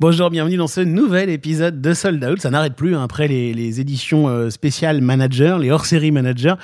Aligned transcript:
Bonjour, 0.00 0.30
bienvenue 0.30 0.56
dans 0.56 0.66
ce 0.66 0.80
nouvel 0.80 1.28
épisode 1.28 1.82
de 1.82 1.92
Sold 1.92 2.24
Out. 2.24 2.40
Ça 2.40 2.48
n'arrête 2.48 2.74
plus 2.74 2.96
hein, 2.96 3.02
après 3.02 3.28
les, 3.28 3.80
éditions 3.80 4.28
euh, 4.28 4.48
spéciales 4.48 5.02
Manager, 5.02 5.58
les 5.58 5.70
hors-série 5.70 6.10
Manager. 6.10 6.56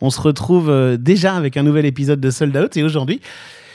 On 0.00 0.10
se 0.10 0.20
retrouve 0.20 0.70
euh, 0.70 0.96
déjà 0.96 1.34
avec 1.34 1.56
un 1.56 1.64
nouvel 1.64 1.86
épisode 1.86 2.20
de 2.20 2.30
Sold 2.30 2.56
Out 2.56 2.76
et 2.76 2.84
aujourd'hui, 2.84 3.20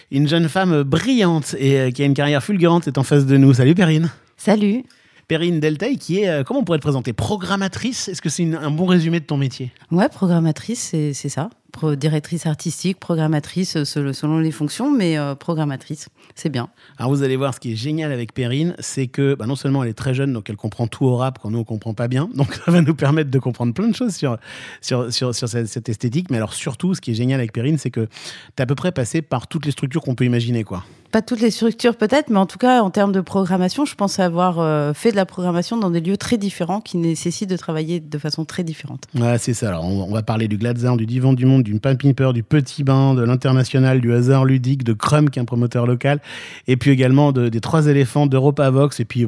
une 0.10 0.26
jeune 0.26 0.48
femme 0.48 0.84
brillante 0.84 1.54
et 1.60 1.78
euh, 1.78 1.92
qui 1.92 2.02
a 2.02 2.06
une 2.06 2.14
carrière 2.14 2.42
fulgurante 2.42 2.88
est 2.88 2.98
en 2.98 3.04
face 3.04 3.26
de 3.26 3.36
nous. 3.36 3.54
Salut 3.54 3.76
Perrine. 3.76 4.10
Salut. 4.38 4.86
Perrine 5.28 5.60
Deltaï, 5.60 5.98
qui 5.98 6.20
est, 6.20 6.46
comment 6.46 6.62
on 6.62 6.64
pourrait 6.64 6.80
te 6.80 6.84
présenter? 6.84 7.12
Programmatrice? 7.12 8.08
Est-ce 8.08 8.22
que 8.22 8.30
c'est 8.30 8.50
un 8.56 8.72
bon 8.72 8.86
résumé 8.86 9.20
de 9.20 9.26
ton 9.26 9.36
métier? 9.36 9.74
Ouais, 9.92 10.08
programmatrice, 10.08 10.96
c'est 11.12 11.30
ça 11.30 11.50
directrice 11.96 12.46
artistique, 12.46 13.00
programmatrice 13.00 13.78
euh, 13.78 13.84
selon 13.86 14.40
les 14.40 14.52
fonctions, 14.52 14.92
mais 14.92 15.18
euh, 15.18 15.36
programmatrice, 15.36 16.10
c'est 16.36 16.50
bien. 16.50 16.70
Alors 16.98 17.12
vous 17.12 17.24
allez 17.24 17.36
voir, 17.36 17.54
ce 17.54 17.60
qui 17.60 17.74
est 17.74 17.76
génial 17.76 18.12
avec 18.12 18.34
Perrine, 18.34 18.76
c'est 18.80 19.08
que 19.08 19.36
bah, 19.36 19.46
non 19.46 19.56
seulement 19.56 19.84
elle 19.84 19.90
est 19.90 19.94
très 19.94 20.14
jeune, 20.14 20.34
donc 20.34 20.50
elle 20.50 20.56
comprend 20.56 20.88
tout 20.88 21.06
au 21.06 21.16
rap 21.16 21.40
quand 21.42 21.52
nous 21.52 21.60
on 21.60 21.64
comprend 21.64 21.94
pas 21.94 22.08
bien, 22.08 22.30
donc 22.36 22.54
ça 22.54 22.72
va 22.72 22.82
nous 22.82 22.96
permettre 22.96 23.32
de 23.32 23.40
comprendre 23.40 23.74
plein 23.74 23.88
de 23.88 23.96
choses 23.96 24.16
sur, 24.16 24.38
sur, 24.82 25.12
sur, 25.12 25.34
cette, 25.34 25.68
cette, 25.68 25.90
esthétique. 25.90 26.30
Mais 26.30 26.38
alors 26.38 26.54
surtout, 26.54 26.94
ce 26.96 27.02
qui 27.02 27.12
est 27.12 27.16
génial 27.16 27.40
avec 27.40 27.54
Perrine, 27.54 27.78
c'est 27.78 27.92
que 27.92 28.08
tu 28.56 28.62
as 28.62 28.64
à 28.64 28.66
peu 28.66 28.76
près 28.76 28.92
passé 28.92 29.22
par 29.22 29.48
toutes 29.48 29.66
les 29.66 29.72
structures 29.72 30.02
qu'on 30.02 30.16
peut 30.16 30.26
imaginer. 30.26 30.64
quoi 30.64 30.84
pas 31.12 31.22
toutes 31.22 31.42
les 31.42 31.52
structures 31.52 31.96
peut-être, 31.96 32.30
mais 32.30 32.38
en 32.38 32.46
tout 32.46 32.58
cas 32.58 32.82
en 32.82 32.92
termes 32.92 33.12
de 33.12 33.22
programmation, 33.22 33.86
je 33.86 33.96
pense 33.96 34.20
avoir 34.20 34.60
euh, 34.60 34.94
fait 34.94 35.12
de 35.12 35.16
la 35.16 35.26
programmation 35.26 35.78
dans 35.78 35.90
des 35.90 36.02
lieux 36.02 36.18
très 36.18 36.38
différents 36.38 36.82
qui 36.82 36.98
nécessitent 36.98 37.50
de 37.50 37.58
travailler 37.58 38.00
de 38.00 38.18
façon 38.18 38.46
très 38.46 38.64
différente. 38.64 39.06
Ouais, 39.16 39.38
c'est 39.38 39.54
ça. 39.54 39.70
Alors 39.70 39.86
on, 39.86 40.12
va 40.14 40.22
parler 40.22 40.48
du 40.48 40.58
Gladzar, 40.58 40.98
du 40.98 41.06
Divan 41.06 41.34
du 41.34 41.46
Monde, 41.46 41.59
du 41.64 41.80
Pimper, 41.80 42.34
du 42.34 42.44
Petit 42.44 42.84
Bain, 42.84 43.14
de 43.14 43.24
l'International, 43.24 44.02
du 44.02 44.14
Hasard 44.14 44.46
Ludique, 44.46 44.84
de 44.84 44.94
Crum 44.94 45.30
qui 45.30 45.40
est 45.40 45.42
un 45.42 45.46
promoteur 45.46 45.86
local, 45.86 46.20
et 46.68 46.78
puis 46.78 46.92
également 46.92 47.32
des 47.32 47.62
Trois 47.62 47.88
Éléphants, 47.88 48.28
d'EuropaVox, 48.28 49.00
et 49.00 49.06
puis 49.06 49.28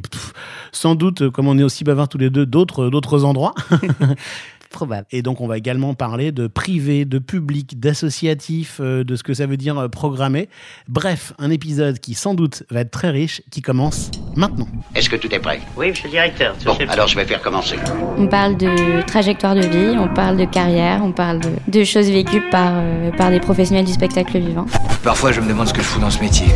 sans 0.71 0.95
doute, 0.95 1.29
comme 1.29 1.47
on 1.47 1.57
est 1.57 1.63
aussi 1.63 1.83
bavards 1.83 2.09
tous 2.09 2.17
les 2.17 2.29
deux, 2.29 2.45
d'autres 2.45 3.25
endroits. 3.25 3.53
Probable. 4.71 5.05
Et 5.11 5.21
donc, 5.21 5.41
on 5.41 5.47
va 5.47 5.57
également 5.57 5.93
parler 5.93 6.31
de 6.31 6.47
privé, 6.47 7.03
de 7.05 7.19
public, 7.19 7.79
d'associatif, 7.79 8.77
euh, 8.79 9.03
de 9.03 9.15
ce 9.15 9.23
que 9.23 9.33
ça 9.33 9.45
veut 9.45 9.57
dire 9.57 9.77
euh, 9.77 9.87
programmer. 9.89 10.47
Bref, 10.87 11.33
un 11.39 11.51
épisode 11.51 11.99
qui 11.99 12.13
sans 12.13 12.33
doute 12.33 12.63
va 12.71 12.81
être 12.81 12.91
très 12.91 13.09
riche, 13.09 13.41
qui 13.51 13.61
commence 13.61 14.11
maintenant. 14.35 14.67
Est-ce 14.95 15.09
que 15.09 15.17
tout 15.17 15.33
est 15.33 15.39
prêt? 15.39 15.59
Oui, 15.75 15.89
monsieur 15.89 16.05
le 16.05 16.11
directeur. 16.11 16.55
Bon, 16.65 16.77
alors 16.87 17.07
je 17.07 17.15
vais 17.15 17.25
faire 17.25 17.41
commencer. 17.41 17.75
On 18.17 18.27
parle 18.27 18.57
de 18.57 19.01
trajectoire 19.05 19.55
de 19.55 19.61
vie, 19.61 19.97
on 19.97 20.07
parle 20.13 20.37
de 20.37 20.45
carrière, 20.45 21.01
on 21.03 21.11
parle 21.11 21.41
de, 21.67 21.83
choses 21.83 22.09
vécues 22.09 22.43
par, 22.49 22.71
euh, 22.75 23.11
par 23.11 23.29
des 23.29 23.39
professionnels 23.39 23.85
du 23.85 23.93
spectacle 23.93 24.39
vivant. 24.39 24.65
Parfois, 25.03 25.31
je 25.33 25.41
me 25.41 25.47
demande 25.47 25.67
ce 25.67 25.73
que 25.73 25.81
je 25.81 25.87
fous 25.87 25.99
dans 25.99 26.11
ce 26.11 26.21
métier. 26.21 26.47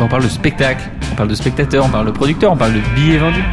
On 0.00 0.08
parle 0.08 0.24
de 0.24 0.28
spectacle, 0.28 0.90
on 1.12 1.14
parle 1.14 1.28
de 1.28 1.34
spectateur, 1.34 1.84
on 1.84 1.90
parle 1.90 2.06
de 2.06 2.12
producteur, 2.12 2.52
on 2.52 2.56
parle 2.56 2.74
de 2.74 2.80
billets 2.96 3.18
vendus. 3.18 3.44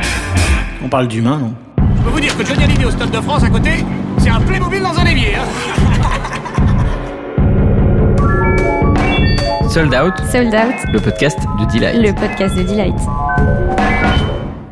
On 0.84 0.90
parle 0.90 1.08
d'humain, 1.08 1.38
non? 1.38 1.54
Je 2.02 2.06
peux 2.06 2.12
vous 2.14 2.20
dire 2.20 2.36
que 2.36 2.44
Johnny 2.44 2.64
Hallyday 2.64 2.86
au 2.86 2.90
Stade 2.90 3.12
de 3.12 3.22
France 3.22 3.44
à 3.44 3.50
côté, 3.52 3.86
c'est 4.18 4.30
un 4.30 4.42
Playmobil 4.42 4.82
dans 4.82 4.98
un 4.98 5.06
évier. 5.06 5.36
Hein. 5.36 5.46
Sold 9.70 9.94
Out. 9.94 10.14
Sold 10.32 10.56
Out. 10.56 10.74
Le 10.92 11.00
podcast 11.00 11.38
de 11.60 11.66
Delight. 11.72 12.02
Le 12.02 12.12
podcast 12.14 12.56
de 12.56 12.64
Delight. 12.64 12.96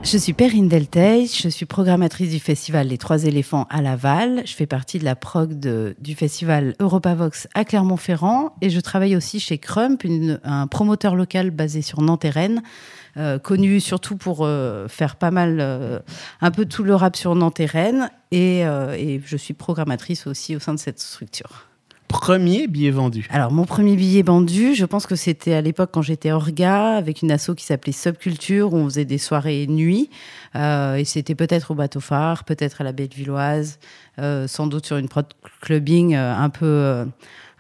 Je 0.02 0.18
suis 0.18 0.34
Perrine 0.34 0.68
Delteil, 0.68 1.28
je 1.28 1.50
suis 1.50 1.68
programmatrice 1.68 2.32
du 2.32 2.40
festival 2.40 2.88
Les 2.88 2.98
Trois 2.98 3.26
Éléphants 3.26 3.68
à 3.70 3.84
Laval. 3.84 4.42
Je 4.46 4.54
fais 4.56 4.66
partie 4.66 4.98
de 4.98 5.06
la 5.06 5.16
prog 5.16 5.54
du 5.54 6.16
festival 6.16 6.74
Europavox 6.80 7.48
à 7.54 7.64
Clermont-Ferrand 7.64 8.54
et 8.62 8.72
je 8.72 8.80
travaille 8.80 9.16
aussi 9.16 9.40
chez 9.40 9.60
Crump, 9.60 10.04
un 10.44 10.66
promoteur 10.66 11.16
local 11.16 11.52
basé 11.52 11.84
sur 11.84 12.02
Nantes 12.02 12.26
et 12.26 12.32
Rennes, 12.32 12.64
euh, 12.64 12.99
connu 13.44 13.80
surtout 13.80 14.18
pour 14.18 14.46
euh, 14.46 14.88
faire 14.88 15.16
pas 15.16 15.32
mal, 15.32 15.58
euh, 15.60 16.00
un 16.42 16.52
peu 16.52 16.66
tout 16.66 16.84
le 16.84 16.96
rap 16.96 17.16
sur 17.16 17.36
Nantes 17.36 17.60
et 17.60 17.66
Rennes. 17.66 18.10
Et, 18.32 18.60
et 18.60 19.22
je 19.26 19.38
suis 19.38 19.56
programmatrice 19.56 20.28
aussi 20.28 20.56
au 20.56 20.60
sein 20.60 20.74
de 20.74 20.80
cette 20.80 21.00
structure 21.00 21.70
premier 22.10 22.68
billet 22.68 22.90
vendu 22.90 23.28
Alors, 23.30 23.52
mon 23.52 23.66
premier 23.66 23.96
billet 23.96 24.24
vendu, 24.24 24.74
je 24.74 24.84
pense 24.84 25.06
que 25.06 25.16
c'était 25.16 25.54
à 25.54 25.62
l'époque 25.62 25.92
quand 25.94 26.02
j'étais 26.02 26.32
orga, 26.32 26.98
avec 26.98 27.22
une 27.22 27.32
asso 27.32 27.52
qui 27.56 27.64
s'appelait 27.64 27.94
Subculture, 27.94 28.74
où 28.74 28.78
on 28.78 28.86
faisait 28.86 29.06
des 29.06 29.20
soirées 29.20 29.68
nuit. 29.68 30.10
Euh, 30.56 30.96
et 30.96 31.06
c'était 31.06 31.36
peut-être 31.36 31.72
au 31.72 31.76
Bateau 31.76 32.02
Phare, 32.02 32.44
peut-être 32.44 32.82
à 32.82 32.84
la 32.84 32.92
Belle-Villoise, 32.92 33.80
euh, 34.18 34.48
sans 34.48 34.68
doute 34.68 34.88
sur 34.88 34.98
une 34.98 35.08
prod 35.08 35.28
clubbing 35.62 36.16
euh, 36.16 36.36
un 36.36 36.50
peu. 36.50 37.06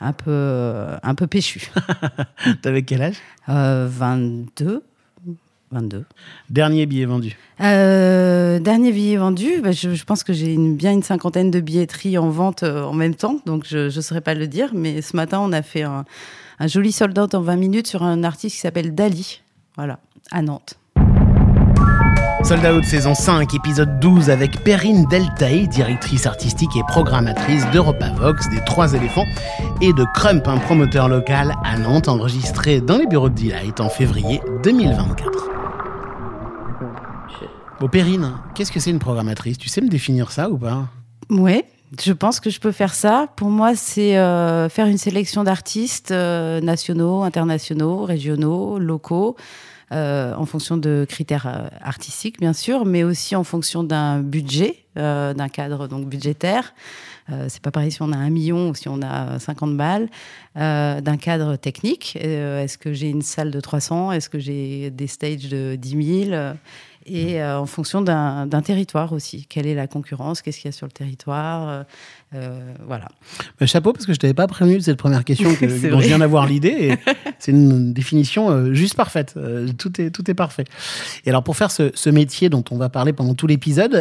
un 0.01 0.13
peu, 0.13 0.85
un 1.03 1.15
peu 1.15 1.27
péchu. 1.27 1.69
T'avais 2.61 2.81
quel 2.81 3.03
âge? 3.03 3.17
22. 3.47 4.83
22. 5.71 6.05
Dernier 6.49 6.85
billet 6.85 7.05
vendu 7.05 7.37
euh, 7.61 8.59
Dernier 8.59 8.91
billet 8.91 9.17
vendu, 9.17 9.61
bah, 9.61 9.71
je, 9.71 10.03
pense 10.03 10.23
que 10.23 10.33
j'ai 10.33 10.53
une, 10.53 10.75
bien 10.75 10.91
une 10.91 11.03
cinquantaine 11.03 11.51
de 11.51 11.59
billetteries 11.59 12.17
en 12.17 12.29
vente 12.29 12.63
euh, 12.63 12.83
en 12.83 12.93
même 12.93 13.15
temps, 13.15 13.39
donc 13.45 13.65
je 13.67 13.95
ne 13.95 14.01
saurais 14.01 14.21
pas 14.21 14.33
le 14.33 14.47
dire, 14.47 14.71
mais 14.73 15.01
ce 15.01 15.15
matin, 15.15 15.39
on 15.41 15.51
a 15.51 15.61
fait 15.61 15.83
un, 15.83 16.05
joli 16.65 16.91
soldat 16.91 17.27
en 17.33 17.41
20 17.41 17.55
minutes 17.55 17.87
sur 17.87 18.03
un 18.03 18.23
artiste 18.23 18.55
qui 18.55 18.61
s'appelle 18.61 18.95
Dali, 18.95 19.41
voilà, 19.75 19.99
à 20.31 20.41
Nantes. 20.41 20.75
Soldat 22.43 22.73
Out 22.73 22.85
saison 22.85 23.13
5, 23.13 23.53
épisode 23.53 23.99
12 23.99 24.29
avec 24.29 24.63
Perrine 24.63 25.05
Deltaï, 25.09 25.67
directrice 25.67 26.25
artistique 26.25 26.75
et 26.77 26.83
programmatrice 26.87 27.69
d'EuropaVox, 27.71 28.49
des 28.49 28.63
Trois 28.65 28.93
éléphants, 28.93 29.25
et 29.81 29.91
de 29.93 30.05
Crump, 30.15 30.47
un 30.47 30.57
promoteur 30.57 31.09
local 31.09 31.53
à 31.63 31.77
Nantes, 31.77 32.07
enregistré 32.07 32.79
dans 32.79 32.97
les 32.97 33.07
bureaux 33.07 33.29
de 33.29 33.35
Delight 33.35 33.79
en 33.81 33.89
février 33.89 34.41
2024. 34.63 35.58
Bon, 37.79 37.87
Perrine, 37.87 38.33
qu'est-ce 38.55 38.73
que 38.73 38.79
c'est 38.81 38.89
une 38.89 38.99
programmatrice? 38.99 39.57
Tu 39.57 39.69
sais 39.69 39.79
me 39.79 39.87
définir 39.87 40.33
ça 40.33 40.49
ou 40.49 40.57
pas? 40.57 40.89
Ouais, 41.29 41.63
je 41.97 42.11
pense 42.11 42.41
que 42.41 42.49
je 42.49 42.59
peux 42.59 42.73
faire 42.73 42.93
ça. 42.93 43.29
Pour 43.37 43.49
moi, 43.49 43.73
c'est 43.73 44.17
euh, 44.17 44.67
faire 44.67 44.87
une 44.87 44.97
sélection 44.97 45.45
d'artistes 45.45 46.11
euh, 46.11 46.59
nationaux, 46.59 47.23
internationaux, 47.23 48.03
régionaux, 48.03 48.79
locaux, 48.79 49.37
euh, 49.93 50.35
en 50.35 50.45
fonction 50.45 50.75
de 50.75 51.05
critères 51.07 51.69
artistiques, 51.81 52.37
bien 52.41 52.51
sûr, 52.51 52.83
mais 52.83 53.05
aussi 53.05 53.37
en 53.37 53.45
fonction 53.45 53.83
d'un 53.85 54.19
budget, 54.19 54.83
d'un 54.95 55.47
cadre 55.47 55.87
donc 55.87 56.09
budgétaire. 56.09 56.73
c'est 57.47 57.61
pas 57.61 57.71
pareil 57.71 57.89
si 57.89 58.01
on 58.01 58.11
a 58.11 58.17
un 58.17 58.29
million 58.29 58.69
ou 58.69 58.75
si 58.75 58.89
on 58.89 59.01
a 59.01 59.39
50 59.39 59.77
balles, 59.77 60.09
d'un 60.55 61.17
cadre 61.17 61.55
technique. 61.55 62.17
Est-ce 62.17 62.77
que 62.77 62.91
j'ai 62.91 63.07
une 63.07 63.21
salle 63.21 63.49
de 63.49 63.61
300 63.61 64.11
Est-ce 64.11 64.29
que 64.29 64.39
j'ai 64.39 64.89
des 64.89 65.07
stages 65.07 65.47
de 65.47 65.75
10 65.75 66.25
000 66.27 66.55
et 67.09 67.41
euh, 67.41 67.59
en 67.59 67.65
fonction 67.65 68.01
d'un 68.01 68.61
territoire 68.61 69.13
aussi. 69.13 69.45
Quelle 69.47 69.67
est 69.67 69.75
la 69.75 69.87
concurrence? 69.87 70.41
Qu'est-ce 70.41 70.59
qu'il 70.59 70.67
y 70.67 70.69
a 70.69 70.71
sur 70.71 70.85
le 70.85 70.91
territoire? 70.91 71.69
Euh, 71.69 71.83
euh, 72.35 72.73
Voilà. 72.85 73.09
Bah, 73.59 73.65
chapeau, 73.65 73.93
parce 73.93 74.05
que 74.05 74.13
je 74.13 74.19
t'avais 74.19 74.33
pas 74.33 74.47
prévenu 74.47 74.77
de 74.77 74.83
cette 74.83 74.97
première 74.97 75.23
question 75.23 75.53
que, 75.59 75.89
dont 75.89 75.99
je 75.99 76.07
viens 76.07 76.19
d'avoir 76.19 76.45
l'idée. 76.45 76.97
C'est 77.39 77.51
une 77.51 77.93
définition 77.93 78.73
juste 78.73 78.95
parfaite. 78.95 79.35
tout, 79.77 80.01
est, 80.01 80.11
tout 80.11 80.29
est 80.29 80.35
parfait. 80.35 80.65
Et 81.25 81.29
alors, 81.29 81.43
pour 81.43 81.57
faire 81.57 81.71
ce, 81.71 82.09
métier 82.09 82.49
dont 82.49 82.63
on 82.71 82.77
va 82.77 82.89
parler 82.89 83.13
pendant 83.13 83.35
tout 83.35 83.47
l'épisode, 83.47 83.93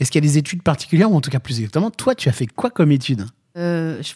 est-ce 0.00 0.10
qu'il 0.10 0.24
y 0.24 0.26
a 0.26 0.28
des 0.28 0.38
études 0.38 0.62
particulières, 0.62 1.10
ou 1.10 1.16
en 1.16 1.20
tout 1.20 1.30
cas 1.30 1.38
plus 1.38 1.58
exactement, 1.58 1.90
toi, 1.90 2.14
tu 2.14 2.28
as 2.28 2.32
fait 2.32 2.46
quoi 2.46 2.70
comme 2.70 2.92
études 2.92 3.26
je 3.56 4.12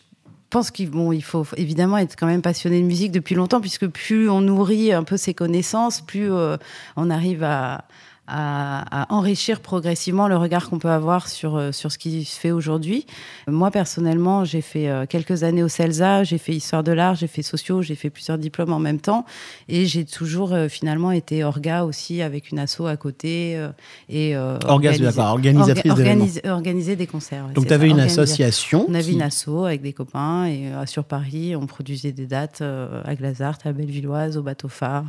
pense 0.50 0.72
qu'il 0.72 0.91
bon, 0.91 1.12
il 1.12 1.22
faut 1.22 1.47
évidemment 1.56 1.97
être 1.97 2.16
quand 2.16 2.26
même 2.26 2.42
passionné 2.42 2.80
de 2.82 2.86
musique 2.86 3.12
depuis 3.12 3.36
longtemps, 3.36 3.60
puisque 3.60 3.86
plus 3.86 4.28
on 4.28 4.41
nourrit 4.41 4.92
un 4.92 5.04
peu 5.04 5.16
ses 5.16 5.32
connaissances, 5.32 6.00
plus 6.00 6.28
on 6.97 7.10
arrive 7.10 7.44
à, 7.44 7.84
à, 8.30 9.06
enrichir 9.10 9.60
progressivement 9.60 10.28
le 10.28 10.36
regard 10.36 10.68
qu'on 10.68 10.78
peut 10.78 10.91
avoir 10.91 11.28
sur, 11.28 11.56
euh, 11.56 11.72
sur 11.72 11.91
ce 11.91 11.98
qui 11.98 12.24
se 12.24 12.38
fait 12.38 12.50
aujourd'hui. 12.50 13.06
Moi, 13.48 13.70
personnellement, 13.70 14.44
j'ai 14.44 14.60
fait 14.60 14.88
euh, 14.88 15.06
quelques 15.06 15.42
années 15.42 15.62
au 15.62 15.68
CELSA, 15.68 16.24
j'ai 16.24 16.38
fait 16.38 16.52
histoire 16.52 16.84
de 16.84 16.92
l'art, 16.92 17.14
j'ai 17.14 17.26
fait 17.26 17.42
sociaux, 17.42 17.82
j'ai 17.82 17.94
fait 17.94 18.10
plusieurs 18.10 18.38
diplômes 18.38 18.72
en 18.72 18.78
même 18.78 19.00
temps. 19.00 19.24
Et 19.68 19.86
j'ai 19.86 20.04
toujours 20.04 20.52
euh, 20.52 20.68
finalement 20.68 21.10
été 21.10 21.42
orga 21.44 21.84
aussi 21.84 22.22
avec 22.22 22.50
une 22.50 22.58
asso 22.58 22.82
à 22.86 22.96
côté. 22.96 23.58
et 24.09 24.36
organiser, 24.36 25.18
organisatrice 25.18 26.41
organiser 26.44 26.97
des 26.97 27.06
concerts. 27.06 27.47
Donc, 27.54 27.66
tu 27.66 27.72
avais 27.72 27.88
une 27.88 28.00
association 28.00 28.86
On 28.88 28.94
avait 28.94 29.12
une 29.12 29.22
asso 29.22 29.65
avec 29.65 29.83
des 29.83 29.92
copains. 29.92 30.47
Et 30.47 30.71
sur 30.86 31.04
Paris, 31.04 31.56
on 31.56 31.66
produisait 31.66 32.12
des 32.12 32.26
dates 32.26 32.62
à 32.62 33.15
Glazart, 33.15 33.59
à 33.65 33.72
Bellevilloise, 33.72 34.36
au 34.36 34.42
Bateau 34.42 34.68
Phare. 34.68 35.04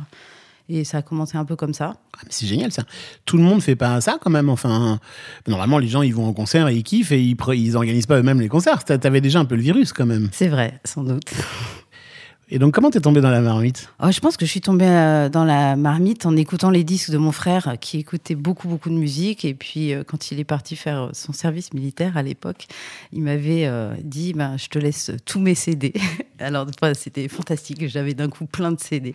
Et 0.68 0.84
ça 0.84 0.98
a 0.98 1.02
commencé 1.02 1.36
un 1.36 1.44
peu 1.44 1.56
comme 1.56 1.74
ça. 1.74 1.94
Ah, 2.16 2.22
c'est 2.30 2.46
génial 2.46 2.72
ça. 2.72 2.84
Tout 3.24 3.36
le 3.36 3.42
monde 3.42 3.62
fait 3.62 3.76
pas 3.76 4.00
ça 4.00 4.18
quand 4.20 4.30
même. 4.30 4.48
Enfin, 4.48 5.00
normalement, 5.46 5.78
les 5.78 5.88
gens 5.88 6.02
ils 6.02 6.14
vont 6.14 6.26
en 6.26 6.32
concert 6.32 6.68
et 6.68 6.76
ils 6.76 6.82
kiffent 6.82 7.12
et 7.12 7.20
ils, 7.20 7.36
ils 7.54 7.76
organisent 7.76 8.06
pas 8.06 8.18
eux-mêmes 8.18 8.40
les 8.40 8.48
concerts. 8.48 8.84
T'avais 8.84 9.20
déjà 9.20 9.40
un 9.40 9.44
peu 9.44 9.56
le 9.56 9.62
virus 9.62 9.92
quand 9.92 10.06
même. 10.06 10.28
C'est 10.32 10.48
vrai, 10.48 10.80
sans 10.84 11.04
doute. 11.04 11.30
Et 12.54 12.58
donc, 12.58 12.74
comment 12.74 12.90
t'es 12.90 13.00
tombé 13.00 13.22
dans 13.22 13.30
la 13.30 13.40
marmite? 13.40 13.88
Oh, 14.02 14.10
je 14.10 14.20
pense 14.20 14.36
que 14.36 14.44
je 14.44 14.50
suis 14.50 14.60
tombée 14.60 14.84
euh, 14.84 15.30
dans 15.30 15.46
la 15.46 15.74
marmite 15.74 16.26
en 16.26 16.36
écoutant 16.36 16.68
les 16.68 16.84
disques 16.84 17.10
de 17.10 17.16
mon 17.16 17.32
frère 17.32 17.66
euh, 17.66 17.76
qui 17.76 17.96
écoutait 17.96 18.34
beaucoup, 18.34 18.68
beaucoup 18.68 18.90
de 18.90 18.94
musique. 18.94 19.46
Et 19.46 19.54
puis, 19.54 19.94
euh, 19.94 20.04
quand 20.04 20.30
il 20.30 20.38
est 20.38 20.44
parti 20.44 20.76
faire 20.76 21.08
son 21.14 21.32
service 21.32 21.72
militaire 21.72 22.18
à 22.18 22.22
l'époque, 22.22 22.66
il 23.10 23.22
m'avait 23.22 23.64
euh, 23.64 23.94
dit 24.04 24.34
ben, 24.34 24.58
Je 24.58 24.68
te 24.68 24.78
laisse 24.78 25.12
tous 25.24 25.40
mes 25.40 25.54
CD. 25.54 25.94
Alors, 26.40 26.66
enfin, 26.68 26.92
c'était 26.92 27.26
fantastique. 27.28 27.88
J'avais 27.88 28.12
d'un 28.12 28.28
coup 28.28 28.44
plein 28.44 28.70
de 28.70 28.80
CD. 28.80 29.14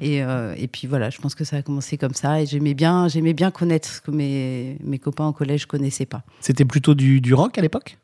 Et, 0.00 0.16
et 0.16 0.68
puis 0.68 0.88
voilà, 0.88 1.10
je 1.10 1.18
pense 1.18 1.34
que 1.34 1.44
ça 1.44 1.56
a 1.58 1.62
commencé 1.62 1.98
comme 1.98 2.14
ça. 2.14 2.40
Et 2.40 2.46
j'aimais 2.46 2.72
bien, 2.74 3.08
j'aimais 3.08 3.34
bien 3.34 3.50
connaître 3.50 3.88
ce 3.88 4.00
que 4.00 4.10
mes, 4.10 4.78
mes 4.82 4.98
copains 4.98 5.26
au 5.26 5.32
collège 5.32 5.66
connaissaient 5.66 6.06
pas. 6.06 6.22
C'était 6.40 6.64
plutôt 6.64 6.94
du, 6.94 7.20
du 7.20 7.34
rock 7.34 7.58
à 7.58 7.60
l'époque? 7.60 7.98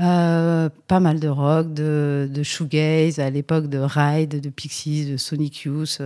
Euh, 0.00 0.68
pas 0.86 1.00
mal 1.00 1.18
de 1.18 1.28
rock, 1.28 1.72
de, 1.72 2.28
de 2.32 2.42
shoegaze, 2.42 3.18
à 3.18 3.30
l'époque 3.30 3.68
de 3.68 3.78
Ride, 3.78 4.40
de 4.40 4.50
Pixies, 4.50 5.10
de 5.10 5.16
Sonic 5.16 5.62
Youth. 5.62 6.00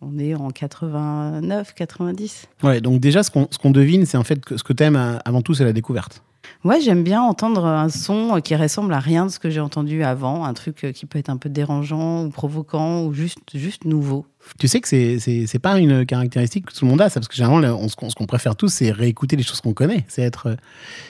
On 0.00 0.18
est 0.18 0.34
en 0.34 0.50
89, 0.50 1.74
90. 1.74 2.46
Ouais, 2.62 2.80
donc 2.80 3.00
déjà, 3.00 3.22
ce 3.22 3.30
qu'on 3.30 3.70
devine, 3.70 4.06
c'est 4.06 4.16
en 4.16 4.24
fait 4.24 4.44
que 4.44 4.56
ce 4.56 4.62
que 4.62 4.72
t'aimes 4.72 4.96
euh, 4.96 5.18
avant 5.24 5.42
tout, 5.42 5.54
c'est 5.54 5.64
la 5.64 5.72
découverte. 5.72 6.22
Ouais, 6.64 6.80
j'aime 6.80 7.04
bien 7.04 7.20
entendre 7.20 7.66
un 7.66 7.88
son 7.88 8.40
qui 8.42 8.56
ressemble 8.56 8.92
à 8.94 9.00
rien 9.00 9.26
de 9.26 9.30
ce 9.30 9.38
que 9.38 9.50
j'ai 9.50 9.60
entendu 9.60 10.02
avant, 10.02 10.44
un 10.44 10.54
truc 10.54 10.82
euh, 10.84 10.92
qui 10.92 11.04
peut 11.04 11.18
être 11.18 11.28
un 11.28 11.36
peu 11.36 11.48
dérangeant 11.50 12.24
ou 12.24 12.30
provoquant 12.30 13.04
ou 13.04 13.12
juste, 13.12 13.38
juste 13.54 13.84
nouveau. 13.84 14.24
Tu 14.58 14.66
sais 14.66 14.80
que 14.80 14.88
c'est- 14.88 15.58
pas 15.60 15.78
une 15.78 16.06
caractéristique 16.06 16.66
que 16.66 16.72
tout 16.74 16.84
le 16.84 16.90
monde 16.90 17.02
a, 17.02 17.10
ça, 17.10 17.20
parce 17.20 17.28
que 17.28 17.34
généralement, 17.34 17.78
on- 17.78 17.88
ce 17.88 18.14
qu'on 18.14 18.26
préfère 18.26 18.56
tous, 18.56 18.68
c'est 18.72 18.90
réécouter 18.90 19.36
les 19.36 19.42
choses 19.42 19.60
qu'on 19.60 19.74
connaît. 19.74 20.04
C'est 20.08 20.22
être, 20.22 20.46
euh, 20.48 20.56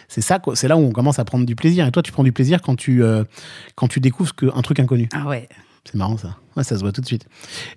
c'est 0.08 0.22
ça, 0.22 0.40
c'est 0.54 0.66
là 0.66 0.76
où 0.76 0.80
on 0.80 0.90
commence 0.92 1.18
à 1.18 1.24
prendre 1.24 1.46
du 1.46 1.54
plaisir. 1.54 1.86
Et 1.86 1.92
toi, 1.92 2.02
tu 2.02 2.10
prends 2.10 2.24
du 2.24 2.32
plaisir 2.32 2.60
quand 2.60 2.74
tu, 2.76 3.02
euh, 3.04 3.22
quand 3.76 3.86
tu 3.88 4.00
découvres 4.00 4.34
que, 4.34 4.46
un 4.54 4.62
truc 4.62 4.80
inconnu. 4.80 5.08
Ah 5.14 5.28
ouais. 5.28 5.48
C'est 5.90 5.96
marrant 5.96 6.18
ça. 6.18 6.36
Ouais, 6.54 6.64
ça 6.64 6.76
se 6.76 6.82
voit 6.82 6.92
tout 6.92 7.00
de 7.00 7.06
suite. 7.06 7.26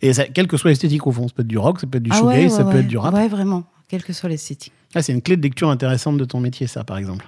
Et 0.01 0.11
ça, 0.11 0.25
quelle 0.25 0.47
que 0.47 0.57
soit 0.57 0.69
l'esthétique 0.69 1.07
au 1.07 1.13
fond, 1.13 1.29
ça 1.29 1.33
peut 1.33 1.43
être 1.43 1.47
du 1.47 1.57
rock, 1.57 1.79
ça 1.79 1.87
peut 1.87 1.97
être 1.97 2.03
du 2.03 2.09
ah 2.11 2.17
shoegaze, 2.17 2.35
ouais, 2.35 2.43
ouais, 2.43 2.49
ça 2.49 2.65
peut 2.65 2.79
être 2.79 2.87
du 2.87 2.97
rap. 2.97 3.13
Ouais, 3.13 3.29
vraiment, 3.29 3.63
quelle 3.87 4.03
que 4.03 4.11
soit 4.11 4.27
l'esthétique. 4.27 4.73
Ah, 4.93 5.01
c'est 5.01 5.13
une 5.13 5.21
clé 5.21 5.37
de 5.37 5.41
lecture 5.41 5.69
intéressante 5.69 6.17
de 6.17 6.25
ton 6.25 6.41
métier, 6.41 6.67
ça, 6.67 6.83
par 6.83 6.97
exemple. 6.97 7.25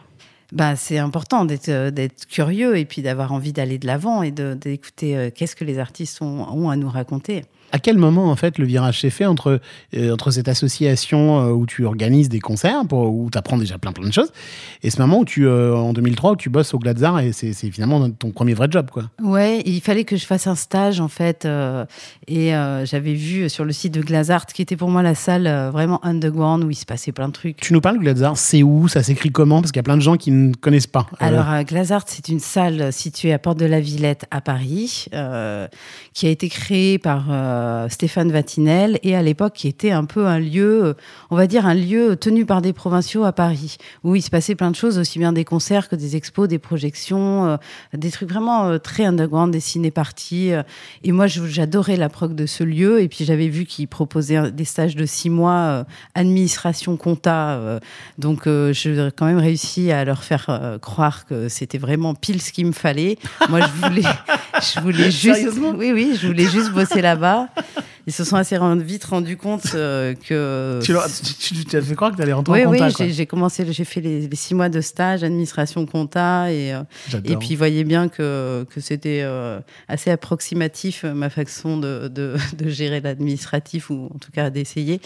Bah, 0.52 0.76
c'est 0.76 0.98
important 0.98 1.46
d'être 1.46 1.70
euh, 1.70 2.08
curieux 2.30 2.78
et 2.78 2.84
puis 2.84 3.02
d'avoir 3.02 3.32
envie 3.32 3.54
d'aller 3.54 3.78
de 3.78 3.88
l'avant 3.88 4.24
et 4.24 4.32
d'écouter 4.32 5.16
euh, 5.16 5.30
qu'est-ce 5.34 5.56
que 5.56 5.64
les 5.64 5.80
artistes 5.80 6.22
ont, 6.22 6.46
ont 6.50 6.70
à 6.70 6.76
nous 6.76 6.90
raconter. 6.90 7.44
À 7.74 7.80
quel 7.80 7.98
moment, 7.98 8.30
en 8.30 8.36
fait, 8.36 8.60
le 8.60 8.66
virage 8.66 9.02
s'est 9.02 9.10
fait 9.10 9.26
entre, 9.26 9.60
euh, 9.98 10.14
entre 10.14 10.30
cette 10.30 10.48
association 10.48 11.40
euh, 11.40 11.52
où 11.52 11.66
tu 11.66 11.86
organises 11.86 12.30
des 12.30 12.40
concerts, 12.40 12.86
pour, 12.88 13.12
où 13.12 13.32
tu 13.32 13.38
apprends 13.40 13.58
déjà 13.58 13.80
plein 13.80 13.92
plein 13.92 14.08
de 14.08 14.14
choses, 14.14 14.32
et 14.84 14.92
ce 14.92 15.02
moment 15.02 15.18
où 15.18 15.26
tu, 15.26 15.48
euh, 15.48 15.76
en 15.76 15.92
2003, 15.92 16.34
où 16.34 16.36
tu 16.36 16.52
bosses 16.52 16.76
au 16.76 16.78
Gladzar, 16.78 17.20
et 17.20 17.32
c'est 17.32 17.54
finalement 17.72 18.08
ton 18.12 18.30
premier 18.30 18.54
vrai 18.54 18.68
job, 18.70 18.92
quoi. 18.92 19.06
Ouais, 19.24 19.64
il 19.66 19.82
fallait 19.82 20.04
que 20.04 20.18
je 20.18 20.26
fasse 20.28 20.46
un 20.46 20.54
stage 20.54 21.00
en 21.00 21.08
fait, 21.08 21.46
euh, 21.46 21.84
et 22.28 22.52
j'avais 22.86 23.16
vu 23.16 23.50
sur 23.50 23.66
le 23.66 23.72
site 23.72 23.94
de 23.96 24.02
Glazart, 24.02 24.46
qui 24.46 24.62
était 24.62 24.76
pour 24.76 24.90
moi 24.90 25.02
la 25.02 25.16
salle 25.16 25.48
vraiment 25.72 26.00
underground 26.06 26.64
où 26.64 26.70
il 26.70 26.76
se 26.76 26.86
passait 26.86 27.12
plein 27.12 27.28
de 27.28 27.34
trucs. 27.34 27.58
Tu 27.58 27.74
nous 27.74 27.82
parles 27.82 27.98
de 27.98 28.04
Gladzar, 28.04 28.38
c'est 28.38 28.62
où, 28.62 28.88
ça 28.88 29.02
s'écrit 29.02 29.32
comment? 29.32 29.62
Parce 29.62 29.72
qu'il 29.72 29.80
y 29.80 29.82
a 29.82 29.84
plein 29.84 29.98
de 29.98 30.02
gens 30.02 30.16
qui 30.16 30.30
ne 30.30 30.54
connaissent 30.54 30.86
pas. 30.86 31.08
Alors, 31.20 31.64
Glazart, 31.64 32.04
c'est 32.06 32.30
une 32.30 32.40
salle 32.40 32.94
située 32.94 33.34
à 33.34 33.40
Porte 33.40 33.58
de 33.58 33.66
la 33.66 33.80
Villette 33.80 34.26
à 34.30 34.42
Paris, 34.42 35.08
qui 36.14 36.28
a 36.28 36.30
été 36.30 36.50
créée 36.50 37.00
par 37.00 37.32
euh, 37.64 37.90
Stéphane 37.90 38.32
Vatinel 38.32 39.00
et 39.04 39.16
à 39.16 39.22
l'époque 39.22 39.54
qui 39.54 39.68
était 39.68 39.92
un 39.92 40.06
peu 40.06 40.28
un 40.28 40.40
lieu, 40.40 40.84
euh, 40.84 40.94
on 41.30 41.36
va 41.36 41.48
dire 41.48 41.66
un 41.66 41.74
lieu 41.74 42.16
tenu 42.16 42.46
par 42.46 42.62
des 42.62 42.74
provinciaux 42.74 43.24
à 43.24 43.32
Paris, 43.32 43.78
où 44.04 44.16
il 44.16 44.22
se 44.22 44.30
passait 44.30 44.56
plein 44.56 44.72
de 44.72 44.76
choses, 44.76 44.98
aussi 45.00 45.20
bien 45.20 45.34
des 45.34 45.46
concerts 45.46 45.90
que 45.90 45.96
des 45.96 46.16
expos, 46.16 46.48
des 46.48 46.60
projections, 46.60 47.46
euh, 47.46 47.58
des 47.94 48.12
trucs 48.12 48.30
vraiment 48.30 48.68
euh, 48.68 48.78
très 48.78 49.06
underground, 49.06 49.52
des 49.52 49.60
ciné-parties. 49.60 50.52
et 51.04 51.12
moi, 51.12 51.28
j'adorais 51.28 51.96
la 51.96 52.10
prog 52.10 52.36
de 52.36 52.46
ce 52.46 52.64
lieu. 52.64 53.02
Et 53.02 53.08
puis, 53.08 53.26
j'avais 53.26 53.48
vu 53.48 53.66
qu'il 53.66 53.88
proposait 53.88 54.52
des 54.52 54.66
stages 54.66 54.96
de 54.96 55.06
six 55.06 55.30
mois, 55.30 55.86
administration, 56.16 56.98
compta. 56.98 57.80
donc, 58.18 58.48
j'ai 58.72 59.10
quand 59.16 59.26
même 59.26 59.38
réussi 59.38 59.92
à 59.92 60.04
leur 60.06 60.24
faire 60.24 60.78
croire 60.82 61.26
que 61.26 61.50
c'était 61.50 61.78
vraiment 61.78 62.16
pile 62.16 62.42
ce 62.42 62.52
qu'il 62.52 62.68
me 62.68 62.72
fallait. 62.72 63.18
Moi, 63.50 63.62
je 63.62 63.88
voulais, 63.88 64.02
je 64.62 64.80
voulais 64.82 65.12
juste, 65.12 65.48
oui, 65.78 65.92
oui, 65.94 66.18
je 66.20 66.28
voulais 66.28 66.48
juste 66.48 66.72
bosser 66.72 67.02
là-bas. 67.02 67.50
Ils 68.06 68.12
se 68.12 68.26
sont 68.26 68.36
assez 68.36 68.58
rend- 68.58 68.76
vite 68.76 69.06
rendus 69.06 69.38
compte 69.38 69.76
euh, 69.76 70.14
que. 70.14 70.80
Tu, 70.84 70.92
leur- 70.92 71.08
tu- 71.08 71.34
tu- 71.56 71.64
tu 71.66 71.78
as 71.78 71.82
fait 71.82 71.96
croire 71.96 72.12
que 72.12 72.18
tu 72.18 72.22
allais 72.22 72.34
rentrer 72.34 72.66
oui, 72.66 72.82
en 72.84 72.88
oui, 72.90 73.14
j'ai 73.14 73.26
commencé, 73.26 73.66
j'ai 73.72 73.86
fait 73.86 74.02
les, 74.02 74.28
les 74.28 74.36
six 74.36 74.54
mois 74.54 74.68
de 74.68 74.82
stage, 74.82 75.24
administration, 75.24 75.86
compta, 75.86 76.52
et, 76.52 76.74
euh, 76.74 76.82
et 77.24 77.38
puis, 77.38 77.56
voyez 77.56 77.86
bien 77.86 78.10
que, 78.10 78.66
que 78.70 78.82
c'était 78.82 79.22
euh, 79.24 79.60
assez 79.88 80.12
approximatif, 80.12 81.06
ma 81.06 81.30
façon 81.30 81.78
de, 81.78 82.10
de, 82.10 82.36
de 82.58 82.70
gérer 82.70 83.00
l'administratif, 83.00 83.90
ou 83.90 84.10
en 84.14 84.18
tout 84.20 84.32
cas 84.32 84.50
d'essayer. 84.50 85.00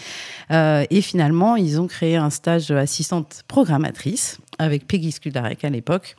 Et 0.50 1.00
finalement, 1.00 1.54
ils 1.54 1.80
ont 1.80 1.86
créé 1.86 2.16
un 2.16 2.30
stage 2.30 2.72
assistante 2.72 3.42
programmatrice 3.46 4.38
avec 4.58 4.88
Peggy 4.88 5.12
Skudarek 5.12 5.62
à 5.64 5.70
l'époque. 5.70 6.16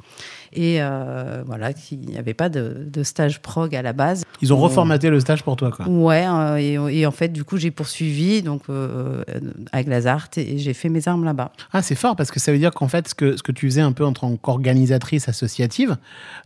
Et 0.54 0.82
euh, 0.82 1.44
voilà, 1.46 1.72
il 1.92 2.00
n'y 2.00 2.18
avait 2.18 2.34
pas 2.34 2.50
de, 2.50 2.88
de 2.92 3.04
stage 3.04 3.42
prog 3.42 3.76
à 3.76 3.82
la 3.82 3.94
base. 3.94 4.24
Ils 4.42 4.54
ont 4.54 4.58
reformaté 4.58 5.10
le 5.10 5.20
stage 5.20 5.44
pour 5.44 5.56
toi, 5.56 5.72
quoi. 5.72 5.88
Ouais, 5.88 6.26
euh, 6.28 6.58
et, 6.90 7.00
et 7.00 7.06
en 7.06 7.12
fait, 7.12 7.30
du 7.30 7.44
coup, 7.44 7.58
j'ai 7.58 7.72
poursuivi 7.72 8.42
donc, 8.42 8.64
euh, 8.70 9.24
à 9.72 9.84
Glazart 9.84 10.30
et 10.38 10.58
j'ai 10.58 10.74
fait 10.74 10.90
mes 10.90 11.08
armes 11.08 11.24
là-bas. 11.26 11.52
Ah, 11.74 11.82
c'est 11.82 11.96
fort 11.96 12.16
parce 12.16 12.32
que 12.32 12.40
ça 12.40 12.52
veut 12.52 12.58
dire 12.58 12.72
qu'en 12.74 12.88
fait, 12.88 13.08
ce 13.10 13.16
que, 13.16 13.38
ce 13.38 13.44
que 13.44 13.52
tu 13.52 13.68
faisais 13.68 13.82
un 13.82 13.92
peu 13.92 14.06
en 14.06 14.14
tant 14.14 14.36
qu'organisatrice 14.38 15.30
associative, 15.30 15.98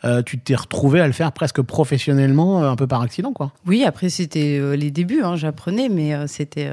euh, 0.05 0.21
tu 0.21 0.39
t'es 0.39 0.55
retrouvée 0.55 0.99
à 0.99 1.07
le 1.07 1.13
faire 1.13 1.31
presque 1.31 1.61
professionnellement, 1.61 2.63
un 2.63 2.75
peu 2.75 2.87
par 2.87 3.01
accident, 3.01 3.31
quoi. 3.33 3.51
Oui, 3.65 3.83
après, 3.85 4.09
c'était 4.09 4.59
les 4.75 4.91
débuts, 4.91 5.21
hein, 5.23 5.35
j'apprenais, 5.35 5.89
mais 5.89 6.27
c'était 6.27 6.69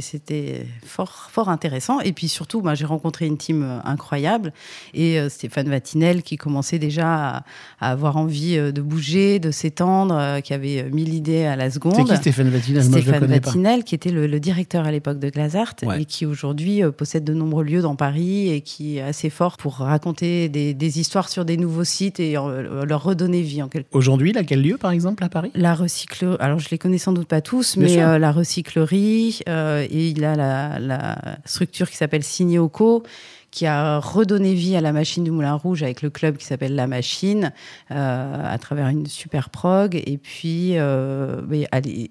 c'était- 0.00 0.66
fort, 0.84 1.28
fort 1.30 1.48
intéressant. 1.48 2.00
Et 2.00 2.12
puis 2.12 2.28
surtout, 2.28 2.60
bah, 2.62 2.74
j'ai 2.74 2.86
rencontré 2.86 3.26
une 3.26 3.36
team 3.36 3.80
incroyable 3.84 4.52
et 4.94 5.28
Stéphane 5.28 5.68
Vatinel 5.68 6.22
qui 6.22 6.36
commençait 6.62 6.78
déjà 6.78 7.36
à, 7.38 7.44
à 7.80 7.90
avoir 7.90 8.16
envie 8.16 8.56
euh, 8.56 8.70
de 8.70 8.80
bouger, 8.80 9.38
de 9.40 9.50
s'étendre, 9.50 10.14
euh, 10.16 10.40
qui 10.40 10.54
avait 10.54 10.82
euh, 10.82 10.90
mille 10.92 11.12
idées 11.12 11.44
à 11.44 11.56
la 11.56 11.70
seconde. 11.70 11.94
C'est 11.96 12.04
qui 12.04 12.16
Stéphane 12.16 12.50
Vatinel 12.50 12.84
Stéphane. 12.84 13.26
Vatinel, 13.26 13.84
qui 13.84 13.94
était 13.96 14.10
le, 14.10 14.26
le 14.28 14.40
directeur 14.40 14.86
à 14.86 14.92
l'époque 14.92 15.18
de 15.18 15.28
Glazart 15.28 15.74
Ouais. 15.82 16.02
et 16.02 16.04
qui 16.04 16.26
aujourd'hui 16.26 16.82
possède 16.96 17.24
de 17.24 17.32
nombreux 17.34 17.64
lieux 17.64 17.80
dans 17.80 17.96
Paris 17.96 18.50
et 18.50 18.60
qui 18.60 18.98
est 18.98 19.02
assez 19.02 19.30
fort 19.30 19.56
pour 19.56 19.76
raconter 19.76 20.48
des, 20.48 20.74
des 20.74 21.00
histoires 21.00 21.28
sur 21.28 21.44
des 21.44 21.56
nouveaux 21.56 21.82
sites 21.84 22.20
et 22.20 22.34
leur 22.34 23.02
redonner 23.02 23.40
vie 23.42 23.62
en 23.62 23.68
quelque 23.68 23.88
Aujourd'hui, 23.92 24.32
là, 24.32 24.44
quel 24.44 24.62
lieu, 24.62 24.76
par 24.76 24.90
exemple, 24.92 25.24
à 25.24 25.28
Paris? 25.28 25.50
La 25.54 25.74
recyclerie, 25.74 26.36
alors 26.40 26.58
je 26.60 26.68
les 26.70 26.78
connais 26.78 26.98
sans 26.98 27.12
doute 27.12 27.26
pas 27.26 27.40
tous, 27.40 27.76
Bien 27.76 27.86
mais 27.86 28.02
euh, 28.02 28.18
la 28.18 28.30
recyclerie, 28.32 29.40
euh, 29.48 29.84
et 29.90 30.08
il 30.10 30.24
a 30.24 30.36
la, 30.36 30.78
la 30.78 31.18
structure 31.46 31.90
qui 31.90 31.96
s'appelle 31.96 32.22
Signéoco, 32.22 33.02
qui 33.52 33.66
a 33.66 34.00
redonné 34.00 34.54
vie 34.54 34.74
à 34.76 34.80
la 34.80 34.92
machine 34.92 35.22
du 35.22 35.30
Moulin 35.30 35.54
Rouge 35.54 35.82
avec 35.82 36.02
le 36.02 36.10
club 36.10 36.38
qui 36.38 36.46
s'appelle 36.46 36.74
La 36.74 36.86
Machine, 36.86 37.52
euh, 37.90 38.42
à 38.44 38.58
travers 38.58 38.88
une 38.88 39.06
super 39.06 39.50
prog. 39.50 39.94
Et 39.94 40.16
puis, 40.16 40.78
euh, 40.78 41.42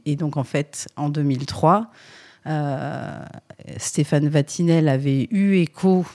et 0.05 0.15
donc 0.15 0.37
en 0.37 0.43
fait, 0.43 0.87
en 0.95 1.09
2003, 1.09 1.89
euh, 2.45 3.19
Stéphane 3.77 4.29
Vatinel 4.29 4.87
avait 4.87 5.27
eu 5.31 5.55
écho 5.55 6.05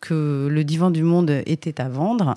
que 0.00 0.48
le 0.50 0.64
divan 0.64 0.90
du 0.90 1.04
monde 1.04 1.42
était 1.46 1.80
à 1.80 1.88
vendre. 1.88 2.34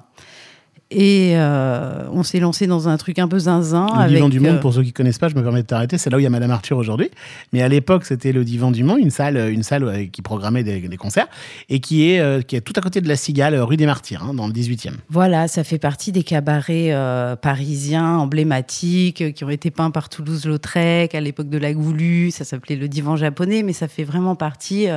Et 0.89 1.33
euh, 1.35 2.03
on 2.13 2.23
s'est 2.23 2.39
lancé 2.39 2.65
dans 2.65 2.87
un 2.87 2.95
truc 2.95 3.19
un 3.19 3.27
peu 3.27 3.39
zinzin. 3.39 3.87
Le 3.87 3.99
avec, 3.99 4.15
divan 4.15 4.29
du 4.29 4.39
monde, 4.39 4.55
euh, 4.55 4.59
pour 4.59 4.73
ceux 4.73 4.83
qui 4.83 4.93
connaissent 4.93 5.17
pas, 5.17 5.27
je 5.27 5.35
me 5.35 5.43
permets 5.43 5.61
de 5.61 5.67
t'arrêter, 5.67 5.97
c'est 5.97 6.09
là 6.09 6.15
où 6.15 6.19
il 6.21 6.23
y 6.23 6.27
a 6.27 6.29
Madame 6.29 6.51
Arthur 6.51 6.77
aujourd'hui. 6.77 7.09
Mais 7.51 7.61
à 7.61 7.67
l'époque, 7.67 8.05
c'était 8.05 8.31
le 8.31 8.45
divan 8.45 8.71
du 8.71 8.85
monde, 8.85 8.99
une 8.99 9.09
salle, 9.09 9.37
une 9.51 9.63
salle 9.63 9.83
euh, 9.83 10.05
qui 10.05 10.21
programmait 10.21 10.63
des, 10.63 10.79
des 10.79 10.97
concerts 10.97 11.27
et 11.67 11.81
qui 11.81 12.09
est, 12.09 12.21
euh, 12.21 12.41
qui 12.41 12.55
est 12.55 12.61
tout 12.61 12.73
à 12.77 12.81
côté 12.81 13.01
de 13.01 13.07
la 13.09 13.17
Cigale, 13.17 13.55
rue 13.55 13.75
des 13.75 13.85
Martyrs, 13.85 14.23
hein, 14.23 14.33
dans 14.33 14.47
le 14.47 14.53
18e. 14.53 14.93
Voilà, 15.09 15.49
ça 15.49 15.65
fait 15.65 15.77
partie 15.77 16.13
des 16.13 16.23
cabarets 16.23 16.93
euh, 16.93 17.35
parisiens 17.35 18.17
emblématiques 18.17 19.33
qui 19.33 19.43
ont 19.43 19.49
été 19.49 19.71
peints 19.71 19.91
par 19.91 20.07
Toulouse-Lautrec 20.07 21.13
à 21.13 21.19
l'époque 21.19 21.49
de 21.49 21.57
la 21.57 21.73
Goulue. 21.73 22.31
Ça 22.31 22.45
s'appelait 22.45 22.77
le 22.77 22.87
divan 22.87 23.17
japonais, 23.17 23.61
mais 23.61 23.73
ça 23.73 23.89
fait 23.89 24.05
vraiment 24.05 24.35
partie 24.35 24.87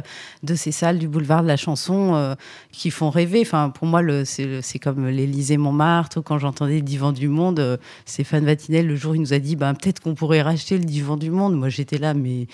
de 0.44 0.54
ces 0.54 0.70
salles 0.70 0.98
du 0.98 1.08
boulevard 1.08 1.42
de 1.42 1.48
la 1.48 1.56
chanson 1.56 2.36
qui 2.70 2.90
font 2.90 3.10
rêver. 3.10 3.40
Enfin, 3.42 3.70
pour 3.70 3.86
moi, 3.86 4.02
c'est 4.24 4.78
comme 4.78 5.08
l'Élysée 5.08 5.56
Montmartre. 5.80 6.18
ou 6.18 6.22
Quand 6.22 6.38
j'entendais 6.38 6.76
le 6.76 6.82
divan 6.82 7.12
du 7.12 7.28
monde, 7.28 7.58
euh, 7.60 7.76
Stéphane 8.04 8.44
Vatinel, 8.44 8.86
le 8.86 8.96
jour, 8.96 9.14
il 9.16 9.20
nous 9.20 9.32
a 9.32 9.38
dit 9.38 9.56
ben, 9.56 9.74
peut-être 9.74 10.00
qu'on 10.00 10.14
pourrait 10.14 10.42
racheter 10.42 10.76
le 10.78 10.84
divan 10.84 11.16
du 11.16 11.30
monde. 11.30 11.56
Moi, 11.56 11.68
j'étais 11.68 11.98
là, 11.98 12.14
mais, 12.14 12.46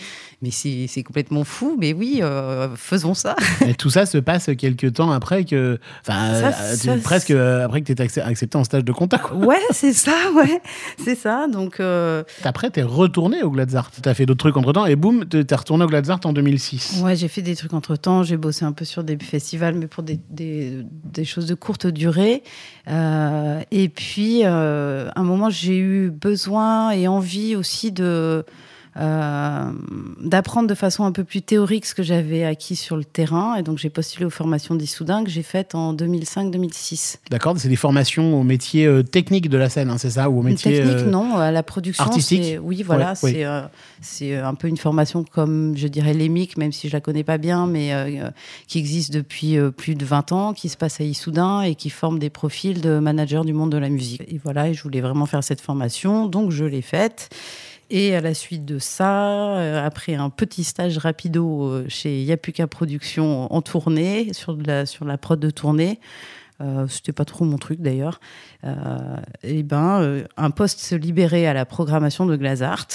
mais 0.42 0.50
c'est 0.50 1.02
complètement 1.04 1.44
fou. 1.44 1.76
Mais 1.78 1.92
oui, 1.92 2.20
euh, 2.22 2.68
faisons 2.76 3.14
ça. 3.14 3.34
Et 3.66 3.74
tout 3.74 3.90
ça 3.90 4.06
se 4.06 4.18
passe 4.18 4.50
quelques 4.58 4.92
temps 4.94 5.10
après 5.10 5.44
que, 5.44 5.78
enfin, 6.06 6.28
euh, 6.34 6.98
presque 7.02 7.30
après 7.32 7.80
que 7.82 7.86
tu 7.86 7.92
été 8.02 8.20
accepté 8.20 8.56
en 8.58 8.64
stage 8.64 8.84
de 8.84 8.92
contact. 8.92 9.24
quoi. 9.26 9.36
ouais, 9.36 9.60
c'est 9.70 9.92
ça, 9.92 10.14
ouais, 10.34 10.60
c'est 11.02 11.14
ça. 11.16 11.46
Donc. 11.48 11.80
euh, 11.80 12.22
Après, 12.44 12.70
tu 12.70 12.80
es 12.80 12.82
retourné 12.82 13.42
au 13.42 13.50
Gladzart. 13.50 13.90
Tu 13.90 14.08
as 14.08 14.14
fait 14.14 14.26
d'autres 14.26 14.38
trucs 14.38 14.56
entre 14.56 14.72
temps 14.72 14.86
et 14.86 14.96
boum, 14.96 15.24
tu 15.28 15.38
es 15.48 15.54
retourné 15.54 15.84
au 15.84 15.88
Gladzart 15.88 16.20
en 16.24 16.32
2006. 16.32 17.00
Ouais, 17.04 17.16
j'ai 17.16 17.28
fait 17.28 17.42
des 17.42 17.56
trucs 17.56 17.72
entre 17.74 17.96
temps. 17.96 18.22
J'ai 18.22 18.36
bossé 18.36 18.64
un 18.64 18.72
peu 18.72 18.84
sur 18.84 19.02
des 19.04 19.16
festivals, 19.18 19.74
mais 19.74 19.86
pour 19.86 20.02
des, 20.02 20.20
des, 20.30 20.82
des 21.04 21.24
choses 21.24 21.46
de 21.46 21.54
courte 21.54 21.86
durée. 21.86 22.42
Euh, 22.88 23.15
et 23.70 23.88
puis, 23.88 24.42
euh, 24.44 25.08
à 25.14 25.20
un 25.20 25.24
moment, 25.24 25.50
j'ai 25.50 25.76
eu 25.76 26.10
besoin 26.10 26.90
et 26.90 27.08
envie 27.08 27.56
aussi 27.56 27.92
de 27.92 28.44
euh, 28.98 29.72
d'apprendre 30.20 30.68
de 30.68 30.74
façon 30.74 31.04
un 31.04 31.12
peu 31.12 31.22
plus 31.22 31.42
théorique 31.42 31.84
ce 31.84 31.94
que 31.94 32.02
j'avais 32.02 32.44
acquis 32.44 32.76
sur 32.76 32.96
le 32.96 33.04
terrain. 33.04 33.56
Et 33.56 33.62
donc, 33.62 33.78
j'ai 33.78 33.90
postulé 33.90 34.24
aux 34.24 34.30
formations 34.30 34.74
d'Issoudun 34.74 35.24
que 35.24 35.30
j'ai 35.30 35.42
faites 35.42 35.74
en 35.74 35.94
2005-2006. 35.94 37.18
D'accord, 37.30 37.54
c'est 37.58 37.68
des 37.68 37.76
formations 37.76 38.40
au 38.40 38.42
métier 38.42 38.86
euh, 38.86 39.02
technique 39.02 39.50
de 39.50 39.58
la 39.58 39.68
scène, 39.68 39.90
hein, 39.90 39.98
c'est 39.98 40.10
ça? 40.10 40.30
Ou 40.30 40.38
au 40.40 40.42
métier 40.42 40.78
Technique, 40.78 40.96
euh, 40.98 41.10
non, 41.10 41.36
à 41.36 41.50
la 41.50 41.62
production. 41.62 42.04
artistique? 42.04 42.58
Oui, 42.62 42.82
voilà, 42.82 43.14
Ouais, 43.22 43.46
c'est 44.00 44.36
un 44.36 44.54
peu 44.54 44.68
une 44.68 44.76
formation 44.76 45.24
comme, 45.24 45.76
je 45.76 45.88
dirais, 45.88 46.14
l'EMIC, 46.14 46.56
même 46.56 46.72
si 46.72 46.88
je 46.88 46.92
la 46.92 47.00
connais 47.00 47.24
pas 47.24 47.38
bien, 47.38 47.66
mais 47.66 47.92
qui 48.66 48.78
existe 48.78 49.12
depuis 49.12 49.56
plus 49.76 49.94
de 49.94 50.04
20 50.04 50.32
ans, 50.32 50.52
qui 50.54 50.68
se 50.68 50.76
passe 50.76 51.00
à 51.00 51.04
Issoudun 51.04 51.62
et 51.62 51.74
qui 51.74 51.90
forme 51.90 52.18
des 52.18 52.30
profils 52.30 52.80
de 52.80 52.98
managers 52.98 53.42
du 53.44 53.52
monde 53.52 53.72
de 53.72 53.78
la 53.78 53.88
musique. 53.88 54.22
Et 54.28 54.40
voilà, 54.42 54.68
et 54.68 54.74
je 54.74 54.82
voulais 54.82 55.00
vraiment 55.00 55.26
faire 55.26 55.44
cette 55.44 55.60
formation, 55.60 56.26
donc 56.26 56.50
je 56.50 56.64
l'ai 56.64 56.82
faite. 56.82 57.30
Et 57.90 58.16
à 58.16 58.20
la 58.20 58.34
suite 58.34 58.64
de 58.64 58.78
ça, 58.78 59.56
euh, 59.58 59.84
après 59.84 60.14
un 60.14 60.30
petit 60.30 60.64
stage 60.64 60.98
rapido 60.98 61.64
euh, 61.64 61.86
chez 61.88 62.22
Yapuka 62.22 62.66
Productions 62.66 63.52
en 63.52 63.62
tournée, 63.62 64.32
sur, 64.32 64.56
de 64.56 64.66
la, 64.66 64.86
sur 64.86 65.04
la 65.04 65.18
prod 65.18 65.38
de 65.38 65.50
tournée, 65.50 66.00
euh, 66.60 66.88
c'était 66.88 67.12
pas 67.12 67.24
trop 67.24 67.44
mon 67.44 67.58
truc 67.58 67.80
d'ailleurs, 67.80 68.18
euh, 68.64 69.16
et 69.42 69.62
ben, 69.62 70.00
euh, 70.00 70.24
un 70.36 70.50
poste 70.50 70.80
se 70.80 70.94
libérait 70.94 71.46
à 71.46 71.52
la 71.52 71.66
programmation 71.66 72.24
de 72.24 72.34
Glazart. 72.34 72.86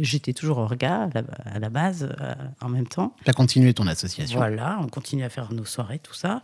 J'étais 0.00 0.32
toujours 0.32 0.58
orga 0.58 1.02
à 1.02 1.08
la, 1.14 1.22
à 1.44 1.58
la 1.58 1.68
base 1.68 2.08
en 2.62 2.70
même 2.70 2.88
temps. 2.88 3.14
Tu 3.24 3.30
as 3.30 3.34
continué 3.34 3.74
ton 3.74 3.86
association. 3.86 4.38
Voilà, 4.38 4.78
on 4.80 4.88
continue 4.88 5.22
à 5.22 5.28
faire 5.28 5.52
nos 5.52 5.66
soirées, 5.66 5.98
tout 5.98 6.14
ça. 6.14 6.42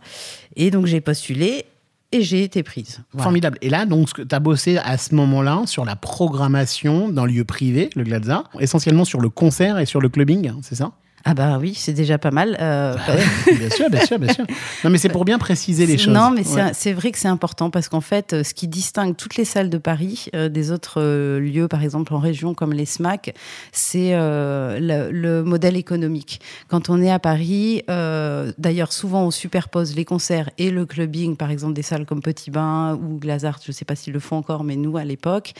Et 0.55 0.69
donc 0.69 0.85
j'ai 0.85 1.01
postulé 1.01 1.65
et 2.11 2.21
j'ai 2.21 2.43
été 2.43 2.63
prise. 2.63 3.01
Formidable. 3.17 3.57
Et 3.61 3.69
là, 3.69 3.85
donc, 3.85 4.09
tu 4.13 4.35
as 4.35 4.39
bossé 4.39 4.77
à 4.77 4.97
ce 4.97 5.13
moment-là 5.15 5.63
sur 5.65 5.85
la 5.85 5.95
programmation 5.95 7.09
dans 7.09 7.25
le 7.25 7.31
lieu 7.31 7.43
privé, 7.43 7.89
le 7.95 8.03
Gladza, 8.03 8.43
essentiellement 8.59 9.05
sur 9.05 9.21
le 9.21 9.29
concert 9.29 9.77
et 9.77 9.85
sur 9.85 10.01
le 10.01 10.09
clubbing, 10.09 10.53
c'est 10.61 10.75
ça? 10.75 10.91
Ah 11.25 11.33
bah 11.33 11.57
oui, 11.59 11.73
c'est 11.75 11.93
déjà 11.93 12.17
pas 12.17 12.31
mal. 12.31 12.57
euh, 12.61 12.95
Bien 13.57 13.69
sûr, 13.69 13.89
bien 13.89 14.05
sûr, 14.05 14.19
bien 14.19 14.33
sûr. 14.33 14.45
Non, 14.83 14.89
mais 14.89 14.97
c'est 14.97 15.09
pour 15.09 15.25
bien 15.25 15.37
préciser 15.37 15.85
les 15.85 15.97
choses. 15.97 16.13
Non, 16.13 16.31
mais 16.31 16.43
c'est- 16.43 16.55
Ouais. 16.55 16.71
c'est 16.73 16.93
vrai 16.93 17.11
que 17.11 17.17
c'est 17.17 17.27
important 17.27 17.69
parce 17.69 17.89
qu'en 17.89 18.01
fait, 18.01 18.33
euh, 18.33 18.43
ce 18.43 18.53
qui 18.53 18.67
distingue 18.67 19.15
toutes 19.15 19.35
les 19.35 19.45
salles 19.45 19.69
de 19.69 19.77
Paris 19.77 20.27
euh, 20.35 20.49
des 20.49 20.71
autres 20.71 21.01
euh, 21.01 21.39
lieux, 21.39 21.67
par 21.67 21.83
exemple 21.83 22.13
en 22.13 22.19
région 22.19 22.53
comme 22.53 22.73
les 22.73 22.85
SMAC, 22.85 23.33
c'est 23.71 24.11
le, 24.13 25.09
le 25.11 25.43
modèle 25.43 25.75
économique. 25.75 26.39
Quand 26.69 26.89
on 26.89 27.01
est 27.01 27.11
à 27.11 27.19
Paris, 27.19 27.83
d'ailleurs, 27.87 28.93
souvent 28.93 29.23
on 29.25 29.31
superpose 29.31 29.95
les 29.95 30.05
concerts 30.05 30.49
et 30.57 30.71
le 30.71 30.85
clubbing, 30.85 31.35
par 31.35 31.51
exemple 31.51 31.73
des 31.73 31.81
salles 31.81 32.05
comme 32.05 32.21
Petit 32.21 32.51
Bain 32.51 32.95
ou 33.01 33.19
Glazart, 33.19 33.59
je 33.63 33.71
ne 33.71 33.73
sais 33.73 33.85
pas 33.85 33.95
s'ils 33.95 34.13
le 34.13 34.19
font 34.19 34.37
encore, 34.37 34.63
mais 34.63 34.75
nous 34.75 34.97
à 34.97 35.03
l'époque, 35.03 35.53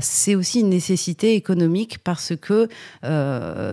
c'est 0.00 0.34
aussi 0.34 0.60
une 0.60 0.70
nécessité 0.70 1.34
économique 1.34 1.98
parce 2.02 2.32
que 2.40 2.68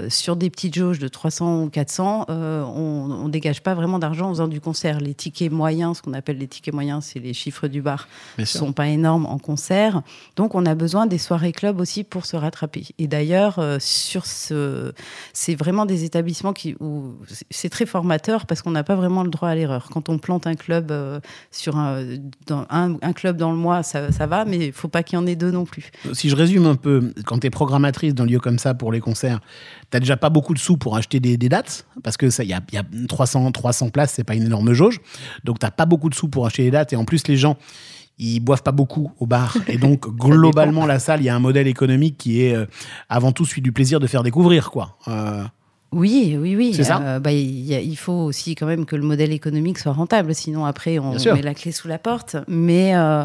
sur 0.09 0.35
des 0.35 0.49
petites 0.49 0.75
jauges 0.75 0.99
de 0.99 1.06
300 1.07 1.63
ou 1.63 1.69
400, 1.69 2.25
euh, 2.29 2.63
on 2.63 3.25
ne 3.25 3.29
dégage 3.29 3.61
pas 3.61 3.73
vraiment 3.73 3.99
d'argent 3.99 4.27
en 4.27 4.29
faisant 4.29 4.47
du 4.47 4.61
concert. 4.61 4.99
Les 4.99 5.13
tickets 5.13 5.51
moyens, 5.51 5.97
ce 5.97 6.01
qu'on 6.01 6.13
appelle 6.13 6.37
les 6.37 6.47
tickets 6.47 6.73
moyens, 6.73 7.05
c'est 7.05 7.19
les 7.19 7.33
chiffres 7.33 7.67
du 7.67 7.81
bar, 7.81 8.07
ne 8.37 8.45
sont 8.45 8.73
pas 8.73 8.87
énormes 8.87 9.25
en 9.25 9.37
concert. 9.37 10.01
Donc 10.35 10.55
on 10.55 10.65
a 10.65 10.75
besoin 10.75 11.05
des 11.05 11.17
soirées 11.17 11.51
club 11.51 11.79
aussi 11.79 12.03
pour 12.03 12.25
se 12.25 12.35
rattraper. 12.35 12.85
Et 12.97 13.07
d'ailleurs, 13.07 13.59
euh, 13.59 13.77
sur 13.79 14.25
ce, 14.25 14.93
c'est 15.33 15.55
vraiment 15.55 15.85
des 15.85 16.03
établissements 16.03 16.53
qui, 16.53 16.75
où 16.79 17.15
c'est 17.49 17.69
très 17.69 17.85
formateur 17.85 18.45
parce 18.45 18.61
qu'on 18.61 18.71
n'a 18.71 18.83
pas 18.83 18.95
vraiment 18.95 19.23
le 19.23 19.29
droit 19.29 19.49
à 19.49 19.55
l'erreur. 19.55 19.89
Quand 19.91 20.09
on 20.09 20.17
plante 20.17 20.47
un 20.47 20.55
club 20.55 20.91
euh, 20.91 21.19
sur 21.51 21.77
un, 21.77 22.03
dans 22.45 22.65
un, 22.69 22.97
un 23.01 23.13
club 23.13 23.37
dans 23.37 23.51
le 23.51 23.57
mois, 23.57 23.83
ça, 23.83 24.11
ça 24.11 24.27
va, 24.27 24.45
mais 24.45 24.67
il 24.67 24.73
faut 24.73 24.87
pas 24.87 25.03
qu'il 25.03 25.17
y 25.17 25.21
en 25.21 25.27
ait 25.27 25.35
deux 25.35 25.51
non 25.51 25.65
plus. 25.65 25.91
Si 26.13 26.29
je 26.29 26.35
résume 26.35 26.65
un 26.65 26.75
peu, 26.75 27.13
quand 27.25 27.39
tu 27.39 27.47
es 27.47 27.49
programmatrice 27.49 28.13
d'un 28.13 28.25
lieu 28.25 28.39
comme 28.39 28.59
ça 28.59 28.73
pour 28.73 28.91
les 28.91 28.99
concerts, 28.99 29.39
tu 29.91 29.99
déjà 29.99 30.17
pas 30.17 30.29
beaucoup 30.29 30.53
de 30.53 30.59
sous 30.59 30.77
pour 30.77 30.96
acheter 30.97 31.19
des, 31.19 31.37
des 31.37 31.49
dates, 31.49 31.85
parce 32.03 32.17
que 32.17 32.27
il 32.41 32.49
y 32.49 32.53
a, 32.53 32.61
y 32.71 32.77
a 32.77 32.83
300, 33.07 33.51
300 33.51 33.89
places, 33.89 34.13
c'est 34.13 34.23
pas 34.23 34.35
une 34.35 34.45
énorme 34.45 34.73
jauge. 34.73 34.99
Donc 35.43 35.59
t'as 35.59 35.71
pas 35.71 35.85
beaucoup 35.85 36.09
de 36.09 36.15
sous 36.15 36.27
pour 36.27 36.45
acheter 36.45 36.63
des 36.63 36.71
dates, 36.71 36.93
et 36.93 36.95
en 36.95 37.05
plus 37.05 37.27
les 37.27 37.37
gens, 37.37 37.57
ils 38.19 38.39
boivent 38.39 38.63
pas 38.63 38.71
beaucoup 38.71 39.11
au 39.19 39.25
bar. 39.25 39.55
Et 39.67 39.77
donc 39.77 40.07
globalement, 40.07 40.85
la 40.85 40.99
salle, 40.99 41.21
il 41.21 41.25
y 41.25 41.29
a 41.29 41.35
un 41.35 41.39
modèle 41.39 41.67
économique 41.67 42.17
qui 42.17 42.41
est 42.43 42.55
euh, 42.55 42.65
avant 43.09 43.31
tout 43.31 43.45
celui 43.45 43.61
du 43.61 43.71
plaisir 43.71 43.99
de 43.99 44.07
faire 44.07 44.23
découvrir. 44.23 44.71
quoi. 44.71 44.97
Euh, 45.07 45.43
Oui, 45.93 46.37
oui, 46.39 46.55
oui. 46.57 46.73
C'est 46.75 46.83
ça 46.83 46.99
Euh, 47.01 47.19
bah, 47.19 47.31
il, 47.31 47.65
y 47.65 47.73
a- 47.73 47.79
il 47.79 47.95
faut 47.97 48.11
aussi 48.11 48.55
quand 48.55 48.65
même 48.65 48.85
que 48.85 48.95
le 48.97 49.03
modèle 49.03 49.31
économique 49.31 49.77
soit 49.79 49.93
rentable, 49.93 50.35
sinon 50.35 50.65
après 50.65 50.99
on 50.99 51.17
met 51.33 51.41
la 51.41 51.53
clé 51.53 51.71
sous 51.71 51.87
la 51.87 51.97
porte. 51.97 52.35
Mais, 52.49 52.93
euh, 52.95 53.23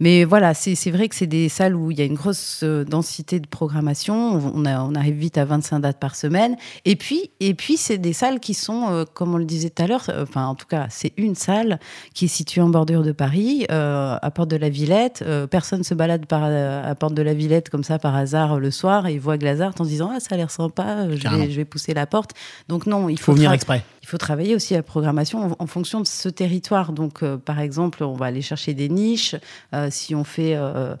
mais 0.00 0.24
voilà, 0.24 0.52
c'est 0.52 0.90
vrai 0.90 1.08
que 1.08 1.14
c'est 1.14 1.26
des 1.26 1.48
salles 1.48 1.74
où 1.74 1.90
il 1.90 1.98
y 1.98 2.02
a 2.02 2.04
une 2.04 2.14
grosse 2.14 2.60
euh, 2.62 2.84
densité 2.84 3.40
de 3.40 3.46
programmation. 3.46 4.14
On, 4.34 4.52
on 4.54 4.64
a- 4.66 4.80
on 4.82 4.94
arrive 4.94 5.14
vite 5.14 5.38
à 5.38 5.46
25 5.46 5.80
dates 5.80 5.98
par 5.98 6.14
semaine. 6.14 6.56
Et 6.84 6.94
puis, 6.96 7.30
et 7.40 7.54
puis 7.54 7.78
c'est 7.78 7.96
des 7.96 8.12
salles 8.12 8.38
qui 8.38 8.52
sont, 8.52 8.88
euh, 8.90 9.04
comme 9.14 9.34
on 9.34 9.38
le 9.38 9.46
disait 9.46 9.70
tout 9.70 9.82
à 9.82 9.86
l'heure, 9.86 10.10
enfin 10.20 10.46
en 10.46 10.54
tout 10.54 10.66
cas, 10.66 10.86
c'est 10.90 11.14
une 11.16 11.34
salle 11.34 11.80
qui 12.12 12.26
est 12.26 12.28
située 12.28 12.60
en 12.60 12.68
bordure 12.68 13.02
de 13.02 13.12
Paris, 13.12 13.64
à 13.70 14.30
Porte 14.34 14.50
de 14.50 14.56
la 14.56 14.68
Villette. 14.68 15.24
Personne 15.50 15.84
se 15.84 15.94
balade 15.94 16.26
par, 16.26 16.44
à 16.44 16.94
Porte 16.96 17.14
de 17.14 17.22
la 17.22 17.32
Villette 17.34 17.70
comme 17.70 17.82
ça 17.84 17.98
par 17.98 18.14
hasard 18.14 18.60
le 18.60 18.70
soir 18.70 19.06
et 19.06 19.18
voit 19.18 19.38
Glazart 19.38 19.72
en 19.78 19.84
se 19.84 19.88
disant 19.88 20.10
ah 20.14 20.20
ça 20.20 20.34
a 20.34 20.36
l'air 20.36 20.50
sympa, 20.50 21.08
je 21.10 21.26
vais, 21.38 21.50
je 21.50 21.56
vais 21.56 21.64
pousser 21.64 21.93
la 21.94 22.06
porte. 22.06 22.32
Donc 22.68 22.86
non, 22.86 23.08
il 23.08 23.18
faut, 23.18 23.26
faut 23.26 23.34
venir 23.34 23.52
exprès. 23.52 23.84
Il 24.04 24.06
faut 24.06 24.18
travailler 24.18 24.54
aussi 24.54 24.74
la 24.74 24.82
programmation 24.82 25.56
en, 25.58 25.66
fonction 25.66 26.02
de 26.02 26.06
ce 26.06 26.28
territoire. 26.28 26.92
Donc, 26.92 27.22
euh, 27.22 27.38
par 27.38 27.58
exemple, 27.58 28.04
on 28.04 28.12
va 28.12 28.26
aller 28.26 28.42
chercher 28.42 28.74
des 28.74 28.90
niches. 28.90 29.34
Euh, 29.74 29.88
si 29.90 30.14
on 30.14 30.24
fait, 30.24 30.56
euh, 30.56 30.94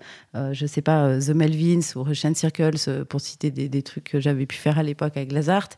je 0.52 0.64
sais 0.64 0.80
pas, 0.80 1.18
The 1.18 1.34
Melvins 1.34 1.82
ou 1.96 2.02
Russian 2.02 2.32
Circles, 2.32 3.04
pour 3.04 3.20
citer 3.20 3.50
des, 3.50 3.82
trucs 3.82 4.04
que 4.04 4.20
j'avais 4.20 4.46
pu 4.46 4.56
faire 4.56 4.78
à 4.78 4.82
l'époque 4.82 5.18
avec 5.18 5.32
Lazart, 5.32 5.68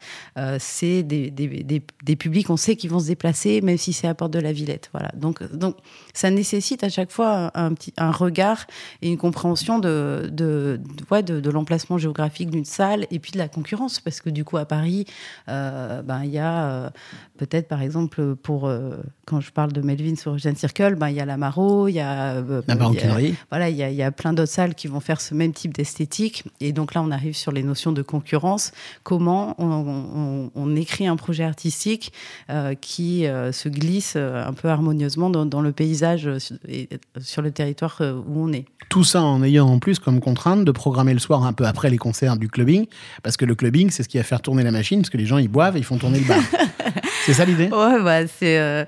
c'est 0.61 1.03
des, 1.03 2.17
publics, 2.17 2.49
on 2.49 2.57
sait 2.57 2.77
qu'ils 2.77 2.91
vont 2.91 3.01
se 3.01 3.09
déplacer, 3.09 3.61
même 3.61 3.77
si 3.77 3.93
c'est 3.93 4.07
à 4.07 4.15
Porte 4.15 4.33
de 4.33 4.39
la 4.39 4.53
Villette. 4.53 4.91
Voilà. 4.93 5.11
Donc, 5.17 5.43
donc, 5.53 5.77
ça 6.15 6.31
nécessite 6.31 6.85
à 6.85 6.89
chaque 6.89 7.11
fois 7.11 7.51
un, 7.55 7.75
petit, 7.75 7.93
un 7.97 8.13
regard 8.13 8.67
et 9.03 9.09
une 9.11 9.19
compréhension 9.19 9.81
de, 9.81 10.31
de, 10.33 10.81
de, 11.11 11.51
l'emplacement 11.51 11.99
géographique 11.99 12.51
d'une 12.51 12.65
salle 12.65 13.09
et 13.11 13.19
puis 13.19 13.33
de 13.33 13.39
la 13.39 13.49
concurrence. 13.49 13.99
Parce 13.99 14.21
que 14.21 14.31
du 14.31 14.45
coup, 14.45 14.59
à 14.59 14.65
Paris, 14.65 15.07
ben, 15.49 16.23
il 16.23 16.31
y 16.31 16.39
a 16.39 16.93
peut-être, 17.39 17.69
par 17.69 17.83
exemple, 17.83 18.35
pour 18.37 18.67
euh, 18.67 18.97
quand 19.27 19.41
je 19.41 19.51
parle 19.51 19.73
de 19.73 19.81
Melvin 19.81 20.15
sur 20.17 20.35
Eugène 20.35 20.57
Circle, 20.57 20.95
ben, 20.97 21.09
il 21.09 21.17
y 21.17 21.21
a 21.21 21.25
la 21.25 21.37
Maro, 21.37 21.89
il 21.89 21.95
y 21.95 22.01
a, 22.01 22.35
euh, 22.37 22.63
La 22.67 22.75
y 22.75 22.79
a- 22.79 22.81
voilà, 23.51 23.69
il 23.71 23.77
y, 23.77 23.83
a- 23.83 23.91
il 23.91 23.97
y 23.97 24.03
a 24.03 24.11
plein 24.13 24.33
d'autres 24.33 24.53
salles 24.53 24.75
qui 24.75 24.87
vont 24.89 25.01
faire 25.01 25.21
ce 25.21 25.35
même 25.35 25.53
type 25.53 25.73
d'esthétique. 25.75 26.45
Et 26.61 26.73
donc 26.73 26.95
là, 26.95 27.03
on 27.03 27.11
arrive 27.11 27.37
sur 27.37 27.53
les 27.53 27.63
notions 27.63 27.93
de 27.93 28.03
concurrence. 28.03 28.73
Comment 29.03 29.55
on, 29.59 29.67
on- 29.67 30.51
on 30.55 30.77
écrit 30.77 31.07
un 31.07 31.17
projet 31.17 31.45
artistique 31.45 32.13
euh, 32.51 32.75
qui 32.75 33.27
euh, 33.27 33.53
se 33.53 33.69
glisse 33.69 34.17
un 34.17 34.53
peu 34.53 34.69
harmonieusement 34.69 35.31
dans, 35.31 35.47
dans 35.47 35.61
le 35.61 35.73
paysage 35.73 36.29
et 36.69 36.89
sur 37.21 37.43
le 37.43 37.51
territoire 37.51 38.01
où 38.01 38.41
on 38.45 38.53
est. 38.53 38.67
Tout 38.89 39.05
ça 39.05 39.23
en 39.23 39.43
ayant 39.43 39.67
en 39.67 39.79
plus 39.79 39.99
comme 39.99 40.21
contrainte 40.21 40.65
de 40.65 40.71
programmer 40.71 41.13
le 41.13 41.19
soir 41.19 41.45
un 41.45 41.53
peu 41.53 41.67
après 41.67 41.91
les 41.91 41.99
concerts 41.99 42.37
du 42.37 42.49
clubbing, 42.49 42.87
parce 43.23 43.37
que 43.37 43.45
le 43.45 43.55
clubbing, 43.55 43.91
c'est 43.91 44.03
ce 44.03 44.09
qui 44.09 44.17
va 44.19 44.23
faire 44.23 44.41
tourner 44.41 44.63
la 44.63 44.71
machine, 44.71 45.01
parce 45.01 45.11
que 45.11 45.17
les 45.17 45.27
gens, 45.27 45.39
ils 45.39 45.49
boivent 45.49 45.77
et 45.77 45.81
ils 45.81 45.85
font 45.85 45.99
tourner 45.99 46.21
le 46.21 46.25
bar. 46.27 46.39
c'est 47.27 47.33
ça 47.35 47.45
l'idée? 47.45 47.65
Ouais, 47.69 48.03
bah, 48.03 48.27
c'est 48.27 48.59
euh, 48.59 48.85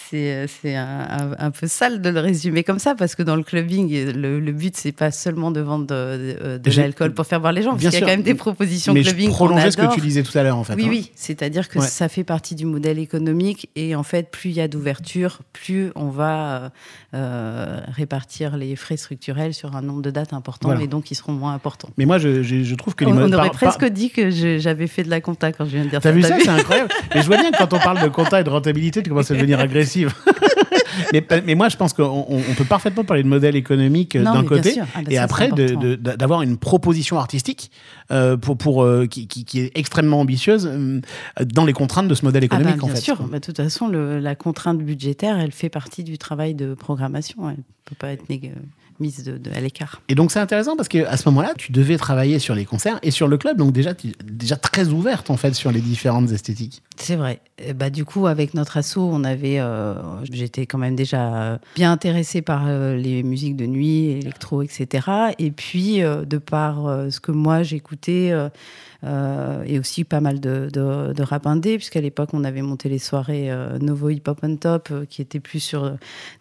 c'est 0.00 0.46
euh, 0.76 1.34
un, 1.38 1.50
peu 1.50 1.66
sale 1.66 2.00
de 2.00 2.08
le 2.08 2.20
résumer 2.20 2.64
comme 2.64 2.78
ça 2.78 2.94
parce 2.94 3.14
que 3.14 3.22
dans 3.22 3.36
le 3.36 3.42
clubbing, 3.42 4.12
le, 4.12 4.40
le 4.40 4.52
but 4.52 4.76
c'est 4.76 4.92
pas 4.92 5.10
seulement 5.10 5.50
de 5.50 5.60
vendre 5.60 5.86
de, 5.86 6.36
de- 6.54 6.58
de 6.58 6.70
J'ai- 6.70 6.82
l'alcool 6.82 7.12
pour 7.14 7.26
faire 7.26 7.40
boire 7.40 7.52
les 7.52 7.62
gens, 7.62 7.70
parce 7.70 7.82
qu'il 7.82 7.92
y 7.92 7.96
a 7.96 7.98
sûr. 7.98 8.06
quand 8.06 8.12
même 8.12 8.22
des 8.22 8.34
propositions 8.34 8.92
Mais 8.94 9.02
je 9.02 9.10
clubbing 9.10 9.28
qu'on 9.28 9.34
prolongeais 9.34 9.70
ce 9.70 9.76
que 9.76 9.94
tu 9.94 10.00
disais 10.00 10.22
tout 10.22 10.36
à 10.36 10.42
l'heure, 10.42 10.56
en 10.56 10.64
fait. 10.64 10.74
Oui, 10.74 10.84
hein. 10.84 10.88
oui, 10.90 11.10
c'est-à-dire 11.14 11.68
que 11.68 11.78
Ouais. 11.78 11.86
ça 11.86 12.08
fait 12.08 12.24
partie 12.24 12.54
du 12.54 12.64
modèle 12.66 12.98
économique 12.98 13.68
et 13.76 13.94
en 13.94 14.02
fait, 14.02 14.30
plus 14.30 14.50
il 14.50 14.56
y 14.56 14.60
a 14.60 14.68
d'ouverture, 14.68 15.40
plus 15.52 15.90
on 15.94 16.08
va 16.08 16.56
euh, 16.56 16.68
euh, 17.14 17.80
répartir 17.92 18.56
les 18.56 18.76
frais 18.76 18.96
structurels 18.96 19.54
sur 19.54 19.76
un 19.76 19.82
nombre 19.82 20.02
de 20.02 20.10
dates 20.10 20.32
important 20.32 20.68
Voilà. 20.68 20.82
et 20.82 20.86
donc 20.86 21.10
ils 21.10 21.14
seront 21.14 21.32
moins 21.32 21.52
importants. 21.54 21.90
Mais 21.98 22.04
moi, 22.06 22.18
je, 22.18 22.42
je- 22.42 22.62
je 22.62 22.74
trouve 22.74 22.94
que 22.94 23.04
les 23.04 23.12
On, 23.12 23.16
aurait 23.32 23.48
par- 23.48 23.50
presque 23.52 23.80
par- 23.80 23.90
dit 23.90 24.10
que 24.10 24.30
je- 24.30 24.58
j'avais 24.58 24.86
fait 24.86 25.02
de 25.02 25.10
la 25.10 25.20
compta 25.20 25.52
quand 25.52 25.64
je 25.64 25.70
viens 25.70 25.84
de 25.84 25.90
dire 25.90 26.02
ça. 26.02 26.10
vu 26.12 26.22
t'as 26.22 26.28
ça 26.28 26.36
C'est 26.42 26.48
incroyable. 26.48 26.90
mais 27.14 27.22
je 27.22 27.26
vois 27.26 27.36
bien 27.36 27.50
que 27.50 27.58
quand 27.58 27.72
on 27.74 27.78
parle 27.84 28.02
de 28.02 28.08
compta 28.08 28.40
et 28.40 28.44
de 28.44 28.50
rentabilité, 28.50 29.02
tu 29.02 29.10
commences 29.10 29.30
à 29.30 29.34
devenir 29.34 29.60
agressive. 29.60 30.14
mais, 31.12 31.24
mais 31.44 31.54
moi, 31.54 31.68
je 31.68 31.76
pense 31.76 31.92
qu'on 31.92 32.02
on- 32.04 32.42
on 32.50 32.54
peut 32.54 32.64
parfaitement 32.64 33.04
parler 33.04 33.22
de 33.22 33.28
modèle 33.28 33.56
économique 33.56 34.16
euh, 34.16 34.24
d'un 34.24 34.44
côté. 34.44 34.76
Ah, 34.80 34.86
bah 35.02 35.10
et 35.10 35.18
après 35.18 35.50
d'avoir 35.50 36.42
une 36.42 36.56
proposition 36.56 37.18
artistique 37.18 37.70
euh, 38.10 38.36
pour, 38.36 38.56
pour, 38.56 38.82
euh, 38.82 39.06
qui, 39.06 39.26
qui- 39.26 39.44
qui 39.44 39.60
est 39.60 39.72
extrêmement 39.74 40.20
ambitieuse 40.20 40.66
euh, 40.70 41.00
dans 41.44 41.64
les 41.64 41.72
contraintes 41.72 42.08
de 42.08 42.14
ce 42.14 42.24
modèle 42.24 42.44
Ah 42.50 42.54
bah, 42.54 42.60
économique, 42.60 42.82
en 42.82 42.86
bien 42.86 42.96
fait. 42.96 43.00
sûr, 43.02 43.22
Bah, 43.22 43.38
de 43.38 43.44
toute 43.44 43.56
façon, 43.56 43.88
le- 43.88 44.18
la 44.18 44.34
contrainte 44.34 44.78
budgétaire, 44.78 45.38
elle 45.38 45.52
fait 45.52 45.68
partie 45.70 46.04
du 46.04 46.18
travail 46.18 46.54
de 46.54 46.74
programmation. 46.74 47.48
Elle 47.48 47.56
ne 47.56 47.62
peut 47.84 47.96
pas 47.98 48.08
être 48.12 48.24
nég- 48.28 48.52
mise 49.02 49.24
de, 49.24 49.36
de- 49.36 49.50
à 49.50 49.60
l'écart. 49.60 50.00
Et 50.08 50.14
donc 50.14 50.30
c'est 50.32 50.38
intéressant 50.38 50.76
parce 50.76 50.88
qu'à 50.88 51.16
ce 51.16 51.28
moment-là, 51.28 51.52
tu 51.58 51.72
devais 51.72 51.96
travailler 51.98 52.38
sur 52.38 52.54
les 52.54 52.64
concerts 52.64 52.98
et 53.02 53.10
sur 53.10 53.28
le 53.28 53.36
club, 53.36 53.58
donc 53.58 53.72
déjà, 53.72 53.94
tu 53.94 54.12
déjà 54.24 54.56
très 54.56 54.88
ouverte 54.88 55.28
en 55.30 55.36
fait 55.36 55.54
sur 55.54 55.70
les 55.72 55.80
différentes 55.80 56.30
esthétiques. 56.32 56.82
C'est 56.96 57.16
vrai. 57.16 57.40
Et 57.58 57.74
bah, 57.74 57.90
du 57.90 58.04
coup, 58.04 58.26
avec 58.26 58.54
notre 58.54 58.76
asso, 58.76 58.96
on 58.98 59.24
avait, 59.24 59.58
euh, 59.60 59.94
j'étais 60.30 60.66
quand 60.66 60.78
même 60.78 60.96
déjà 60.96 61.58
bien 61.74 61.92
intéressée 61.92 62.40
par 62.42 62.64
euh, 62.66 62.96
les 62.96 63.22
musiques 63.22 63.56
de 63.56 63.66
nuit, 63.66 64.10
électro, 64.12 64.62
etc. 64.62 65.06
Et 65.38 65.50
puis, 65.50 66.02
euh, 66.02 66.24
de 66.24 66.38
par 66.38 66.86
euh, 66.86 67.10
ce 67.10 67.20
que 67.20 67.32
moi 67.32 67.62
j'écoutais, 67.62 68.32
euh, 69.04 69.62
et 69.66 69.78
aussi 69.78 70.04
pas 70.04 70.20
mal 70.20 70.38
de, 70.40 70.68
de, 70.72 71.12
de 71.12 71.22
rap 71.22 71.46
indé, 71.46 71.76
puisqu'à 71.76 72.00
l'époque, 72.00 72.30
on 72.32 72.44
avait 72.44 72.62
monté 72.62 72.88
les 72.88 72.98
soirées 72.98 73.50
euh, 73.50 73.78
Novo 73.80 74.10
Hip 74.10 74.22
Hop 74.28 74.38
on 74.42 74.56
Top, 74.56 74.88
euh, 74.92 75.04
qui 75.08 75.20
étaient 75.22 75.40
plus 75.40 75.60
sur. 75.60 75.90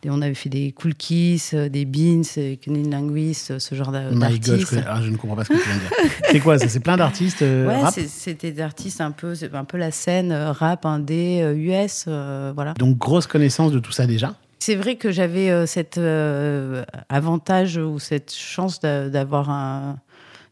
des- 0.04 0.10
on 0.10 0.22
avait 0.22 0.34
fait 0.36 0.50
des 0.50 0.72
Cool 0.72 0.94
Kiss, 0.96 1.54
des 1.56 1.86
Beans, 1.86 2.22
euh, 2.38 2.56
Linguist, 2.68 3.58
ce 3.60 3.76
genre 3.76 3.92
je, 3.94 4.18
d'artistes. 4.20 4.70
connais- 4.70 4.84
ah, 4.88 5.00
je 5.04 5.10
ne 5.10 5.18
comprends 5.18 5.36
pas 5.38 5.44
ce 5.44 5.50
que 5.50 5.58
tu 5.58 5.64
viens 5.68 5.76
de 5.76 5.80
dire. 5.82 5.92
c'est 6.32 6.40
quoi 6.40 6.58
ça 6.60 6.68
C'est 6.70 6.80
plein 6.80 6.98
d'artistes 6.98 7.42
Ouais, 7.42 7.82
c'était 8.08 8.52
des 8.52 8.62
artistes 8.62 9.02
un 9.02 9.12
peu, 9.12 9.34
un 9.54 9.64
peu 9.66 9.78
la 9.78 9.92
scène 9.92 10.32
rap 10.32 10.86
indé 10.86 11.42
US, 11.56 12.06
voilà. 12.08 12.74
Donc 12.78 12.98
grosse 12.98 13.28
connaissance 13.28 13.72
de 13.72 13.80
tout 13.80 13.92
ça 13.92 14.06
déjà. 14.06 14.36
C'est 14.60 14.76
vrai 14.76 14.96
que 14.96 15.10
j'avais 15.10 15.66
cet 15.66 15.98
avantage 17.10 17.78
ou 17.78 18.00
cette 18.00 18.34
chance 18.34 18.80
d'a- 18.80 19.10
d'avoir 19.10 19.50
un, 19.50 19.98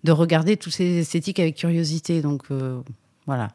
de 0.03 0.11
regarder 0.11 0.57
toutes 0.57 0.73
ces 0.73 0.99
esthétiques 0.99 1.39
avec 1.39 1.55
curiosité, 1.55 2.21
donc 2.21 2.43
euh, 2.51 2.79
voilà. 3.25 3.49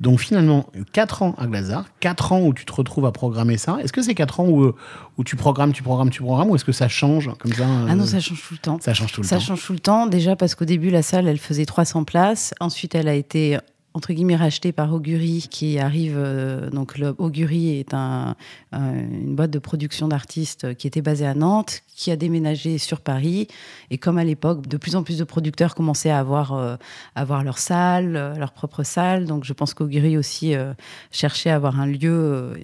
Donc 0.00 0.18
finalement, 0.18 0.66
4 0.92 1.22
ans 1.22 1.34
à 1.38 1.46
Glazart, 1.46 1.86
4 2.00 2.32
ans 2.32 2.40
où 2.42 2.52
tu 2.52 2.64
te 2.64 2.72
retrouves 2.72 3.06
à 3.06 3.12
programmer 3.12 3.56
ça. 3.56 3.78
Est-ce 3.80 3.92
que 3.92 4.02
c'est 4.02 4.16
4 4.16 4.40
ans 4.40 4.46
où, 4.48 4.64
euh, 4.64 4.74
où 5.18 5.22
tu 5.24 5.36
programmes, 5.36 5.72
tu 5.72 5.84
programmes, 5.84 6.10
tu 6.10 6.20
programmes, 6.20 6.50
ou 6.50 6.56
est-ce 6.56 6.64
que 6.64 6.72
ça 6.72 6.88
change 6.88 7.30
comme 7.38 7.52
ça 7.52 7.62
euh, 7.62 7.86
Ah 7.88 7.94
non, 7.94 8.04
ça 8.04 8.18
change 8.18 8.42
tout 8.42 8.54
le 8.54 8.58
temps. 8.58 8.78
ça 8.80 8.92
change 8.92 9.12
tout 9.12 9.20
le 9.22 9.26
Ça 9.26 9.36
temps. 9.36 9.42
change 9.42 9.64
tout 9.64 9.72
le 9.72 9.78
temps. 9.78 10.06
Déjà 10.08 10.34
parce 10.34 10.56
qu'au 10.56 10.64
début, 10.64 10.90
la 10.90 11.02
salle, 11.02 11.28
elle 11.28 11.38
faisait 11.38 11.64
300 11.64 12.02
places. 12.02 12.54
Ensuite, 12.58 12.96
elle 12.96 13.06
a 13.06 13.14
été 13.14 13.58
entre 13.96 14.12
guillemets 14.12 14.34
rachetée 14.36 14.72
par 14.72 14.92
Augury, 14.92 15.46
qui 15.48 15.78
arrive. 15.78 16.16
euh, 16.16 16.68
donc, 16.70 17.00
Augury 17.18 17.78
est 17.78 17.94
un- 17.94 18.34
une 18.72 19.36
boîte 19.36 19.52
de 19.52 19.60
production 19.60 20.08
d'artistes 20.08 20.74
qui 20.74 20.88
était 20.88 21.00
basée 21.00 21.26
à 21.26 21.34
Nantes, 21.34 21.82
qui 21.94 22.10
a 22.10 22.16
déménagé 22.16 22.78
sur 22.78 23.00
Paris. 23.00 23.46
Et 23.90 23.98
comme 23.98 24.18
à 24.18 24.24
l'époque, 24.24 24.66
de 24.66 24.76
plus 24.76 24.96
en 24.96 25.04
plus 25.04 25.16
de 25.16 25.22
producteurs 25.24 25.76
commençaient 25.76 26.10
à 26.10 26.18
avoir, 26.18 26.54
euh, 26.54 26.74
avoir 27.14 27.44
leur 27.44 27.58
salle, 27.58 28.16
euh, 28.16 28.34
leur 28.34 28.50
propre 28.52 28.82
salle. 28.82 29.26
Donc, 29.26 29.44
je 29.44 29.52
pense 29.52 29.74
qu'Augury 29.74 30.16
aussi 30.18 30.54
euh, 30.56 30.74
cherchait 31.12 31.50
à 31.50 31.54
avoir 31.54 31.78
un 31.80 31.86
lieu 31.86 32.10
euh, 32.12 32.54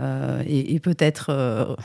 euh, 0.00 0.42
et, 0.44 0.80
peut-être 0.80 1.26
euh, 1.30 1.76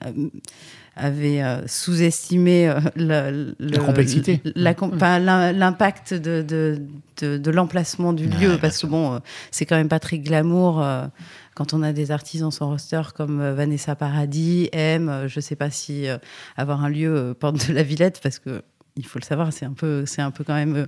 avait 0.98 1.42
sous-estimé 1.66 2.72
La 2.96 3.78
complexité. 3.78 4.40
l'impact 4.54 6.14
de, 6.14 6.42
de, 6.42 6.80
de, 7.20 7.38
de 7.38 7.50
l'emplacement 7.50 8.12
du 8.12 8.26
lieu, 8.28 8.58
parce 8.60 8.78
que 8.82 8.86
bon, 8.86 9.14
euh, 9.14 9.18
c'est 9.50 9.66
quand 9.66 9.76
même 9.76 9.88
pas 9.88 10.00
très 10.00 10.18
glamour 10.18 10.82
euh, 10.82 11.06
quand 11.54 11.74
on 11.74 11.82
a 11.82 11.92
des 11.92 12.10
artistes 12.10 12.42
dans 12.42 12.50
son 12.50 12.68
roster 12.68 13.02
comme 13.14 13.40
euh, 13.40 13.54
Vanessa 13.54 13.94
Paradis, 13.96 14.68
M. 14.72 15.24
je 15.26 15.40
sais 15.40 15.56
pas 15.56 15.70
si 15.70 16.06
avoir 16.56 16.84
un 16.84 16.88
lieu 16.88 17.34
porte 17.38 17.68
de 17.68 17.72
la 17.74 17.82
Villette, 17.82 18.20
parce 18.22 18.38
que 18.38 18.62
il 18.96 19.06
faut 19.06 19.18
le 19.18 19.24
savoir, 19.24 19.52
c'est 19.52 19.64
un 19.64 19.72
peu, 19.72 20.04
c'est 20.06 20.22
un 20.22 20.30
peu 20.32 20.42
quand 20.44 20.54
même. 20.54 20.86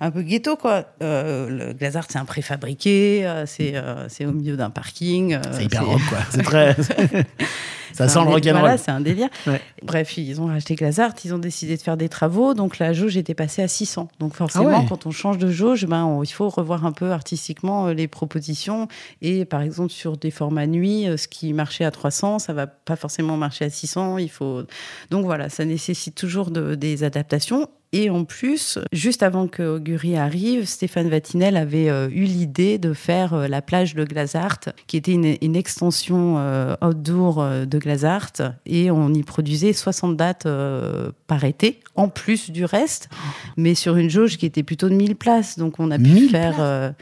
un 0.00 0.10
peu 0.12 0.22
ghetto, 0.22 0.56
quoi. 0.56 0.84
Euh, 1.02 1.48
le 1.48 1.72
Glazart, 1.72 2.06
c'est 2.08 2.18
un 2.18 2.24
préfabriqué, 2.24 3.28
c'est 3.46 3.74
euh, 3.76 4.08
c'est 4.08 4.24
au 4.24 4.32
milieu 4.32 4.56
d'un 4.56 4.70
parking. 4.70 5.34
euh, 5.34 5.40
C'est 5.52 5.64
hyper 5.64 5.84
rock, 5.84 6.00
quoi. 6.08 6.18
C'est 6.30 6.42
très. 6.42 6.76
ça 7.92 8.08
sent 8.08 8.20
le 8.24 8.30
rock'n'roll. 8.30 8.60
Voilà, 8.60 8.78
c'est 8.78 8.90
un 8.90 9.00
délire. 9.00 9.28
Ouais. 9.46 9.60
Bref, 9.82 10.16
ils 10.18 10.40
ont 10.40 10.46
racheté 10.46 10.74
Glazart, 10.74 11.12
ils 11.24 11.34
ont 11.34 11.38
décidé 11.38 11.76
de 11.76 11.82
faire 11.82 11.96
des 11.96 12.08
travaux, 12.08 12.54
donc 12.54 12.78
la 12.78 12.92
jauge 12.92 13.16
était 13.16 13.34
passée 13.34 13.62
à 13.62 13.68
600. 13.68 14.08
Donc 14.18 14.34
forcément, 14.34 14.70
Ah 14.72 14.78
ouais. 14.80 14.86
quand 14.88 15.06
on 15.06 15.10
change 15.10 15.38
de 15.38 15.50
jauge, 15.50 15.86
ben, 15.86 16.04
on- 16.04 16.22
il 16.22 16.30
faut 16.32 16.48
revoir 16.48 16.84
un 16.86 16.92
peu 16.92 17.10
artistiquement 17.12 17.86
euh, 17.88 17.94
les 17.94 18.08
propositions. 18.08 18.88
Et 19.22 19.44
par 19.44 19.62
exemple, 19.62 19.90
sur 19.90 20.16
des 20.16 20.30
formats 20.30 20.66
nuit, 20.66 21.08
euh, 21.08 21.16
ce 21.16 21.28
qui 21.28 21.52
marchait 21.52 21.84
à 21.84 21.90
300, 21.90 22.38
ça 22.38 22.52
va 22.52 22.66
pas 22.66 22.96
forcément 22.96 23.36
marcher 23.36 23.64
à 23.66 23.70
600. 23.70 24.18
Il 24.18 24.30
faut... 24.30 24.62
Donc 25.10 25.24
voilà, 25.24 25.48
ça 25.48 25.64
nécessite 25.64 26.14
toujours 26.14 26.50
de- 26.50 26.74
des 26.74 27.04
adaptations. 27.04 27.68
Et 27.92 28.08
en 28.08 28.24
plus, 28.24 28.78
juste 28.92 29.24
avant 29.24 29.48
que 29.48 29.80
arrive, 30.16 30.64
Stéphane 30.64 31.08
Vatinel 31.08 31.56
avait 31.56 31.90
euh, 31.90 32.08
eu 32.12 32.22
l'idée 32.22 32.78
de 32.78 32.92
faire 32.92 33.34
euh, 33.34 33.48
la 33.48 33.62
plage 33.62 33.96
de 33.96 34.04
Glazart, 34.04 34.60
qui 34.86 34.96
était 34.96 35.10
une, 35.12 35.36
une 35.42 35.56
extension 35.56 36.36
euh, 36.38 36.76
outdoor 36.82 37.44
de 37.66 37.78
Glazart. 37.80 38.32
Et 38.66 38.90
on 38.92 39.12
y 39.12 39.22
produisait 39.24 39.72
60 39.72 40.16
dates 40.16 40.46
euh, 40.46 41.10
par 41.26 41.42
été, 41.44 41.80
en 41.96 42.08
plus 42.08 42.50
du 42.50 42.64
reste, 42.64 43.08
mais 43.56 43.74
sur 43.74 43.96
une 43.96 44.08
jauge 44.10 44.36
qui 44.36 44.46
était 44.46 44.62
plutôt 44.62 44.88
de 44.88 44.94
1000 44.94 45.16
places. 45.16 45.58
Donc 45.58 45.80
on 45.80 45.90
a 45.90 45.96
pu 45.96 46.04
1000 46.04 46.30
faire... 46.30 46.56
euh, 46.60 46.92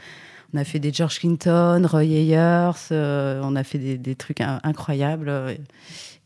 on 0.51 0.57
a 0.57 0.63
fait 0.63 0.79
des 0.79 0.91
George 0.91 1.19
Clinton, 1.19 1.85
Roy 1.87 2.05
Ayers, 2.05 2.71
euh, 2.91 3.39
on 3.43 3.55
a 3.55 3.63
fait 3.63 3.77
des, 3.77 3.99
des 3.99 4.15
trucs 4.15 4.41
in- 4.41 4.59
incroyables. 4.63 5.29
euh, 5.29 5.53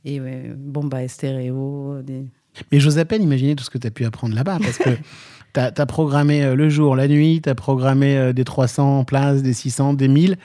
Et 0.05 0.22
ouais, 0.22 0.50
Bomba 0.55 0.99
des... 1.01 2.23
Mais 2.71 2.80
j'ose 2.80 2.99
à 2.99 3.06
peine 3.06 3.21
imaginer 3.21 3.56
tout 3.56 3.63
ce 3.65 3.69
que 3.69 3.77
tu 3.77 3.88
as 3.88 3.91
pu 3.91 4.06
apprendre 4.06 4.34
là-bas 4.36 4.60
parce 4.62 4.77
que 4.77 4.91
tu 5.54 5.60
as, 5.60 5.86
programmé 5.86 6.56
le 6.56 6.69
jour, 6.69 6.95
la 6.95 7.08
nuit, 7.10 7.41
tu 7.43 7.49
as 7.49 7.56
programmé 7.56 8.32
des 8.32 8.43
300 8.45 9.04
places, 9.04 9.41
des 9.43 9.54
600, 9.54 9.95
des 9.95 10.08
1000. 10.08 10.38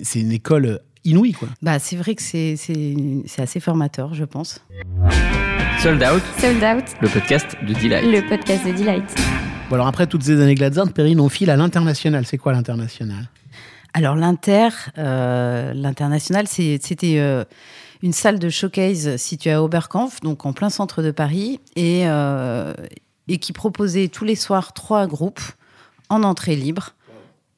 C'est 0.00 0.20
une 0.20 0.32
école 0.32 0.80
inouïe, 1.06 1.32
quoi. 1.32 1.48
Bah, 1.62 1.78
c'est 1.78 1.96
vrai 1.96 2.14
que 2.14 2.22
c'est 2.22 2.56
c'est- 2.56 2.94
c'est 3.26 3.42
assez 3.42 3.60
formateur, 3.60 4.12
je 4.14 4.24
pense. 4.24 4.60
Sold 5.82 6.02
Out, 6.02 6.22
Sold 6.38 6.62
Out, 6.62 6.84
le 7.00 7.08
podcast 7.08 7.56
de 7.66 7.72
Delight. 7.74 8.04
le 8.04 8.28
podcast 8.28 8.66
de 8.66 8.72
Delight. 8.72 9.14
Bon, 9.68 9.74
alors 9.76 9.86
après 9.86 10.06
toutes 10.06 10.22
ces 10.22 10.40
années 10.40 10.54
Gladzart, 10.54 10.92
Perrine, 10.92 11.20
on 11.20 11.28
file 11.28 11.50
à 11.50 11.56
l'international. 11.56 12.24
C'est 12.26 12.38
quoi 12.38 12.52
l'international? 12.52 13.28
Alors 13.94 14.14
l'Inter, 14.16 14.68
euh, 14.98 15.72
l'international, 15.74 16.46
c'est- 16.48 16.78
c'était 16.84 17.18
euh, 17.18 17.44
une 18.02 18.12
salle 18.12 18.38
de 18.38 18.48
showcase 18.48 19.16
située 19.16 19.52
à 19.52 19.62
Oberkampf, 19.62 20.20
donc 20.20 20.44
en 20.46 20.52
plein 20.52 20.70
centre 20.70 21.02
de 21.02 21.10
Paris, 21.10 21.60
et, 21.76 22.02
euh, 22.06 22.74
et 23.28 23.38
qui 23.38 23.52
proposait 23.52 24.08
tous 24.08 24.24
les 24.24 24.34
soirs 24.34 24.72
trois 24.72 25.06
groupes 25.06 25.40
en 26.10 26.22
entrée 26.22 26.56
libre, 26.56 26.94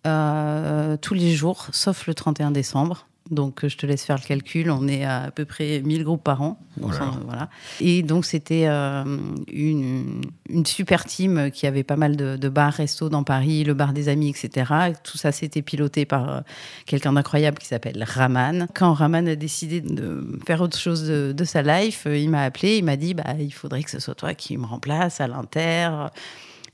euh, 0.06 0.96
tous 0.96 1.14
les 1.14 1.34
jours, 1.34 1.66
sauf 1.72 2.06
le 2.06 2.14
31 2.14 2.50
décembre. 2.50 3.06
Donc, 3.30 3.64
euh, 3.64 3.68
je 3.68 3.76
te 3.76 3.86
laisse 3.86 4.04
faire 4.04 4.16
le 4.16 4.26
calcul. 4.26 4.70
On 4.70 4.88
est 4.88 5.04
à 5.04 5.18
à 5.24 5.30
peu 5.30 5.44
près 5.44 5.80
1000 5.80 6.04
groupes 6.04 6.22
par 6.22 6.42
an. 6.42 6.58
Donc, 6.76 6.92
Voilà. 7.26 7.48
Et 7.80 8.02
donc, 8.02 8.24
c'était 8.24 8.66
euh, 8.66 9.04
une, 9.48 10.22
une 10.48 10.64
super 10.64 11.04
team 11.04 11.50
qui 11.50 11.66
avait 11.66 11.82
pas 11.82 11.96
mal 11.96 12.16
de, 12.16 12.36
de 12.36 12.48
bars, 12.48 12.72
restos 12.72 13.08
dans 13.08 13.24
Paris, 13.24 13.64
le 13.64 13.74
bar 13.74 13.92
des 13.92 14.08
amis, 14.08 14.30
etc. 14.30 14.72
Et 14.90 14.92
tout 15.02 15.18
ça, 15.18 15.32
c'était 15.32 15.62
piloté 15.62 16.04
par 16.04 16.28
euh, 16.28 16.40
quelqu'un 16.86 17.12
d'incroyable 17.12 17.58
qui 17.58 17.66
s'appelle 17.66 18.02
Raman. 18.02 18.68
Quand 18.74 18.92
Raman 18.92 19.28
a 19.28 19.36
décidé 19.36 19.80
de 19.80 20.38
faire 20.46 20.60
autre 20.60 20.78
chose 20.78 21.06
de, 21.06 21.32
de 21.32 21.44
sa 21.44 21.62
life, 21.62 22.06
il 22.10 22.30
m'a 22.30 22.42
appelé, 22.42 22.78
il 22.78 22.84
m'a 22.84 22.96
dit 22.96 23.14
bah, 23.14 23.34
il 23.38 23.52
faudrait 23.52 23.82
que 23.82 23.90
ce 23.90 24.00
soit 24.00 24.14
toi 24.14 24.34
qui 24.34 24.56
me 24.56 24.66
remplace 24.66 25.20
à 25.20 25.26
l'Inter. 25.26 25.90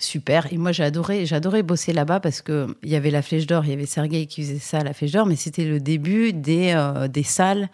Super. 0.05 0.47
Et 0.53 0.59
moi, 0.59 0.71
j'ai 0.73 0.85
adoré, 0.85 1.25
adoré 1.33 1.63
bosser 1.63 1.93
là-bas 1.93 2.21
parce 2.21 2.43
que 2.43 2.67
il 2.83 2.91
y 2.91 2.97
avait 2.97 3.11
la 3.11 3.23
Flèche 3.23 3.47
d'Or, 3.47 3.65
il 3.65 3.71
y 3.71 3.73
avait 3.73 3.87
Sergueï 3.87 4.27
qui 4.27 4.43
faisait 4.43 4.59
ça 4.59 4.79
à 4.79 4.85
la 4.85 4.93
Flèche 4.93 5.13
d'Or, 5.13 5.27
mais 5.27 5.37
c'était 5.37 5.65
le 5.65 5.81
début 5.81 6.33
des, 6.33 6.73
euh, 6.77 7.09
des 7.09 7.23
salles, 7.23 7.69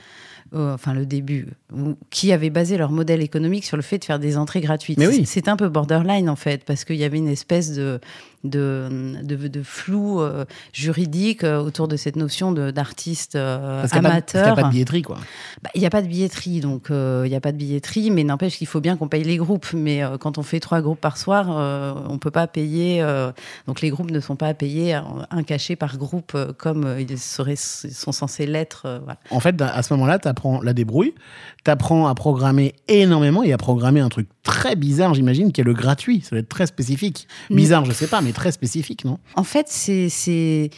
euh, 0.54 0.74
enfin 0.74 0.94
le 0.94 1.06
début, 1.06 1.48
où- 1.72 1.96
qui 2.10 2.32
avaient 2.32 2.50
basé 2.50 2.76
leur 2.76 2.90
modèle 2.92 3.22
économique 3.22 3.64
sur 3.64 3.76
le 3.76 3.82
fait 3.82 3.98
de 3.98 4.04
faire 4.04 4.18
des 4.18 4.36
entrées 4.36 4.60
gratuites. 4.60 4.98
Mais 4.98 5.08
oui. 5.08 5.24
C'est 5.26 5.48
un 5.48 5.56
peu 5.56 5.68
borderline 5.68 6.28
en 6.28 6.36
fait, 6.36 6.64
parce 6.64 6.84
qu'il 6.84 6.96
y 6.96 7.04
avait 7.04 7.18
une 7.18 7.28
espèce 7.28 7.72
de, 7.74 8.00
de, 8.44 9.14
de, 9.22 9.48
de 9.48 9.62
flou 9.62 10.20
euh, 10.20 10.44
juridique 10.72 11.44
euh, 11.44 11.61
autour 11.61 11.88
de 11.88 11.96
cette 11.96 12.16
notion 12.16 12.53
d'artiste 12.53 13.37
euh, 13.37 13.81
Parce 13.83 13.92
qu'il 13.92 14.00
n'y 14.00 14.07
a, 14.07 14.11
pas- 14.11 14.14
amateur. 14.16 14.57
de 14.57 14.70
billetterie, 14.70 15.03
quoi. 15.03 15.18
Bah, 15.62 15.70
Il 15.74 15.81
n'y 15.81 15.87
a 15.87 15.90
pas 15.90 16.03
de 16.03 16.07
billetterie, 16.07 16.61
donc 16.61 16.90
euh, 16.90 17.22
il 17.26 17.31
n'y 17.31 17.37
a 17.37 17.40
pas 17.40 17.53
de 17.53 17.57
billetterie, 17.59 18.11
mais 18.11 18.24
n'empêche 18.24 18.57
qu'il 18.57 18.66
faut 18.66 18.81
bien 18.81 18.96
qu'on 18.96 19.09
paye 19.09 19.24
les 19.24 19.37
groupes. 19.37 19.66
Mais 19.74 20.03
euh, 20.03 20.16
quand 20.18 20.38
on 20.38 20.42
fait 20.42 20.61
trois 20.61 20.81
groupes 20.81 21.00
par 21.00 21.16
soir, 21.18 21.48
euh, 21.50 21.92
on 22.09 22.14
ne 22.14 22.18
peut 22.18 22.31
pas 22.31 22.46
payer. 22.46 23.03
euh, 23.03 23.31
donc 23.66 23.81
les 23.83 23.90
groupes 23.90 24.11
ne 24.11 24.20
sont 24.20 24.37
pas 24.37 24.46
à 24.48 24.55
payer 24.55 24.94
un- 24.94 25.42
cachet 25.42 25.76
par 25.76 25.96
groupe 25.98 26.33
euh, 26.35 26.53
comme 26.57 26.85
euh, 26.85 27.00
ils 27.00 27.18
seraient, 27.18 27.57
sont 27.57 28.12
censés 28.12 28.46
l'être. 28.46 28.83
euh, 28.87 28.98
voilà. 29.05 29.18
En 29.31 29.40
fait, 29.40 29.61
à 29.61 29.83
ce 29.83 29.92
moment-là, 29.94 30.18
tu 30.18 30.29
apprends 30.29 30.61
la 30.62 30.72
débrouille, 30.72 31.14
tu 31.64 31.70
apprends 31.70 32.07
à 32.07 32.14
programmer 32.14 32.74
énormément 32.88 33.42
et 33.42 33.53
à 33.53 33.59
programmer 33.59 34.00
un 34.00 34.09
truc 34.09 34.29
très 34.42 34.76
bizarre, 34.76 35.14
j'imagine, 35.14 35.53
qui 35.53 35.61
est 35.61 35.64
le 35.64 35.74
gratuit. 35.74 36.20
Ça 36.22 36.31
doit 36.31 36.38
être 36.40 36.48
très 36.48 36.66
spécifique. 36.66 37.29
Bizarre, 37.50 37.85
je 37.85 37.92
sais 37.92 38.07
pas, 38.07 38.20
mais 38.20 38.29
très 38.32 38.52
spécifique, 38.52 39.04
non? 39.04 39.18
En 39.36 39.44
fait, 39.44 39.66
c'est- 39.68 40.70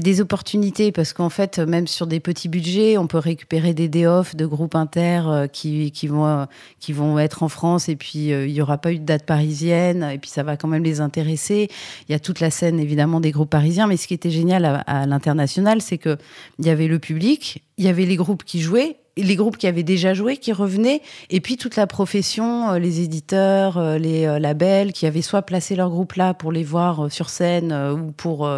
des 0.00 0.20
opportunités 0.20 0.90
parce 0.92 1.12
qu'en 1.12 1.30
fait, 1.30 1.58
même 1.58 1.86
sur 1.86 2.06
des 2.06 2.18
petits 2.20 2.48
budgets, 2.48 2.98
on 2.98 3.06
peut 3.06 3.18
récupérer 3.18 3.72
des 3.74 3.88
day 3.88 4.06
off 4.06 4.34
de 4.34 4.44
groupes 4.46 4.74
inter 4.74 5.22
euh, 5.26 5.46
qui, 5.46 5.92
qui, 5.92 6.08
vont, 6.08 6.26
euh, 6.26 6.44
qui 6.80 6.92
vont 6.92 7.18
être 7.18 7.42
en 7.42 7.48
France 7.48 7.88
et 7.88 7.96
puis 7.96 8.32
euh, 8.32 8.46
il 8.46 8.52
n'y 8.52 8.60
aura 8.60 8.78
pas 8.78 8.92
eu 8.92 8.98
de 8.98 9.04
date 9.04 9.24
parisienne 9.26 10.02
et 10.12 10.18
puis 10.18 10.30
ça 10.30 10.42
va 10.42 10.56
quand 10.56 10.68
même 10.68 10.82
les 10.82 11.00
intéresser. 11.00 11.68
Il 12.08 12.12
y 12.12 12.14
a 12.14 12.18
toute 12.18 12.40
la 12.40 12.50
scène 12.50 12.80
évidemment 12.80 13.20
des 13.20 13.30
groupes 13.30 13.50
parisiens, 13.50 13.86
mais 13.86 13.96
ce 13.96 14.06
qui 14.08 14.14
était 14.14 14.30
génial 14.30 14.64
à, 14.64 14.76
à 14.80 15.06
l'international, 15.06 15.80
c'est 15.80 15.98
que 15.98 16.16
il 16.58 16.66
y 16.66 16.70
avait 16.70 16.88
le 16.88 16.98
public, 16.98 17.62
il 17.78 17.84
y 17.84 17.88
avait 17.88 18.06
les 18.06 18.16
groupes 18.16 18.44
qui 18.44 18.60
jouaient 18.60 18.96
les 19.16 19.36
groupes 19.36 19.56
qui 19.56 19.66
avaient 19.66 19.82
déjà 19.82 20.14
joué 20.14 20.36
qui 20.36 20.52
revenaient, 20.52 21.02
et 21.30 21.40
puis 21.40 21.56
toute 21.56 21.76
la 21.76 21.86
profession, 21.86 22.70
euh, 22.70 22.78
les 22.78 23.00
éditeurs, 23.00 23.78
euh, 23.78 23.98
les 23.98 24.26
euh, 24.26 24.38
labels 24.38 24.92
qui 24.92 25.06
avaient 25.06 25.22
soit 25.22 25.42
placé 25.42 25.76
leur 25.76 25.90
groupe 25.90 26.14
là 26.14 26.34
pour 26.34 26.52
les 26.52 26.64
voir 26.64 27.10
sur 27.10 27.28
scène 27.28 27.72
ou 27.72 28.12
pour 28.12 28.48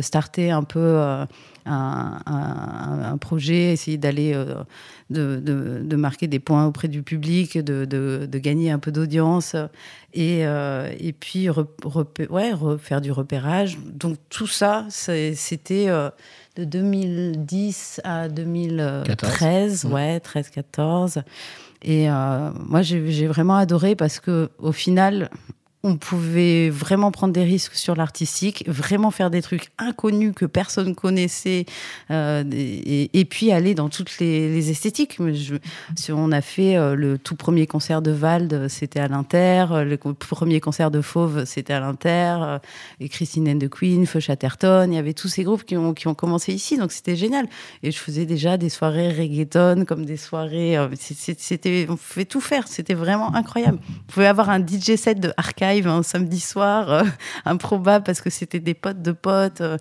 starter 0.00 0.50
un 0.50 0.62
peu 0.62 1.00
un, 1.66 3.18
projet, 3.20 3.72
essayer 3.72 3.98
d'aller 3.98 4.36
de, 5.10 5.96
marquer 5.96 6.26
des 6.26 6.38
points 6.38 6.66
auprès 6.66 6.88
du 6.88 7.02
public, 7.02 7.58
de, 7.58 8.28
gagner 8.38 8.70
un 8.70 8.78
peu 8.78 8.92
d'audience 8.92 9.56
et, 10.14 10.44
puis 11.20 11.48
ouais, 11.50 12.52
refaire 12.52 13.00
du 13.00 13.12
repérage. 13.12 13.78
Donc 13.92 14.16
tout 14.28 14.46
ça, 14.46 14.86
c'était 14.88 15.88
de 16.56 16.64
2010 16.64 18.00
à 18.04 18.28
2013, 18.28 19.86
ouais, 19.86 20.18
13-14. 20.18 21.22
Et 21.82 22.10
euh, 22.10 22.50
moi, 22.66 22.82
j'ai 22.82 23.10
j'ai 23.10 23.26
vraiment 23.26 23.56
adoré 23.56 23.96
parce 23.96 24.20
que 24.20 24.50
au 24.58 24.72
final, 24.72 25.30
on 25.84 25.96
pouvait 25.96 26.70
vraiment 26.70 27.10
prendre 27.10 27.32
des 27.32 27.42
risques 27.42 27.74
sur 27.74 27.96
l'artistique, 27.96 28.64
vraiment 28.68 29.10
faire 29.10 29.30
des 29.30 29.42
trucs 29.42 29.70
inconnus 29.78 30.32
que 30.34 30.44
personne 30.44 30.94
connaissait, 30.94 31.66
euh, 32.10 32.44
et, 32.52 33.24
puis 33.24 33.50
aller 33.50 33.74
dans 33.74 33.88
toutes 33.88 34.18
les, 34.18 34.70
esthétiques. 34.70 35.18
Si 35.96 36.12
on 36.12 36.30
a 36.30 36.40
fait 36.40 36.76
euh, 36.76 36.94
le 36.94 37.18
tout 37.18 37.34
premier 37.34 37.66
concert 37.66 38.00
de 38.00 38.12
Vald, 38.12 38.68
c'était 38.68 39.00
à 39.00 39.08
l'Inter, 39.08 39.66
euh, 39.72 39.84
le 39.84 39.96
premier 39.96 40.60
concert 40.60 40.92
de 40.92 41.00
Fauve, 41.00 41.44
c'était 41.46 41.72
à 41.72 41.80
l'Inter, 41.80 42.58
et 43.00 43.08
Christine 43.08 43.48
and 43.48 43.58
the 43.58 43.68
Queen, 43.68 44.06
Feu 44.06 44.20
Chatterton, 44.20 44.86
il 44.92 44.94
y 44.94 44.98
avait 44.98 45.14
tous 45.14 45.28
ces 45.28 45.42
groupes 45.42 45.64
qui 45.64 45.76
ont, 45.76 45.94
commencé 46.14 46.52
ici, 46.52 46.78
donc 46.78 46.92
c'était 46.92 47.16
génial. 47.16 47.46
Et 47.82 47.90
je 47.90 47.98
faisais 47.98 48.26
déjà 48.26 48.56
des 48.56 48.68
soirées 48.68 49.12
reggaeton, 49.12 49.84
comme 49.84 50.04
des 50.04 50.16
soirées, 50.16 50.76
c'était, 50.96 51.86
on 51.88 51.96
pouvait 51.96 52.24
tout 52.24 52.40
faire, 52.40 52.68
c'était 52.68 52.94
vraiment 52.94 53.34
incroyable. 53.34 53.78
On 53.88 54.12
pouvait 54.12 54.26
avoir 54.26 54.50
un 54.50 54.60
DJ 54.60 54.96
set 54.96 55.18
de 55.18 55.32
un 55.80 56.02
samedi 56.02 56.40
soir, 56.40 56.90
euh, 56.90 57.02
improbable 57.44 58.04
parce 58.04 58.20
que 58.20 58.30
c'était 58.30 58.60
des 58.60 58.74
potes 58.74 59.02
de 59.02 59.12
potes, 59.12 59.60
euh, 59.60 59.76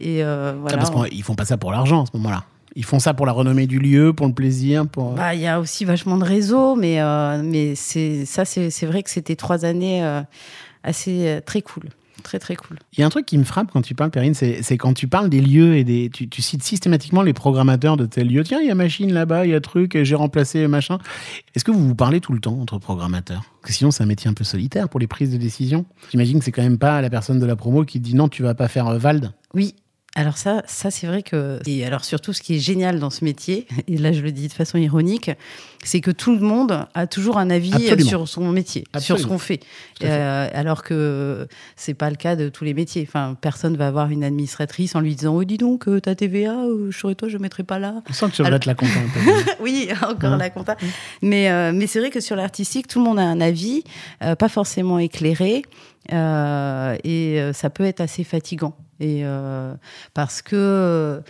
et 0.00 0.24
euh, 0.24 0.54
voilà. 0.60 0.78
parce 0.78 0.90
qu'ils 1.08 1.22
font 1.22 1.34
pas 1.34 1.44
ça 1.44 1.56
pour 1.56 1.72
l'argent 1.72 2.02
à 2.02 2.06
ce 2.06 2.16
moment-là. 2.16 2.44
Ils 2.76 2.84
font 2.84 2.98
ça 2.98 3.14
pour 3.14 3.26
la 3.26 3.32
renommée 3.32 3.68
du 3.68 3.78
lieu, 3.78 4.12
pour 4.12 4.26
le 4.26 4.32
plaisir, 4.32 4.88
pour. 4.88 5.12
Bah, 5.12 5.34
il 5.34 5.40
y 5.40 5.46
a 5.46 5.60
aussi 5.60 5.84
vachement 5.84 6.16
de 6.16 6.24
réseaux, 6.24 6.74
mais, 6.74 6.98
mais 7.40 7.76
c'est, 7.76 8.24
ça, 8.24 8.44
c'est, 8.44 8.86
vrai 8.86 9.04
que 9.04 9.10
c'était 9.10 9.36
trois 9.36 9.64
années 9.64 10.04
assez 10.82 11.40
très 11.46 11.62
cool. 11.62 11.84
Très, 12.22 12.38
très 12.38 12.56
cool. 12.56 12.78
Il 12.92 13.00
y 13.00 13.02
a 13.02 13.06
un 13.06 13.10
truc 13.10 13.26
qui 13.26 13.36
me 13.36 13.44
frappe 13.44 13.70
quand 13.72 13.82
tu 13.82 13.94
parles, 13.94 14.10
Perrine, 14.10 14.34
c'est 14.34 14.62
c'est 14.62 14.78
quand 14.78 14.94
tu 14.94 15.08
parles 15.08 15.28
des 15.28 15.40
lieux 15.40 15.76
et 15.76 15.84
des. 15.84 16.10
Tu, 16.10 16.28
tu 16.28 16.42
cites 16.42 16.62
systématiquement 16.62 17.22
les 17.22 17.32
programmateurs 17.32 17.96
de 17.96 18.06
tel 18.06 18.28
lieu. 18.28 18.44
Tiens, 18.44 18.60
il 18.60 18.68
y 18.68 18.70
a 18.70 18.74
machine 18.74 19.12
là-bas, 19.12 19.46
il 19.46 19.50
y 19.50 19.54
a 19.54 19.60
truc, 19.60 19.94
et 19.94 20.04
j'ai 20.04 20.14
remplacé 20.14 20.66
machin. 20.68 20.98
Est-ce 21.54 21.64
que 21.64 21.70
vous 21.70 21.86
vous 21.86 21.94
parlez 21.94 22.20
tout 22.20 22.32
le 22.32 22.40
temps 22.40 22.58
entre 22.58 22.78
programmateurs? 22.78 23.42
Parce 23.60 23.72
que 23.72 23.76
sinon, 23.76 23.90
c'est 23.90 24.02
un 24.02 24.06
métier 24.06 24.30
un 24.30 24.34
peu 24.34 24.44
solitaire 24.44 24.88
pour 24.88 25.00
les 25.00 25.06
prises 25.06 25.32
de 25.32 25.38
décision. 25.38 25.86
J'imagine 26.10 26.38
que 26.38 26.44
c'est 26.44 26.52
quand 26.52 26.62
même 26.62 26.78
pas 26.78 27.00
la 27.00 27.10
personne 27.10 27.40
de 27.40 27.46
la 27.46 27.56
promo 27.56 27.84
qui 27.84 28.00
dit 28.00 28.14
non, 28.14 28.28
tu 28.28 28.42
vas 28.42 28.54
pas 28.54 28.68
faire 28.68 28.86
euh, 28.88 28.98
Vald? 28.98 29.32
Oui. 29.54 29.74
Alors 30.16 30.36
ça, 30.38 30.62
ça 30.68 30.92
c'est 30.92 31.08
vrai 31.08 31.24
que 31.24 31.58
et 31.66 31.84
alors 31.84 32.04
surtout 32.04 32.32
ce 32.32 32.40
qui 32.40 32.54
est 32.54 32.58
génial 32.60 33.00
dans 33.00 33.10
ce 33.10 33.24
métier 33.24 33.66
et 33.88 33.96
là 33.98 34.12
je 34.12 34.20
le 34.20 34.30
dis 34.30 34.46
de 34.46 34.52
façon 34.52 34.78
ironique, 34.78 35.30
c'est 35.82 36.00
que 36.00 36.12
tout 36.12 36.32
le 36.36 36.40
monde 36.40 36.86
a 36.94 37.06
toujours 37.08 37.36
un 37.36 37.50
avis 37.50 37.74
Absolument. 37.74 38.08
sur 38.08 38.28
son 38.28 38.50
métier, 38.52 38.84
sur 38.98 39.18
ce 39.18 39.26
qu'on 39.26 39.38
fait. 39.38 39.58
Euh, 40.04 40.48
alors 40.54 40.84
que 40.84 41.48
c'est 41.74 41.94
pas 41.94 42.10
le 42.10 42.16
cas 42.16 42.36
de 42.36 42.48
tous 42.48 42.62
les 42.64 42.74
métiers. 42.74 43.04
Enfin, 43.08 43.36
personne 43.40 43.76
va 43.76 43.88
avoir 43.88 44.08
une 44.10 44.22
administratrice 44.22 44.94
en 44.94 45.00
lui 45.00 45.16
disant 45.16 45.34
"Oh 45.34 45.42
dis 45.42 45.58
donc 45.58 45.88
euh, 45.88 46.00
ta 46.00 46.14
TVA, 46.14 46.52
euh, 46.64 46.90
je 46.92 46.96
serais 46.98 47.16
toi, 47.16 47.28
je 47.28 47.36
mettrais 47.38 47.64
pas 47.64 47.80
là." 47.80 47.94
On 48.08 48.12
sent 48.12 48.26
que 48.30 48.36
tu 48.36 48.42
Alors- 48.44 48.60
la 48.64 48.74
compta 48.74 48.92
un 48.98 49.08
peu. 49.12 49.50
oui, 49.64 49.88
encore 50.00 50.32
Ouais. 50.32 50.38
la 50.38 50.50
compta. 50.50 50.76
Mais, 51.22 51.50
euh, 51.50 51.72
mais 51.74 51.88
c'est 51.88 51.98
vrai 51.98 52.10
que 52.10 52.20
sur 52.20 52.36
l'artistique, 52.36 52.86
tout 52.86 53.00
le 53.00 53.04
monde 53.04 53.18
a 53.18 53.24
un 53.24 53.40
avis, 53.40 53.82
euh, 54.22 54.36
pas 54.36 54.48
forcément 54.48 54.98
éclairé, 55.00 55.62
euh, 56.12 56.96
et 57.02 57.40
ça 57.52 57.68
peut 57.68 57.84
être 57.84 58.00
assez 58.00 58.22
fatigant. 58.24 58.76
Et 59.00 59.24
euh, 59.24 59.74
parce 60.14 60.42
que 60.42 61.22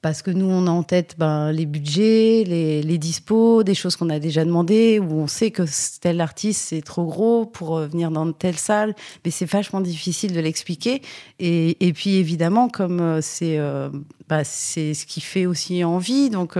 parce 0.00 0.22
que 0.22 0.30
nous, 0.30 0.46
on 0.46 0.68
a 0.68 0.70
en 0.70 0.84
tête 0.84 1.16
ben, 1.18 1.50
les 1.50 1.66
budgets, 1.66 2.44
les, 2.46 2.82
les 2.82 2.98
dispos, 2.98 3.64
des 3.64 3.74
choses 3.74 3.96
qu'on 3.96 4.10
a 4.10 4.20
déjà 4.20 4.44
demandées, 4.44 5.00
où 5.00 5.12
on 5.12 5.26
sait 5.26 5.50
que 5.50 5.64
tel 6.00 6.20
artiste, 6.20 6.68
c'est 6.68 6.82
trop 6.82 7.04
gros 7.04 7.46
pour 7.46 7.76
euh, 7.76 7.88
venir 7.88 8.12
dans 8.12 8.30
telle 8.32 8.56
salle, 8.56 8.94
mais 9.24 9.32
c'est 9.32 9.44
vachement 9.44 9.80
difficile 9.80 10.32
de 10.32 10.40
l'expliquer. 10.40 11.02
Et, 11.40 11.84
et 11.84 11.92
puis, 11.92 12.14
évidemment, 12.14 12.68
comme 12.68 13.00
euh, 13.00 13.20
c'est 13.20 13.58
euh, 13.58 13.90
bah, 14.28 14.44
ce 14.44 15.04
qui 15.04 15.20
fait 15.20 15.46
aussi 15.46 15.82
envie, 15.82 16.30
donc 16.30 16.56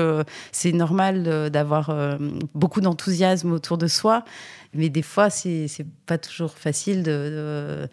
c'est 0.52 0.72
normal 0.72 1.50
d'avoir 1.50 2.18
beaucoup 2.54 2.80
d'enthousiasme 2.80 3.52
autour 3.52 3.76
de 3.76 3.86
soi, 3.86 4.24
mais 4.72 4.88
des 4.88 5.02
fois, 5.02 5.28
c'est 5.28 5.68
pas 6.06 6.16
toujours 6.16 6.52
facile 6.52 7.02
de, 7.02 7.86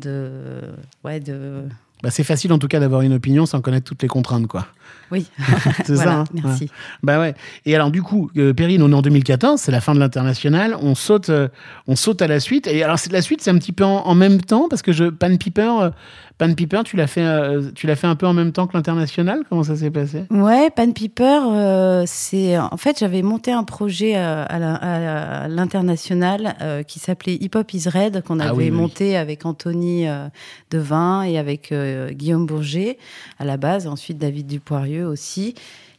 de 0.00 0.60
ouais, 1.04 1.20
de... 1.20 1.62
Bah, 2.02 2.10
c'est 2.10 2.24
facile 2.24 2.52
en 2.52 2.58
tout 2.58 2.68
cas 2.68 2.80
d'avoir 2.80 3.02
une 3.02 3.12
opinion 3.12 3.46
sans 3.46 3.60
connaître 3.60 3.86
toutes 3.86 4.02
les 4.02 4.08
contraintes, 4.08 4.46
quoi. 4.46 4.66
Oui, 5.10 5.26
C'est 5.84 5.92
Voilà, 5.94 6.10
ça. 6.12 6.18
hein 6.20 6.24
merci. 6.32 6.64
Ouais. 6.64 6.70
Bah 7.02 7.20
ouais. 7.20 7.34
Et 7.66 7.74
alors 7.74 7.90
du 7.90 8.02
coup, 8.02 8.30
euh, 8.38 8.54
Perrine, 8.54 8.82
on 8.82 8.90
est 8.90 8.94
en 8.94 9.02
2014, 9.02 9.60
c'est 9.60 9.70
la 9.72 9.80
fin 9.82 9.94
de 9.94 10.00
l'international. 10.00 10.74
On 10.80 10.94
saute, 10.94 11.28
euh, 11.28 11.48
on 11.86 11.96
saute 11.96 12.22
à 12.22 12.26
la 12.26 12.40
suite. 12.40 12.66
Et 12.66 12.82
alors 12.82 12.98
c'est 12.98 13.12
la 13.12 13.20
suite, 13.20 13.42
c'est 13.42 13.50
un 13.50 13.58
petit 13.58 13.72
peu 13.72 13.84
en, 13.84 13.98
en 14.06 14.14
même 14.14 14.40
temps 14.40 14.68
parce 14.70 14.80
que 14.80 14.92
je 14.92 15.04
Pan 15.04 15.36
Piper, 15.36 15.70
euh, 15.82 15.90
Pan 16.38 16.52
Piper, 16.54 16.80
tu 16.84 16.96
l'as 16.96 17.06
fait, 17.06 17.20
euh, 17.26 17.70
tu 17.74 17.86
l'as 17.86 17.94
fait 17.94 18.06
un 18.06 18.16
peu 18.16 18.26
en 18.26 18.32
même 18.32 18.52
temps 18.52 18.66
que 18.66 18.74
l'international? 18.76 19.42
Comment 19.50 19.62
ça 19.64 19.76
s'est 19.76 19.90
passé? 19.90 20.24
Ouais, 20.30 20.70
Pan 20.70 20.90
Piper, 20.92 21.40
c'est 22.06 22.56
en 22.58 22.76
fait 22.78 22.98
j'avais 22.98 23.20
monté 23.22 23.52
un 23.52 23.64
projet 23.64 24.14
à 24.16 25.46
l'international 25.48 26.84
qui 26.88 26.98
s'appelait 26.98 27.34
Hip 27.40 27.50
Hop 27.54 27.72
is 27.74 27.84
Red 27.88 28.22
qu'on 28.22 28.40
Ah 28.40 28.44
avait 28.50 28.54
oui. 28.64 28.70
monté 28.70 29.16
avec 29.16 29.44
Anthony 29.46 30.06
Devin 30.70 31.22
et 31.22 31.38
avec 31.38 31.72
Guillaume 32.12 32.46
Bourget 32.46 32.98
à 33.38 33.44
la 33.44 33.56
base, 33.56 33.86
ensuite 33.86 34.18
David 34.18 34.46
Aussi. 34.82 35.54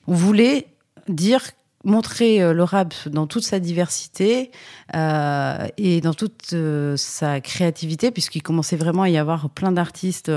On 0.07 0.13
voulait 0.13 0.67
dire 1.07 1.41
montrer 1.83 2.41
euh, 2.41 2.53
le 2.53 2.63
rap 2.63 2.93
dans 3.07 3.27
toute 3.27 3.43
sa 3.43 3.59
diversité 3.59 4.51
euh, 4.95 5.67
et 5.77 6.01
dans 6.01 6.13
toute 6.13 6.53
euh, 6.53 6.95
sa 6.97 7.41
créativité, 7.41 8.11
puisqu'il 8.11 8.41
commençait 8.41 8.77
vraiment 8.77 9.03
à 9.03 9.09
y 9.09 9.17
avoir 9.17 9.49
plein 9.49 9.71
d'artistes 9.71 10.31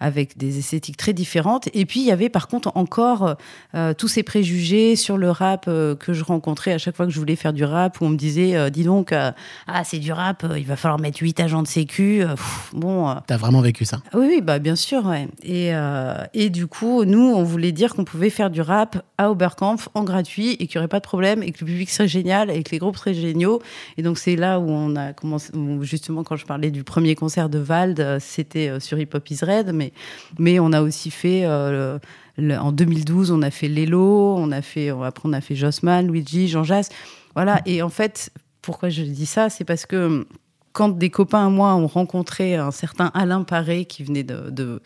avec 0.00 0.36
des 0.36 0.58
esthétiques 0.58 0.96
très 0.96 1.12
différentes. 1.12 1.68
Et 1.74 1.86
puis, 1.86 2.00
il 2.00 2.06
y 2.06 2.10
avait 2.10 2.28
par 2.28 2.48
contre 2.48 2.72
encore 2.74 3.36
euh, 3.74 3.94
tous 3.94 4.08
ces 4.08 4.22
préjugés 4.22 4.96
sur 4.96 5.16
le 5.18 5.30
rap 5.30 5.66
euh, 5.68 5.94
que 5.94 6.12
je 6.12 6.24
rencontrais 6.24 6.72
à 6.72 6.78
chaque 6.78 6.96
fois 6.96 7.06
que 7.06 7.12
je 7.12 7.18
voulais 7.18 7.36
faire 7.36 7.52
du 7.52 7.64
rap, 7.64 8.00
où 8.00 8.04
on 8.06 8.08
me 8.10 8.16
disait, 8.16 8.56
euh, 8.56 8.70
dis 8.70 8.84
donc, 8.84 9.12
euh, 9.12 9.30
ah, 9.66 9.84
c'est 9.84 9.98
du 9.98 10.12
rap, 10.12 10.44
euh, 10.44 10.58
il 10.58 10.66
va 10.66 10.76
falloir 10.76 10.98
mettre 10.98 11.18
8 11.20 11.40
agents 11.40 11.62
de 11.62 11.68
sécu. 11.68 12.22
euh, 12.22 12.34
pff, 12.34 12.70
bon, 12.72 13.08
euh, 13.10 13.14
T'as 13.26 13.36
vraiment 13.36 13.60
vécu 13.60 13.84
ça? 13.84 14.00
Oui, 14.14 14.26
oui, 14.28 14.40
bah 14.42 14.58
bien 14.58 14.76
sûr, 14.76 15.04
ouais. 15.06 15.28
Et, 15.42 15.74
euh, 15.74 16.14
et 16.34 16.50
du 16.50 16.66
coup, 16.66 17.04
nous, 17.04 17.32
on 17.34 17.44
voulait 17.44 17.72
dire 17.72 17.94
qu'on 17.94 18.04
pouvait 18.04 18.30
faire 18.30 18.50
du 18.50 18.60
rap 18.62 19.04
à 19.18 19.30
Oberkampf 19.30 19.88
en 19.94 20.04
gratuit 20.04 20.52
et 20.52 20.66
qu'il 20.66 20.78
n'y 20.78 20.78
aurait 20.78 20.88
pas 20.88 21.00
de 21.00 21.04
problème 21.04 21.42
et 21.42 21.52
que 21.52 21.60
le 21.60 21.66
public 21.66 21.90
serait 21.90 22.08
génial 22.08 22.50
et 22.50 22.62
que 22.62 22.70
les 22.70 22.78
groupes 22.78 22.96
seraient 22.96 23.14
géniaux. 23.14 23.60
Et 23.96 24.02
donc, 24.02 24.18
c'est 24.18 24.36
là 24.36 24.58
où 24.58 24.68
on 24.70 24.96
a 24.96 25.12
commencé, 25.12 25.52
où 25.54 25.82
justement, 25.84 26.24
quand 26.24 26.36
je 26.36 26.46
parlais 26.46 26.70
du 26.70 26.84
premier 26.84 27.14
concert 27.14 27.48
de 27.48 27.58
Vald, 27.58 28.00
euh, 28.00 28.18
c'était 28.20 28.68
euh, 28.68 28.80
sur 28.80 28.98
Hip 28.98 29.10
Hop 29.14 29.30
is 29.30 29.38
Red, 29.42 29.72
mais, 29.74 29.89
mais 30.38 30.58
on 30.60 30.72
a 30.72 30.82
aussi 30.82 31.10
fait, 31.10 31.42
euh, 31.44 31.98
en 32.38 32.72
2012, 32.72 33.30
on 33.30 33.42
a 33.42 33.50
fait 33.50 33.68
Lelo, 33.68 34.36
on 34.36 34.50
a 34.52 34.62
fait, 34.62 34.90
après, 34.90 35.28
on 35.28 35.32
a 35.32 35.40
fait 35.40 35.54
Jossman, 35.54 36.06
Luigi, 36.06 36.48
Jean 36.48 36.64
Jass. 36.64 36.88
Voilà. 37.34 37.60
Et 37.66 37.82
en 37.82 37.88
fait, 37.88 38.30
pourquoi 38.62 38.88
je 38.88 39.02
dis 39.02 39.26
ça 39.26 39.50
C'est 39.50 39.64
parce 39.64 39.86
que 39.86 40.26
quand 40.72 40.90
des 40.90 41.10
copains 41.10 41.46
à 41.46 41.50
moi 41.50 41.74
ont 41.74 41.86
rencontré 41.86 42.56
un 42.56 42.70
certain 42.70 43.10
Alain 43.14 43.42
Paré 43.42 43.84
qui 43.84 44.04
venait 44.04 44.22
de, 44.22 44.80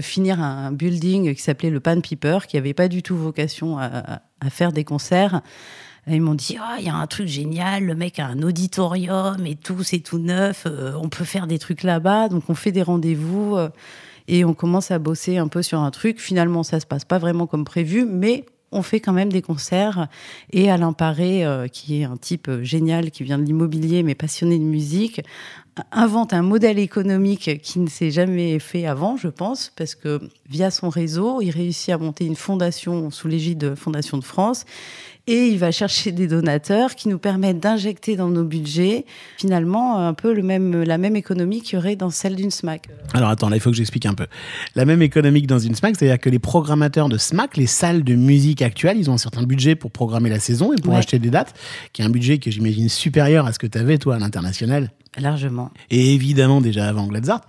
finir 0.00 0.40
un 0.40 0.72
building 0.72 1.34
qui 1.34 1.42
s'appelait 1.42 1.70
le 1.70 1.80
Pan 1.80 2.00
Piper, 2.00 2.38
qui 2.48 2.56
n'avait 2.56 2.74
pas 2.74 2.88
du 2.88 3.02
tout 3.02 3.16
vocation 3.16 3.78
à, 3.78 4.20
faire 4.50 4.72
des 4.72 4.84
concerts, 4.84 5.42
ils 6.06 6.22
m'ont 6.22 6.34
dit 6.34 6.56
Ah, 6.60 6.76
il 6.78 6.86
y 6.86 6.88
a 6.88 6.94
un 6.94 7.06
truc 7.06 7.28
génial, 7.28 7.84
le 7.84 7.94
mec 7.94 8.18
a 8.18 8.26
un 8.26 8.42
auditorium 8.42 9.46
et 9.46 9.54
tout, 9.54 9.82
c'est 9.82 10.00
tout 10.00 10.18
neuf, 10.18 10.64
euh, 10.66 10.92
on 11.00 11.08
peut 11.08 11.24
faire 11.24 11.46
des 11.46 11.58
trucs 11.58 11.82
là-bas. 11.82 12.28
Donc 12.28 12.44
on 12.48 12.54
fait 12.54 12.72
des 12.72 12.82
rendez-vous 12.82 13.56
euh, 13.56 13.68
et 14.30 14.44
on 14.44 14.54
commence 14.54 14.92
à 14.92 15.00
bosser 15.00 15.38
un 15.38 15.48
peu 15.48 15.60
sur 15.60 15.80
un 15.80 15.90
truc. 15.90 16.20
Finalement, 16.20 16.62
ça 16.62 16.78
se 16.78 16.86
passe 16.86 17.04
pas 17.04 17.18
vraiment 17.18 17.48
comme 17.48 17.64
prévu, 17.64 18.06
mais 18.08 18.46
on 18.70 18.82
fait 18.82 19.00
quand 19.00 19.12
même 19.12 19.32
des 19.32 19.42
concerts. 19.42 20.06
Et 20.52 20.70
Alain 20.70 20.92
Paré, 20.92 21.44
euh, 21.44 21.66
qui 21.66 22.00
est 22.00 22.04
un 22.04 22.16
type 22.16 22.46
euh, 22.46 22.62
génial, 22.62 23.10
qui 23.10 23.24
vient 23.24 23.38
de 23.38 23.42
l'immobilier, 23.42 24.04
mais 24.04 24.14
passionné 24.14 24.56
de 24.56 24.64
musique, 24.64 25.20
invente 25.90 26.32
un 26.32 26.42
modèle 26.42 26.78
économique 26.78 27.60
qui 27.60 27.80
ne 27.80 27.88
s'est 27.88 28.12
jamais 28.12 28.60
fait 28.60 28.86
avant, 28.86 29.16
je 29.16 29.26
pense, 29.26 29.72
parce 29.74 29.96
que 29.96 30.20
via 30.48 30.70
son 30.70 30.90
réseau, 30.90 31.40
il 31.40 31.50
réussit 31.50 31.92
à 31.92 31.98
monter 31.98 32.24
une 32.24 32.36
fondation 32.36 33.10
sous 33.10 33.26
l'égide 33.26 33.58
de 33.58 33.74
Fondation 33.74 34.16
de 34.16 34.24
France 34.24 34.64
et 35.26 35.48
il 35.48 35.58
va 35.58 35.70
chercher 35.70 36.12
des 36.12 36.26
donateurs 36.26 36.94
qui 36.94 37.08
nous 37.08 37.18
permettent 37.18 37.60
d'injecter 37.60 38.16
dans 38.16 38.28
nos 38.28 38.44
budgets 38.44 39.04
finalement 39.38 39.98
un 39.98 40.14
peu 40.14 40.32
le 40.32 40.42
même, 40.42 40.82
la 40.82 40.98
même 40.98 41.16
économie 41.16 41.60
qu'il 41.62 41.74
y 41.74 41.78
aurait 41.78 41.96
dans 41.96 42.10
celle 42.10 42.36
d'une 42.36 42.50
SMAC. 42.50 42.88
Alors 43.14 43.28
attends, 43.30 43.48
là 43.48 43.56
il 43.56 43.60
faut 43.60 43.70
que 43.70 43.76
j'explique 43.76 44.06
un 44.06 44.14
peu. 44.14 44.26
La 44.74 44.84
même 44.84 45.02
économique 45.02 45.46
dans 45.46 45.58
une 45.58 45.74
SMAC, 45.74 45.96
c'est-à-dire 45.98 46.18
que 46.18 46.30
les 46.30 46.38
programmateurs 46.38 47.08
de 47.08 47.18
SMAC, 47.18 47.56
les 47.56 47.66
salles 47.66 48.04
de 48.04 48.14
musique 48.14 48.62
actuelles, 48.62 48.96
ils 48.98 49.10
ont 49.10 49.14
un 49.14 49.18
certain 49.18 49.42
budget 49.42 49.74
pour 49.74 49.90
programmer 49.90 50.30
la 50.30 50.40
saison 50.40 50.72
et 50.72 50.76
pour 50.76 50.92
Ouais. 50.92 50.98
acheter 50.98 51.18
des 51.18 51.30
dates, 51.30 51.54
qui 51.92 52.02
est 52.02 52.04
un 52.04 52.10
budget 52.10 52.38
que 52.38 52.50
j'imagine 52.50 52.88
supérieur 52.88 53.46
à 53.46 53.52
ce 53.52 53.58
que 53.58 53.66
tu 53.66 53.78
avais 53.78 53.98
toi 53.98 54.16
à 54.16 54.18
l'international. 54.18 54.90
Largement. 55.18 55.70
Et 55.90 56.14
évidemment 56.14 56.60
déjà 56.60 56.86
avant 56.86 57.06
Gladzart. 57.06 57.40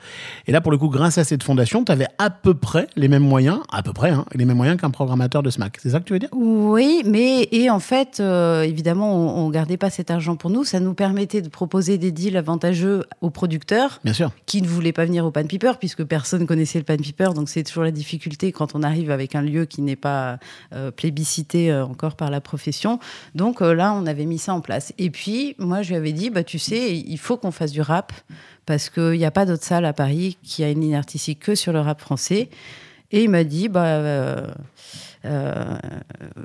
Et 0.47 0.51
là, 0.51 0.61
pour 0.61 0.71
le 0.71 0.79
coup, 0.79 0.89
grâce 0.89 1.19
à 1.19 1.23
cette 1.23 1.43
fondation, 1.43 1.83
tu 1.85 1.91
avais 1.91 2.07
à 2.17 2.31
peu 2.31 2.55
près 2.55 2.87
les 2.95 3.07
mêmes 3.07 3.21
moyens, 3.23 3.59
à 3.71 3.83
peu 3.83 3.93
près, 3.93 4.09
hein, 4.09 4.25
les 4.33 4.45
mêmes 4.45 4.57
moyens 4.57 4.81
qu'un 4.81 4.89
programmateur 4.89 5.43
de 5.43 5.51
SMAC. 5.51 5.77
C'est 5.79 5.91
ça 5.91 5.99
que 5.99 6.05
tu 6.05 6.13
veux 6.13 6.19
dire? 6.19 6.29
Oui, 6.33 7.03
mais 7.05 7.47
et 7.51 7.69
en 7.69 7.79
fait, 7.79 8.19
euh, 8.19 8.63
évidemment, 8.63 9.13
on, 9.15 9.45
on 9.45 9.49
gardait 9.51 9.77
pas 9.77 9.91
cet 9.91 10.09
argent 10.09 10.35
pour 10.35 10.49
nous. 10.49 10.63
Ça 10.63 10.79
nous 10.79 10.95
permettait 10.95 11.43
de 11.43 11.49
proposer 11.49 11.99
des 11.99 12.11
deals 12.11 12.35
avantageux 12.35 13.03
aux 13.21 13.29
producteurs 13.29 13.99
Bien 14.03 14.13
sûr. 14.13 14.31
qui 14.47 14.63
ne 14.63 14.67
voulaient 14.67 14.91
pas 14.91 15.05
venir 15.05 15.23
au 15.23 15.29
Pan 15.29 15.45
Piper 15.45 15.73
puisque 15.79 16.03
personne 16.03 16.47
connaissait 16.47 16.79
le 16.79 16.85
Pan 16.85 16.97
Piper. 16.97 17.29
Donc 17.35 17.47
c'est 17.47 17.63
toujours 17.63 17.83
la 17.83 17.91
difficulté 17.91 18.51
quand 18.51 18.73
on 18.73 18.81
arrive 18.81 19.11
avec 19.11 19.35
un 19.35 19.43
lieu 19.43 19.65
qui 19.65 19.83
n'est 19.83 19.95
pas 19.95 20.39
euh, 20.73 20.89
plébiscité 20.89 21.71
euh, 21.71 21.85
encore 21.85 22.15
par 22.15 22.31
la 22.31 22.41
profession. 22.41 22.97
Donc 23.35 23.61
là, 23.61 23.93
on 23.93 24.07
avait 24.07 24.25
mis 24.25 24.39
ça 24.39 24.55
en 24.55 24.61
place. 24.61 24.93
Et 24.97 25.11
puis 25.11 25.55
moi, 25.59 25.83
je 25.83 25.89
lui 25.89 25.95
avais 25.95 26.11
dit, 26.11 26.31
bah 26.31 26.43
tu 26.43 26.57
sais, 26.57 26.97
il 26.97 27.17
faut 27.19 27.37
qu'on 27.37 27.50
fasse 27.51 27.71
du 27.71 27.81
rap 27.81 28.13
parce 28.65 28.89
qu'il 28.89 29.11
n'y 29.17 29.25
a 29.25 29.31
pas 29.31 29.45
d'autre 29.45 29.63
salle 29.63 29.85
à 29.85 29.93
Paris 29.93 30.37
qui 30.43 30.63
a 30.63 30.69
une 30.69 30.81
ligne 30.81 30.95
artistique 30.95 31.39
que 31.39 31.55
sur 31.55 31.73
le 31.73 31.79
rap 31.79 31.99
français. 32.01 32.49
Et 33.11 33.23
il 33.23 33.29
m'a 33.29 33.43
dit, 33.43 33.67
bah, 33.67 33.83
euh, 33.85 34.47
euh, 35.25 35.75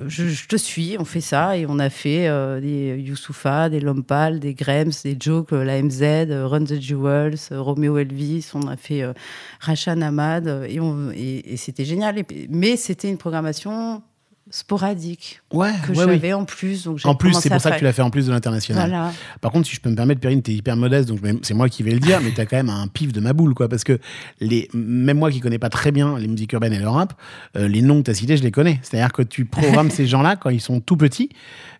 je, 0.07 0.47
te 0.47 0.57
suis, 0.57 0.97
on 0.99 1.05
fait 1.05 1.21
ça. 1.21 1.57
Et 1.57 1.65
on 1.65 1.79
a 1.79 1.89
fait 1.89 2.27
euh, 2.27 2.59
des 2.59 3.01
Youssoufa, 3.01 3.69
des 3.69 3.79
Lompal, 3.79 4.39
des 4.41 4.53
Grems, 4.53 4.91
des 5.03 5.15
Jokes, 5.19 5.51
la 5.51 5.81
MZ, 5.81 6.27
Run 6.45 6.65
the 6.65 6.79
Jewels, 6.81 7.37
Romeo 7.51 7.97
Elvis. 7.97 8.49
On 8.53 8.67
a 8.67 8.75
fait 8.75 9.03
Rachan 9.61 10.01
Ahmad. 10.01 10.65
Et, 10.67 10.79
on- 10.81 11.11
et, 11.11 11.55
c'était 11.55 11.85
génial. 11.85 12.21
Mais 12.49 12.75
c'était 12.75 13.09
une 13.09 13.17
programmation 13.17 14.01
sporadique 14.49 15.41
Ouais, 15.53 15.71
que 15.85 15.91
ouais, 15.91 16.05
oui. 16.05 16.13
j'avais 16.13 16.33
en 16.33 16.45
plus. 16.45 16.83
Donc 16.85 16.99
En 17.05 17.15
plus, 17.15 17.33
c'est 17.33 17.49
pour 17.49 17.61
ça 17.61 17.71
que 17.71 17.77
tu 17.77 17.83
l'as 17.83 17.93
fait 17.93 18.01
en 18.01 18.09
plus 18.09 18.27
de 18.27 18.31
l'international. 18.31 18.89
Voilà. 18.89 19.13
Par 19.41 19.51
contre, 19.51 19.67
si 19.67 19.75
je 19.75 19.81
peux 19.81 19.89
me 19.89 19.95
permettre, 19.95 20.21
Perrine, 20.21 20.41
t'es 20.41 20.53
hyper 20.53 20.75
modeste, 20.75 21.09
donc 21.09 21.19
c'est 21.41 21.53
moi 21.53 21.69
qui 21.69 21.83
vais 21.83 21.91
le 21.91 21.99
dire, 21.99 22.19
mais 22.23 22.31
t'as 22.31 22.45
quand 22.45 22.57
même 22.57 22.69
un 22.69 22.87
pif 22.87 23.11
de 23.13 23.19
ma 23.19 23.33
boule, 23.33 23.53
quoi, 23.53 23.69
parce 23.69 23.83
que 23.83 23.99
les, 24.39 24.69
même 24.73 25.17
moi 25.17 25.31
qui 25.31 25.39
connais 25.39 25.59
pas 25.59 25.69
très 25.69 25.91
bien 25.91 26.17
les 26.17 26.27
musiques 26.27 26.53
urbaines 26.53 26.73
et 26.73 26.79
le 26.79 26.89
rap, 26.89 27.13
euh, 27.55 27.67
les 27.67 27.81
noms 27.81 27.97
que 27.97 28.03
t'as 28.03 28.13
cités, 28.13 28.37
je 28.37 28.43
les 28.43 28.51
connais. 28.51 28.79
C'est-à-dire 28.83 29.13
que 29.13 29.21
tu 29.21 29.45
programmes 29.45 29.89
ces 29.91 30.07
gens-là 30.07 30.35
quand 30.35 30.49
ils 30.49 30.61
sont 30.61 30.79
tout 30.79 30.97
petits, 30.97 31.29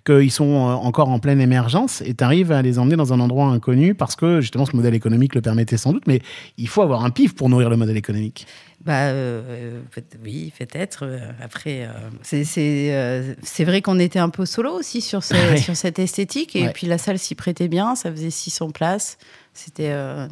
qu'ils 0.07 0.31
sont 0.31 0.55
euh, 0.69 0.73
encore 0.73 1.09
en 1.09 1.19
pleine 1.19 1.41
émergence, 1.41 2.01
et 2.05 2.13
t'arrives 2.13 2.51
à 2.51 2.61
les 2.61 2.79
emmener 2.79 2.95
dans 2.95 3.13
un 3.13 3.19
endroit 3.19 3.47
inconnu 3.47 3.93
parce 3.93 4.15
que 4.15 4.41
justement 4.41 4.65
ce 4.65 4.75
modèle 4.75 4.95
économique 4.95 5.35
le 5.35 5.41
permettait 5.41 5.77
sans 5.77 5.91
doute, 5.93 6.07
mais 6.07 6.21
il 6.57 6.67
faut 6.67 6.81
avoir 6.81 7.03
un 7.05 7.09
pif 7.11 7.35
pour 7.35 7.49
nourrir 7.49 7.69
le 7.69 7.77
modèle 7.77 7.97
économique. 7.97 8.47
Bah 8.85 9.07
euh, 9.07 9.81
peut- 9.91 10.03
oui, 10.23 10.53
peut-être. 10.57 10.99
euh, 11.03 11.19
Après, 11.43 11.83
euh, 11.83 11.89
c'est 12.21 12.45
euh, 12.93 13.33
vrai 13.65 13.81
qu'on 13.81 13.99
était 13.99 14.19
un 14.19 14.29
peu 14.29 14.45
solo 14.45 14.71
aussi 14.71 15.01
sur, 15.01 15.23
ce- 15.23 15.33
Ouais. 15.33 15.57
sur 15.57 15.75
cette 15.75 15.99
esthétique. 15.99 16.55
Et 16.55 16.63
Ouais. 16.67 16.71
puis 16.73 16.87
la 16.87 16.97
salle 16.99 17.17
s'y 17.19 17.33
prêtait 17.35 17.67
bien. 17.67 17.95
Ça 17.95 18.11
faisait 18.11 18.29
600 18.29 18.69
places. 18.69 19.17
C'était 19.53 19.89
euh, 19.89 20.27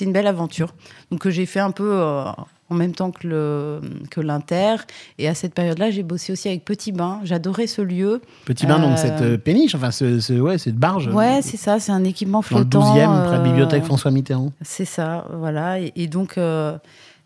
une 0.00 0.12
belle 0.12 0.26
aventure. 0.26 0.74
Donc 1.10 1.28
j'ai 1.28 1.44
fait 1.46 1.60
un 1.60 1.70
peu 1.70 1.90
euh, 1.92 2.24
en 2.70 2.74
même 2.74 2.92
temps 2.94 3.10
que 3.10 3.26
le 3.26 3.80
que 4.10 4.20
l'Inter. 4.20 4.76
Et 5.18 5.28
à 5.28 5.34
cette 5.34 5.54
période-là, 5.54 5.90
j'ai 5.90 6.02
bossé 6.02 6.32
aussi 6.32 6.48
avec 6.48 6.64
Petit 6.64 6.92
Bain. 6.92 7.20
J'adorais 7.24 7.66
ce 7.66 7.80
lieu. 7.82 8.20
Petit 8.44 8.66
bain, 8.66 8.78
donc 8.78 8.92
Euh, 8.92 8.96
cette 8.96 9.20
euh, 9.22 9.38
péniche, 9.38 9.74
enfin, 9.74 9.90
ce, 9.90 10.20
ce- 10.20 10.34
ouais, 10.34 10.58
cette 10.58 10.76
barge. 10.76 11.08
Ouais, 11.08 11.40
c'est 11.42 11.56
ça. 11.56 11.78
C'est 11.80 11.92
un 11.92 12.04
équipement 12.04 12.40
dans 12.50 12.58
le 12.58 12.64
flottant. 12.64 12.94
12e, 12.94 13.22
près 13.26 13.32
la 13.32 13.40
euh, 13.40 13.42
bibliothèque 13.44 13.84
François 13.84 14.10
Mitterrand. 14.10 14.52
C'est 14.62 14.84
ça, 14.84 15.26
voilà. 15.34 15.80
Et, 15.80 15.92
et 15.96 16.06
donc, 16.06 16.36
euh, 16.38 16.76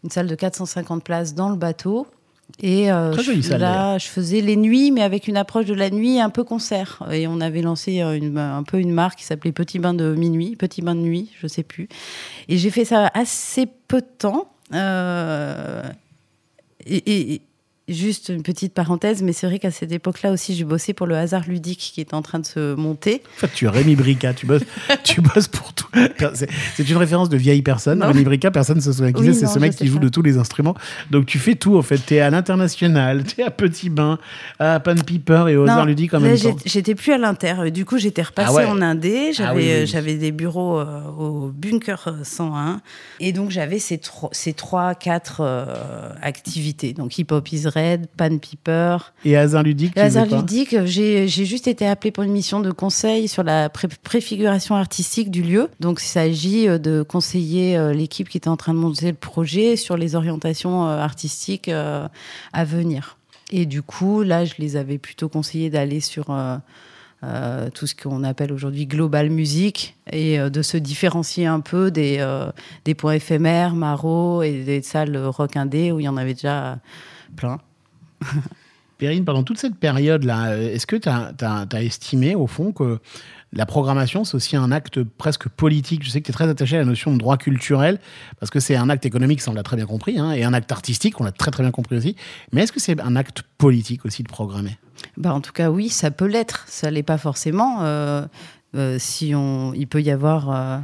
une 0.04 0.10
salle 0.10 0.26
de 0.26 0.34
450 0.34 1.02
places 1.04 1.34
dans 1.34 1.48
le 1.50 1.56
bateau. 1.56 2.06
Et 2.60 2.92
euh, 2.92 3.12
je- 3.16 3.40
salle, 3.40 3.60
là, 3.62 3.96
je 3.98 4.06
faisais 4.08 4.42
les 4.42 4.56
nuits, 4.56 4.90
mais 4.90 5.00
avec 5.02 5.26
une 5.26 5.38
approche 5.38 5.64
de 5.64 5.72
la 5.74 5.88
nuit 5.88 6.20
un 6.20 6.28
peu 6.28 6.44
concert. 6.44 7.02
Et 7.10 7.26
on 7.26 7.40
avait 7.40 7.62
lancé 7.62 8.02
euh, 8.02 8.14
une- 8.16 8.36
un 8.36 8.62
peu 8.62 8.78
une 8.78 8.92
marque 8.92 9.20
qui 9.20 9.24
s'appelait 9.24 9.52
Petit 9.52 9.78
Bain 9.78 9.94
de 9.94 10.14
Minuit, 10.14 10.54
Petit 10.56 10.82
Bain 10.82 10.94
de 10.94 11.00
Nuit, 11.00 11.30
je 11.40 11.46
sais 11.46 11.62
plus. 11.62 11.88
Et 12.48 12.58
j'ai 12.58 12.70
fait 12.70 12.84
ça 12.84 13.10
assez 13.14 13.66
peu 13.88 14.00
de 14.02 14.06
temps. 14.18 14.48
Euh, 14.74 15.82
et, 16.86 17.32
et- 17.34 17.42
juste 17.88 18.28
une 18.28 18.42
petite 18.42 18.74
parenthèse, 18.74 19.22
mais 19.22 19.32
c'est 19.32 19.46
vrai 19.46 19.58
qu'à 19.58 19.70
cette 19.70 19.92
époque-là 19.92 20.30
aussi, 20.32 20.54
j'ai 20.54 20.64
bossé 20.64 20.92
pour 20.92 21.06
le 21.06 21.16
hasard 21.16 21.42
ludique 21.48 21.78
qui 21.94 22.00
était 22.00 22.14
en 22.14 22.22
train 22.22 22.38
de 22.38 22.46
se 22.46 22.74
monter. 22.74 23.22
En 23.36 23.40
fait, 23.40 23.50
tu 23.54 23.64
es 23.66 23.68
Rémi 23.68 23.96
Brica, 23.96 24.32
tu 24.34 24.46
bosses, 24.46 24.62
tu 25.04 25.20
bosses 25.20 25.48
pour 25.48 25.72
tout. 25.72 25.86
C'est 26.74 26.88
une 26.88 26.96
référence 26.96 27.28
de 27.28 27.36
vieille 27.36 27.62
personne. 27.62 27.98
Non. 27.98 28.06
Rémi 28.08 28.24
Brica, 28.24 28.50
personne 28.50 28.76
ne 28.76 28.82
se 28.82 28.92
souvient 28.92 29.12
qui 29.12 29.22
Oui, 29.22 29.34
c'est. 29.34 29.46
Ce 29.46 29.58
mec 29.58 29.74
qui 29.76 29.86
joue 29.88 29.98
pas. 29.98 30.04
de 30.04 30.08
tous 30.08 30.22
les 30.22 30.38
instruments. 30.38 30.74
Donc 31.10 31.26
tu 31.26 31.38
fais 31.38 31.54
tout 31.54 31.76
en 31.76 31.82
fait. 31.82 31.98
Tu 32.06 32.14
es 32.14 32.20
à 32.20 32.30
l'international, 32.30 33.24
tu 33.24 33.40
es 33.40 33.44
à 33.44 33.50
Petit 33.50 33.90
Bain, 33.90 34.18
à 34.58 34.80
Pan 34.80 34.94
Piper 34.94 35.46
et 35.48 35.56
au 35.56 35.64
hasard 35.64 35.84
ludique 35.86 36.14
en 36.14 36.20
là, 36.20 36.28
même 36.28 36.38
temps. 36.38 36.56
J'étais 36.64 36.94
plus 36.94 37.12
à 37.12 37.18
l'inter. 37.18 37.70
Du 37.70 37.84
coup, 37.84 37.98
j'étais 37.98 38.22
repassée 38.22 38.48
Ah 38.52 38.54
ouais. 38.54 38.64
en 38.64 38.80
indé. 38.80 39.32
J'avais 39.32 39.48
Ah 39.50 39.54
oui, 39.54 39.62
oui, 39.66 39.80
oui. 39.80 39.86
j'avais 39.86 40.14
des 40.14 40.32
bureaux 40.32 40.78
euh, 40.80 41.02
au 41.18 41.48
bunker 41.54 42.04
euh, 42.06 42.12
101. 42.24 42.80
Et 43.20 43.32
donc, 43.32 43.50
j'avais 43.50 43.78
ces, 43.78 43.98
trois, 43.98 44.30
ces 44.32 44.52
trois, 44.52 44.94
quatre 44.94 45.40
euh, 45.40 46.10
activités. 46.22 46.92
Donc, 46.92 47.18
Hip 47.18 47.26
Red, 47.74 48.06
Pan 48.16 48.38
Piper. 48.38 48.96
Et 49.24 49.36
hasard 49.36 49.62
ludique, 49.62 49.96
hasard 49.96 50.26
ludique, 50.26 50.76
j'ai 50.84 51.26
juste 51.28 51.66
été 51.68 51.86
appelée 51.86 52.10
pour 52.10 52.24
une 52.24 52.32
mission 52.32 52.60
de 52.60 52.70
conseil 52.70 53.28
sur 53.28 53.42
la 53.42 53.68
pré- 53.68 53.88
préfiguration 54.02 54.74
artistique 54.74 55.30
du 55.30 55.42
lieu. 55.42 55.68
Donc, 55.80 56.00
il 56.02 56.06
s'agit 56.06 56.68
euh, 56.68 56.78
de 56.78 57.02
conseiller 57.02 57.76
euh, 57.76 57.92
l'équipe 57.92 58.28
qui 58.28 58.36
était 58.36 58.48
en 58.48 58.56
train 58.56 58.74
de 58.74 58.78
monter 58.78 59.08
le 59.08 59.16
projet 59.16 59.76
sur 59.76 59.96
les 59.96 60.14
orientations 60.14 60.86
euh, 60.88 60.98
artistiques 60.98 61.68
à 61.68 62.64
venir. 62.64 63.16
Et 63.50 63.66
du 63.66 63.82
coup, 63.82 64.22
là, 64.22 64.44
je 64.44 64.54
les 64.58 64.76
avais 64.76 64.98
plutôt 64.98 65.28
conseillé 65.28 65.68
d'aller 65.68 66.00
sur 66.00 66.30
euh, 66.30 66.56
euh, 67.24 67.68
tout 67.74 67.86
ce 67.86 67.94
qu'on 67.94 68.24
appelle 68.24 68.52
aujourd'hui 68.52 68.86
global 68.86 69.30
musique 69.30 69.96
et 70.10 70.40
euh, 70.40 70.48
de 70.48 70.62
se 70.62 70.76
différencier 70.76 71.46
un 71.46 71.60
peu 71.60 71.90
des, 71.90 72.26
des 72.84 72.94
points 72.94 73.12
éphémères, 73.14 73.74
Maro 73.74 74.42
et 74.42 74.62
des 74.64 74.82
salles 74.82 75.16
rock 75.16 75.56
indé 75.56 75.92
où 75.92 76.00
il 76.00 76.04
y 76.04 76.08
en 76.08 76.16
avait 76.16 76.34
déjà 76.34 76.78
plein. 77.36 77.58
Perrine, 78.98 79.24
pendant 79.24 79.42
toute 79.42 79.58
cette 79.58 79.74
période-là, 79.74 80.52
euh, 80.52 80.74
est-ce 80.74 80.86
que 80.86 80.94
tu 80.94 81.08
as, 81.08 81.82
estimé 81.82 82.36
au 82.36 82.46
fond 82.46 82.70
que 82.70 83.00
la 83.52 83.66
programmation, 83.66 84.24
c'est 84.24 84.36
aussi 84.36 84.56
un 84.56 84.70
acte 84.70 85.02
presque 85.02 85.48
politique? 85.48 86.04
Je 86.04 86.10
sais 86.10 86.20
que 86.20 86.26
tu 86.26 86.30
es 86.30 86.34
très 86.34 86.48
attaché 86.48 86.76
à 86.76 86.78
la 86.78 86.84
notion 86.84 87.12
de 87.12 87.18
droit 87.18 87.36
culturel, 87.36 87.98
parce 88.38 88.50
que 88.50 88.60
c'est 88.60 88.76
un 88.76 88.88
acte 88.88 89.04
économique, 89.04 89.40
ça 89.40 89.50
on 89.50 89.54
l'a 89.54 89.64
très 89.64 89.76
bien 89.76 89.86
compris, 89.86 90.20
hein, 90.20 90.30
et 90.30 90.44
un 90.44 90.54
acte 90.54 90.70
artistique, 90.70 91.20
on 91.20 91.24
l'a 91.24 91.32
très 91.32 91.50
très 91.50 91.64
bien 91.64 91.72
compris 91.72 91.96
aussi. 91.96 92.16
Mais 92.52 92.62
est-ce 92.62 92.70
que 92.70 92.80
c'est 92.80 93.00
un 93.00 93.16
acte 93.16 93.42
politique 93.58 94.04
aussi 94.04 94.22
de 94.22 94.28
programmer? 94.28 94.78
Bah, 95.16 95.34
en 95.34 95.40
tout 95.40 95.52
cas, 95.52 95.70
oui, 95.70 95.88
ça 95.88 96.12
peut 96.12 96.26
l'être. 96.26 96.64
Ça 96.68 96.90
l'est 96.90 97.02
pas 97.02 97.18
forcément. 97.18 97.82
Euh, 97.82 98.24
euh, 98.76 98.98
si 99.00 99.34
on, 99.34 99.74
il 99.74 99.88
peut 99.88 100.00
y 100.00 100.12
avoir, 100.12 100.82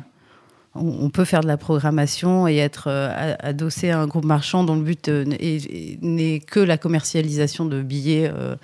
on, 0.74 1.10
peut 1.10 1.24
faire 1.24 1.40
de 1.40 1.46
la 1.46 1.56
programmation 1.56 2.46
et 2.46 2.56
être 2.56 2.88
euh, 2.88 3.34
adossé 3.40 3.90
à 3.90 4.00
un 4.00 4.06
groupe 4.06 4.24
marchand 4.24 4.64
dont 4.64 4.76
le 4.76 4.82
but 4.82 5.08
euh, 5.08 5.24
n'est- 5.24 5.36
est- 5.36 6.02
n'est 6.02 6.40
que 6.40 6.60
la 6.60 6.78
commercialisation 6.78 7.64
de 7.66 7.82
billets. 7.82 8.30
euh, 8.32 8.56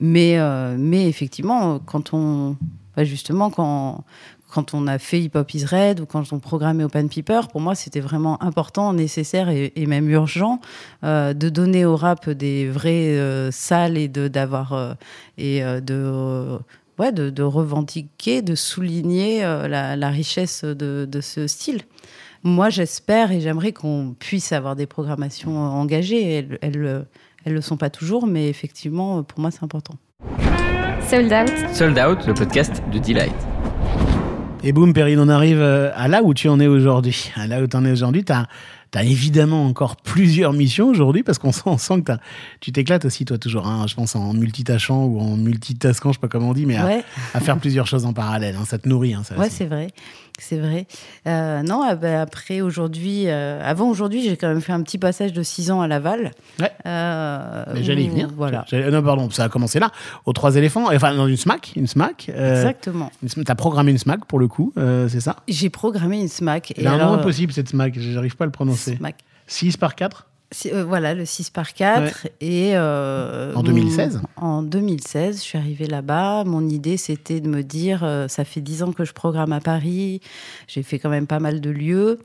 mais, 0.00 1.08
effectivement, 1.08 1.78
quand 1.78 2.12
on, 2.12 2.56
bah, 2.96 3.04
justement, 3.04 3.50
quand 3.50 4.04
quand 4.48 4.74
on 4.74 4.86
a 4.86 4.98
fait 4.98 5.20
Hip 5.20 5.32
Hop 5.34 5.52
is 5.54 5.64
Red 5.66 6.00
ou 6.00 6.06
quand 6.06 6.32
on 6.32 6.38
programmait 6.38 6.84
Open 6.84 7.08
Piper, 7.08 7.40
pour 7.50 7.60
moi, 7.60 7.74
c'était 7.74 8.00
vraiment 8.00 8.40
important, 8.42 8.92
nécessaire 8.92 9.50
et, 9.50 9.72
même 9.86 10.08
urgent 10.08 10.60
de 11.02 11.48
donner 11.48 11.84
au 11.84 11.96
rap 11.96 12.30
des 12.30 12.68
vraies 12.68 13.50
salles 13.50 13.98
et 13.98 14.06
de 14.06 14.28
d'avoir 14.28 14.96
et 15.36 15.60
de 15.62 16.58
ouais 16.98 17.12
de, 17.12 17.30
de 17.30 17.42
revendiquer, 17.42 18.42
de 18.42 18.54
souligner 18.54 19.44
euh, 19.44 19.68
la, 19.68 19.96
la 19.96 20.10
richesse 20.10 20.64
de, 20.64 21.06
de 21.10 21.20
ce 21.20 21.46
style. 21.46 21.82
Moi, 22.42 22.70
j'espère 22.70 23.32
et 23.32 23.40
j'aimerais 23.40 23.72
qu'on 23.72 24.14
puisse 24.18 24.52
avoir 24.52 24.76
des 24.76 24.86
programmations 24.86 25.58
engagées. 25.58 26.34
Elles, 26.34 26.58
elles, 26.62 27.06
elles 27.44 27.54
le 27.54 27.60
sont 27.60 27.76
pas 27.76 27.90
toujours, 27.90 28.26
mais 28.26 28.48
effectivement, 28.48 29.22
pour 29.22 29.40
moi, 29.40 29.50
c'est 29.50 29.64
important. 29.64 29.94
Sold 31.08 31.32
Out, 31.32 31.74
Sold 31.74 31.98
Out, 31.98 32.26
le 32.26 32.34
podcast 32.34 32.82
de 32.92 32.98
Delight. 32.98 33.34
Et 34.64 34.72
boum, 34.72 34.92
Perrine, 34.92 35.20
on 35.20 35.28
arrive 35.28 35.60
euh, 35.60 35.90
à 35.94 36.08
là 36.08 36.22
où 36.22 36.34
tu 36.34 36.48
en 36.48 36.58
es 36.58 36.66
aujourd'hui. 36.66 37.30
À 37.36 37.46
là 37.46 37.62
où 37.62 37.66
tu 37.66 37.76
en 37.76 37.84
es 37.84 37.92
aujourd'hui, 37.92 38.24
tu 38.24 38.32
as, 38.32 38.46
tu 38.92 38.98
as 38.98 39.04
évidemment 39.04 39.66
encore 39.66 39.96
plusieurs 39.96 40.52
missions 40.52 40.88
aujourd'hui 40.88 41.22
parce 41.22 41.38
qu'on 41.38 41.52
sent, 41.52 41.62
on 41.66 41.78
sent 41.78 42.02
que 42.02 42.12
tu 42.60 42.72
t'éclates 42.72 43.04
aussi, 43.04 43.24
toi, 43.24 43.38
toujours, 43.38 43.66
hein, 43.66 43.86
je 43.88 43.94
pense, 43.94 44.14
en 44.16 44.32
multitâchant 44.32 45.04
ou 45.04 45.20
en 45.20 45.36
multitaskant, 45.36 46.10
je 46.10 46.14
sais 46.14 46.20
pas 46.20 46.28
comment 46.28 46.50
on 46.50 46.54
dit, 46.54 46.66
mais 46.66 46.76
à, 46.76 46.86
Ouais. 46.86 47.04
à 47.34 47.40
faire 47.40 47.58
plusieurs 47.58 47.86
choses 47.86 48.04
en 48.06 48.12
parallèle. 48.12 48.56
hein, 48.56 48.64
ça 48.64 48.78
te 48.78 48.88
nourrit, 48.88 49.14
hein, 49.14 49.22
ça 49.24 49.36
Ouais, 49.36 49.50
c'est 49.50 49.66
vrai. 49.66 49.88
C'est 50.38 50.58
vrai. 50.58 50.86
Euh, 51.26 51.62
non, 51.62 51.82
ah 51.82 51.94
bah, 51.96 52.20
après, 52.20 52.60
aujourd'hui, 52.60 53.24
euh, 53.26 53.60
avant 53.64 53.88
aujourd'hui, 53.88 54.22
j'ai 54.22 54.36
quand 54.36 54.48
même 54.48 54.60
fait 54.60 54.72
un 54.72 54.82
petit 54.82 54.98
passage 54.98 55.32
de 55.32 55.42
6 55.42 55.70
ans 55.70 55.80
à 55.80 55.88
Laval. 55.88 56.32
Ouais. 56.60 56.70
Euh, 56.84 57.64
Mais 57.74 57.82
j'allais 57.82 58.04
y 58.04 58.08
venir. 58.08 58.28
Voilà. 58.36 58.64
J'allais- 58.68 58.90
Non, 58.90 59.02
pardon, 59.02 59.30
ça 59.30 59.44
a 59.44 59.48
commencé 59.48 59.78
là, 59.80 59.90
aux 60.26 60.32
Trois 60.34 60.56
éléphants, 60.56 60.94
enfin, 60.94 61.14
dans 61.14 61.26
une 61.26 61.36
SMAC. 61.38 61.72
Une 61.76 61.86
SMAC 61.86 62.30
euh, 62.34 62.54
Exactement. 62.56 63.10
SMAC. 63.26 63.46
T'as 63.46 63.54
programmé 63.54 63.92
une 63.92 63.98
SMAC 63.98 64.26
pour 64.26 64.38
le 64.38 64.46
coup, 64.48 64.72
euh, 64.76 65.08
c'est 65.08 65.20
ça? 65.20 65.36
J'ai 65.48 65.70
programmé 65.70 66.20
une 66.20 66.28
SMAC. 66.28 66.74
A 66.84 66.90
un 66.92 66.98
nom 66.98 67.14
euh, 67.14 67.16
impossible, 67.18 67.52
cette 67.52 67.70
SMAC, 67.70 67.98
j'arrive 67.98 68.36
pas 68.36 68.44
à 68.44 68.46
le 68.46 68.52
prononcer. 68.52 68.96
SMAC. 68.96 69.16
6 69.46 69.76
par 69.78 69.94
4 69.94 70.26
C'est, 70.26 70.35
euh, 70.66 70.84
voilà, 70.84 71.14
le 71.14 71.24
6 71.24 71.50
par 71.50 71.74
4. 71.74 72.28
Et, 72.40 72.72
euh, 72.76 73.52
En 73.54 73.62
2016 73.62 74.20
mon- 74.40 74.46
En 74.46 74.62
2016, 74.62 75.36
je 75.38 75.42
suis 75.42 75.58
arrivée 75.58 75.86
là-bas. 75.86 76.44
Mon 76.44 76.68
idée, 76.68 76.96
c'était 76.96 77.40
de 77.40 77.48
me 77.48 77.62
dire, 77.62 78.04
euh, 78.04 78.28
ça 78.28 78.44
fait 78.44 78.60
10 78.60 78.82
ans 78.82 78.92
que 78.92 79.04
je 79.04 79.12
programme 79.12 79.52
à 79.52 79.60
Paris. 79.60 80.20
J'ai 80.68 80.82
fait 80.82 80.98
quand 80.98 81.10
même 81.10 81.26
pas 81.26 81.40
mal 81.40 81.60
de 81.60 81.70
lieux. 81.70 82.18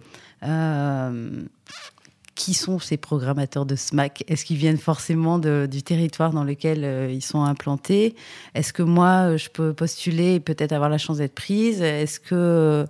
Qui 2.33 2.53
sont 2.55 2.79
ces 2.79 2.97
programmateurs 2.97 3.65
de 3.67 3.75
SMAC 3.75 4.23
Est-ce 4.27 4.45
qu'ils 4.45 4.57
viennent 4.57 4.77
forcément 4.79 5.37
de- 5.37 5.67
du 5.69 5.83
territoire 5.83 6.31
dans 6.31 6.43
lequel 6.43 7.11
ils 7.11 7.21
sont 7.21 7.43
implantés? 7.43 8.15
Est-ce 8.55 8.73
que 8.73 8.81
moi, 8.81 9.35
je 9.37 9.49
peux 9.49 9.73
postuler 9.73 10.35
et 10.35 10.39
peut-être 10.39 10.71
avoir 10.71 10.89
la 10.89 10.97
chance 10.97 11.17
d'être 11.17 11.35
prise? 11.35 11.81
Est-ce 11.81 12.19
que... 12.19 12.85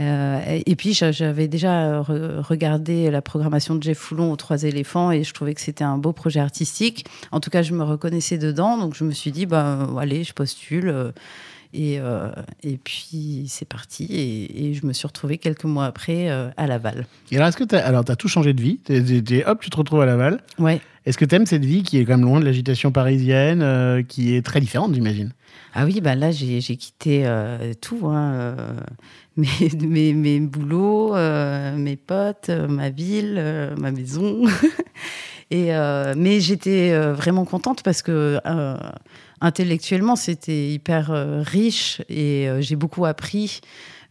euh, 0.00 0.60
et 0.64 0.74
puis, 0.76 0.94
j'a- 0.94 1.12
j'avais 1.12 1.48
déjà 1.48 2.00
re- 2.02 2.40
regardé 2.40 3.10
la 3.10 3.20
programmation 3.22 3.74
de 3.74 3.82
Jeff 3.82 3.98
Foulon 3.98 4.32
aux 4.32 4.36
Trois 4.36 4.62
éléphants 4.64 5.10
et 5.10 5.22
je 5.22 5.34
trouvais 5.34 5.54
que 5.54 5.60
c'était 5.60 5.84
un 5.84 5.98
beau 5.98 6.12
projet 6.12 6.40
artistique. 6.40 7.04
En 7.30 7.40
tout 7.40 7.50
cas, 7.50 7.62
je 7.62 7.74
me 7.74 7.84
reconnaissais 7.84 8.38
dedans, 8.38 8.78
donc 8.78 8.94
je 8.94 9.04
me 9.04 9.12
suis 9.12 9.32
dit, 9.32 9.44
bah, 9.46 9.86
allez, 10.00 10.24
je 10.24 10.32
postule. 10.32 10.88
euh, 10.88 11.12
Et, 11.74 11.98
euh, 12.00 12.28
et 12.62 12.76
puis, 12.76 13.46
c'est 13.48 13.64
parti. 13.66 14.04
Et, 14.10 14.66
et 14.68 14.74
je 14.74 14.84
me 14.86 14.92
suis 14.92 15.06
retrouvée 15.06 15.38
quelques 15.38 15.64
mois 15.64 15.86
après 15.86 16.28
euh, 16.30 16.50
à 16.58 16.66
Laval. 16.66 17.06
Et 17.30 17.36
alors, 17.36 17.48
est-ce 17.48 17.56
que 17.56 17.64
t'as 17.64 17.80
alors, 17.80 18.04
t'as 18.04 18.14
tout 18.16 18.28
changé 18.28 18.52
de 18.52 18.60
vie? 18.60 18.78
Hop, 19.46 19.60
tu 19.62 19.70
te 19.70 19.76
retrouves 19.78 20.02
à 20.02 20.06
Laval. 20.06 20.40
Ouais. 20.58 20.80
Est-ce 21.04 21.18
que 21.18 21.24
t'aimes 21.24 21.46
cette 21.46 21.64
vie 21.64 21.82
qui 21.82 21.98
est 21.98 22.04
quand 22.04 22.16
même 22.16 22.26
loin 22.26 22.38
de 22.38 22.44
l'agitation 22.44 22.92
parisienne, 22.92 23.60
euh, 23.62 24.02
qui 24.02 24.34
est 24.36 24.42
très 24.42 24.60
différente, 24.60 24.94
j'imagine? 24.94 25.32
Ah 25.74 25.84
oui, 25.84 26.00
bah 26.00 26.14
là, 26.14 26.30
j'ai 26.30 26.60
quitté 26.60 27.22
euh, 27.26 27.72
tout. 27.80 28.06
Hein, 28.06 28.32
euh, 28.34 28.76
mes, 29.36 29.70
mes, 29.80 30.12
mes 30.12 30.40
boulots, 30.40 31.14
mes 31.76 31.96
potes, 31.96 32.50
ma 32.50 32.90
ville, 32.90 33.72
ma 33.78 33.90
maison. 33.90 34.44
Et, 35.50 35.70
mais 36.16 36.40
j'étais 36.40 36.96
vraiment 37.12 37.44
contente 37.44 37.82
parce 37.82 38.00
que 38.00 38.38
intellectuellement, 39.42 40.16
c'était 40.16 40.70
hyper 40.70 41.10
riche 41.44 42.00
et 42.08 42.48
j'ai 42.60 42.76
beaucoup 42.76 43.04
appris. 43.04 43.60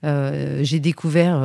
J'ai 0.03 0.79
découvert 0.79 1.41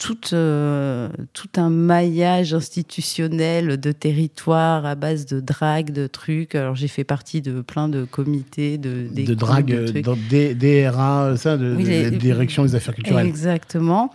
tout, 0.00 0.32
euh, 0.32 1.10
tout 1.34 1.48
un 1.58 1.68
maillage 1.68 2.54
institutionnel 2.54 3.78
de 3.78 3.92
territoire 3.92 4.86
à 4.86 4.94
base 4.94 5.26
de 5.26 5.40
drague, 5.40 5.92
de 5.92 6.06
trucs. 6.06 6.54
Alors 6.54 6.74
j'ai 6.74 6.88
fait 6.88 7.04
partie 7.04 7.42
de 7.42 7.60
plein 7.60 7.86
de 7.88 8.04
comités, 8.04 8.78
de, 8.78 9.06
des 9.12 9.24
De 9.24 9.34
drague, 9.34 9.66
de 9.66 9.98
euh, 9.98 10.02
dans 10.02 10.16
DRA, 10.16 11.36
ça, 11.36 11.56
de, 11.58 11.74
Oui, 11.76 11.84
les- 11.84 12.10
des 12.10 12.32
affaires 12.74 12.94
culturelles. 12.94 13.26
Exactement. 13.26 14.10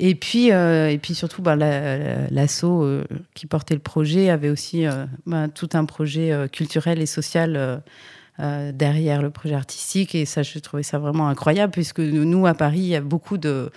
Et 0.00 0.14
puis, 0.16 0.50
euh, 0.52 0.90
et 0.90 0.98
puis 0.98 1.14
surtout, 1.14 1.40
bah, 1.40 1.54
la- 1.54 1.98
la- 1.98 2.30
l'asso 2.30 2.64
euh, 2.64 3.04
qui 3.34 3.46
portait 3.46 3.74
le 3.74 3.80
projet 3.80 4.30
avait 4.30 4.50
aussi 4.50 4.84
bah, 5.24 5.46
tout 5.48 5.68
un 5.74 5.84
projet 5.84 6.32
culturel 6.52 7.00
et 7.00 7.06
social 7.06 7.80
euh, 8.40 8.72
derrière 8.72 9.22
le 9.22 9.30
projet 9.30 9.54
artistique. 9.54 10.14
Et 10.16 10.24
ça, 10.24 10.42
je 10.42 10.58
trouvais 10.58 10.82
ça 10.82 10.98
vraiment 10.98 11.28
incroyable, 11.28 11.72
puisque 11.72 12.00
nous, 12.00 12.46
à 12.46 12.54
Paris, 12.54 12.80
il 12.80 12.86
y 12.88 12.96
a 12.96 13.00
beaucoup 13.00 13.38
de... 13.38 13.70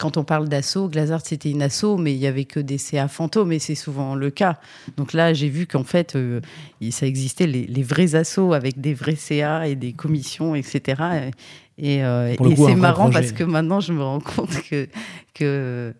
Quand 0.00 0.16
on 0.16 0.24
parle 0.24 0.48
d'assaut, 0.48 0.88
Glazart, 0.88 1.20
c'était 1.22 1.50
une 1.50 1.60
asso, 1.60 1.98
mais 1.98 2.14
il 2.14 2.18
y 2.18 2.26
avait 2.26 2.46
que 2.46 2.58
des 2.58 2.78
CA 2.78 3.06
fantômes, 3.06 3.52
et 3.52 3.58
c'est 3.58 3.74
souvent 3.74 4.14
le 4.14 4.30
cas. 4.30 4.58
Donc 4.96 5.12
là, 5.12 5.34
j'ai 5.34 5.50
vu 5.50 5.66
qu'en 5.66 5.84
fait, 5.84 6.16
euh, 6.16 6.40
ça 6.90 7.06
existait 7.06 7.46
les, 7.46 7.66
les 7.66 7.82
vrais 7.82 8.14
assos 8.14 8.54
avec 8.54 8.80
des 8.80 8.94
vrais 8.94 9.14
CA 9.14 9.68
et 9.68 9.74
des 9.74 9.92
commissions, 9.92 10.54
etc. 10.54 11.02
Et, 11.76 12.02
euh, 12.02 12.32
et 12.32 12.56
c'est 12.56 12.74
marrant 12.76 13.10
projet. 13.10 13.20
parce 13.20 13.32
que 13.32 13.44
maintenant, 13.44 13.80
je 13.80 13.92
me 13.92 14.02
rends 14.02 14.20
compte 14.20 14.54
que, 14.70 14.88
que, 15.34 15.94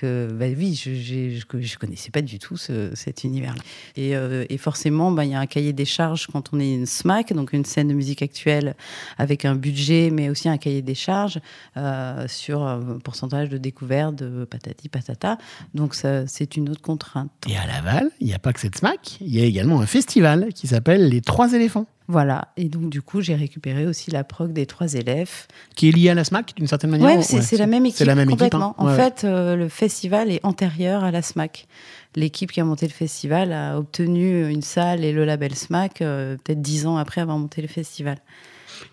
que 0.00 0.28
bah 0.32 0.46
oui, 0.56 0.74
je 0.74 0.90
ne 0.90 1.74
connaissais 1.76 2.10
pas 2.10 2.22
du 2.22 2.38
tout 2.38 2.56
ce- 2.56 2.94
cet 2.94 3.24
univers-là. 3.24 3.62
Et, 3.96 4.14
euh, 4.16 4.44
et 4.48 4.58
forcément, 4.58 5.10
bah, 5.10 5.24
il 5.24 5.30
y 5.30 5.34
a 5.34 5.40
un 5.40 5.46
cahier 5.46 5.72
des 5.72 5.84
charges 5.84 6.26
quand 6.28 6.52
on 6.52 6.60
est 6.60 6.72
une 6.74 6.86
SMAC, 6.86 7.32
donc 7.32 7.52
une 7.52 7.64
scène 7.64 7.88
de 7.88 7.94
musique 7.94 8.22
actuelle 8.22 8.76
avec 9.18 9.44
un 9.44 9.54
budget, 9.56 10.10
mais 10.12 10.28
aussi 10.28 10.48
un 10.48 10.58
cahier 10.58 10.82
des 10.82 10.94
charges 10.94 11.40
euh, 11.76 12.26
sur 12.28 12.62
un 12.62 12.98
pourcentage 13.02 13.48
de 13.48 13.58
découverte, 13.58 14.14
de 14.16 14.44
patati 14.44 14.88
patata. 14.88 15.38
Donc, 15.74 15.94
c'est 15.94 16.56
une 16.56 16.68
autre 16.68 16.82
contrainte. 16.82 17.30
Et 17.48 17.56
à 17.56 17.66
Laval, 17.66 18.10
il 18.20 18.26
n'y 18.26 18.34
a 18.34 18.38
pas 18.38 18.52
que 18.52 18.60
cette 18.60 18.76
SMAC, 18.76 19.18
il 19.20 19.34
y 19.34 19.40
a 19.40 19.44
également 19.44 19.80
un 19.80 19.86
festival 19.86 20.52
qui 20.54 20.66
s'appelle 20.66 21.08
Les 21.08 21.20
Trois 21.22 21.52
éléphants, 21.54 21.86
Voilà. 22.08 22.48
Et 22.56 22.68
donc, 22.68 22.88
du 22.88 23.02
coup, 23.02 23.20
j'ai 23.20 23.34
récupéré 23.34 23.86
aussi 23.86 24.10
la 24.10 24.22
prog 24.24 24.52
des 24.52 24.66
trois 24.66 24.94
élèves. 24.94 25.46
qui 25.74 25.88
est 25.88 25.92
lié 25.92 26.10
à 26.10 26.14
la 26.14 26.24
SMAC 26.24 26.54
d'une 26.56 26.66
certaine 26.68 26.90
manière. 26.90 27.16
Ouais, 27.16 27.22
c'est 27.22 27.56
la 27.56 27.66
même 27.66 27.84
équipe. 27.84 27.98
C'est 27.98 28.04
la 28.04 28.14
même 28.14 28.30
équipe. 28.30 28.54
hein. 28.54 28.74
En 28.78 28.86
ouais. 28.86 28.96
fait, 28.96 29.24
euh, 29.24 29.56
le 29.56 29.68
festival 29.68 30.30
est 30.30 30.40
antérieur 30.44 31.02
à 31.04 31.10
la 31.10 31.22
SMAC. 31.22 31.66
L'équipe 32.14 32.52
qui 32.52 32.60
a 32.60 32.64
monté 32.64 32.86
le 32.86 32.92
festival 32.92 33.52
a 33.52 33.76
obtenu 33.78 34.48
une 34.48 34.62
salle 34.62 35.04
et 35.04 35.12
le 35.12 35.24
label 35.24 35.54
SMAC 35.54 36.00
euh, 36.00 36.36
peut-être 36.42 36.62
dix 36.62 36.86
ans 36.86 36.96
après 36.96 37.20
avoir 37.20 37.38
monté 37.38 37.60
le 37.60 37.68
festival. 37.68 38.18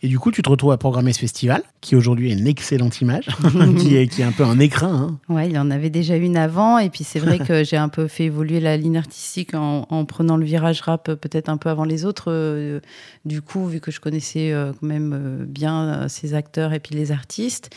Et 0.01 0.07
du 0.07 0.19
coup, 0.19 0.31
tu 0.31 0.41
te 0.41 0.49
retrouves 0.49 0.71
à 0.71 0.77
programmer 0.77 1.13
ce 1.13 1.19
festival, 1.19 1.63
qui 1.81 1.95
aujourd'hui 1.95 2.31
est 2.31 2.33
une 2.33 2.47
excellente 2.47 3.01
image, 3.01 3.27
qui, 3.79 3.95
est, 3.95 4.21
un 4.21 4.31
peu 4.31 4.43
un 4.43 4.59
écrin. 4.59 5.17
hein. 5.27 5.33
Ouais, 5.33 5.47
il 5.47 5.53
y 5.53 5.57
en 5.59 5.71
avait 5.71 5.89
déjà 5.89 6.15
une 6.15 6.37
avant. 6.37 6.77
Et 6.77 6.89
puis, 6.89 7.03
c'est 7.03 7.19
vrai 7.19 7.39
que 7.39 7.63
j'ai 7.63 7.77
un 7.77 7.89
peu 7.89 8.07
fait 8.07 8.25
évoluer 8.25 8.59
la 8.59 8.77
ligne 8.77 8.97
artistique 8.97 9.53
en, 9.53 9.85
en 9.89 10.05
prenant 10.05 10.37
le 10.37 10.45
virage 10.45 10.81
rap 10.81 11.13
peut-être 11.13 11.49
un 11.49 11.57
peu 11.57 11.69
avant 11.69 11.85
les 11.85 12.05
autres. 12.05 12.25
euh, 12.27 12.79
du 13.25 13.41
coup, 13.41 13.67
vu 13.67 13.79
que 13.79 13.91
je 13.91 13.99
connaissais 13.99 14.51
euh, 14.51 14.71
quand 14.73 14.87
même 14.87 15.13
euh, 15.13 15.45
bien 15.45 16.07
ces 16.09 16.33
acteurs 16.33 16.73
et 16.73 16.79
puis 16.79 16.95
les 16.95 17.11
artistes. 17.11 17.69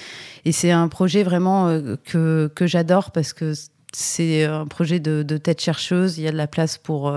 Et 0.45 0.53
c'est 0.53 0.71
un 0.71 0.89
projet 0.89 1.23
vraiment 1.23 1.81
que, 2.05 2.51
que 2.55 2.67
j'adore 2.67 3.11
parce 3.11 3.33
que 3.33 3.53
c'est 3.93 4.45
un 4.45 4.67
projet 4.67 5.01
de 5.01 5.37
tête 5.37 5.61
chercheuse. 5.61 6.19
Il 6.19 6.25
y 6.25 6.29
a 6.29 6.33
de 6.33 6.37
la 6.37 6.47
place 6.47 6.79
pour. 6.79 7.13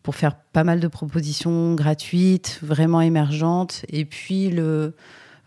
Euh, 0.00 0.02
pour 0.02 0.14
faire 0.14 0.34
pas 0.52 0.64
mal 0.64 0.80
de 0.80 0.88
propositions 0.88 1.74
gratuites, 1.74 2.58
vraiment 2.62 3.00
émergentes. 3.00 3.84
Et 3.88 4.04
puis, 4.04 4.50
le, 4.50 4.94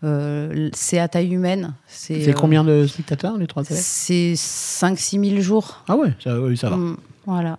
euh, 0.04 0.70
c'est 0.74 0.98
à 0.98 1.08
taille 1.08 1.32
humaine. 1.32 1.74
C'est 1.86 2.28
euh, 2.28 2.32
combien 2.32 2.64
de 2.64 2.86
spectateurs, 2.86 3.36
les 3.38 3.46
trois 3.46 3.64
c'est 3.64 4.34
5-6 4.34 5.28
000 5.30 5.40
jours. 5.42 5.84
Ah 5.88 5.96
ouais, 5.96 6.12
ça, 6.22 6.40
oui, 6.40 6.56
ça 6.56 6.70
va. 6.70 6.76
Mm, 6.76 6.96
voilà. 7.26 7.58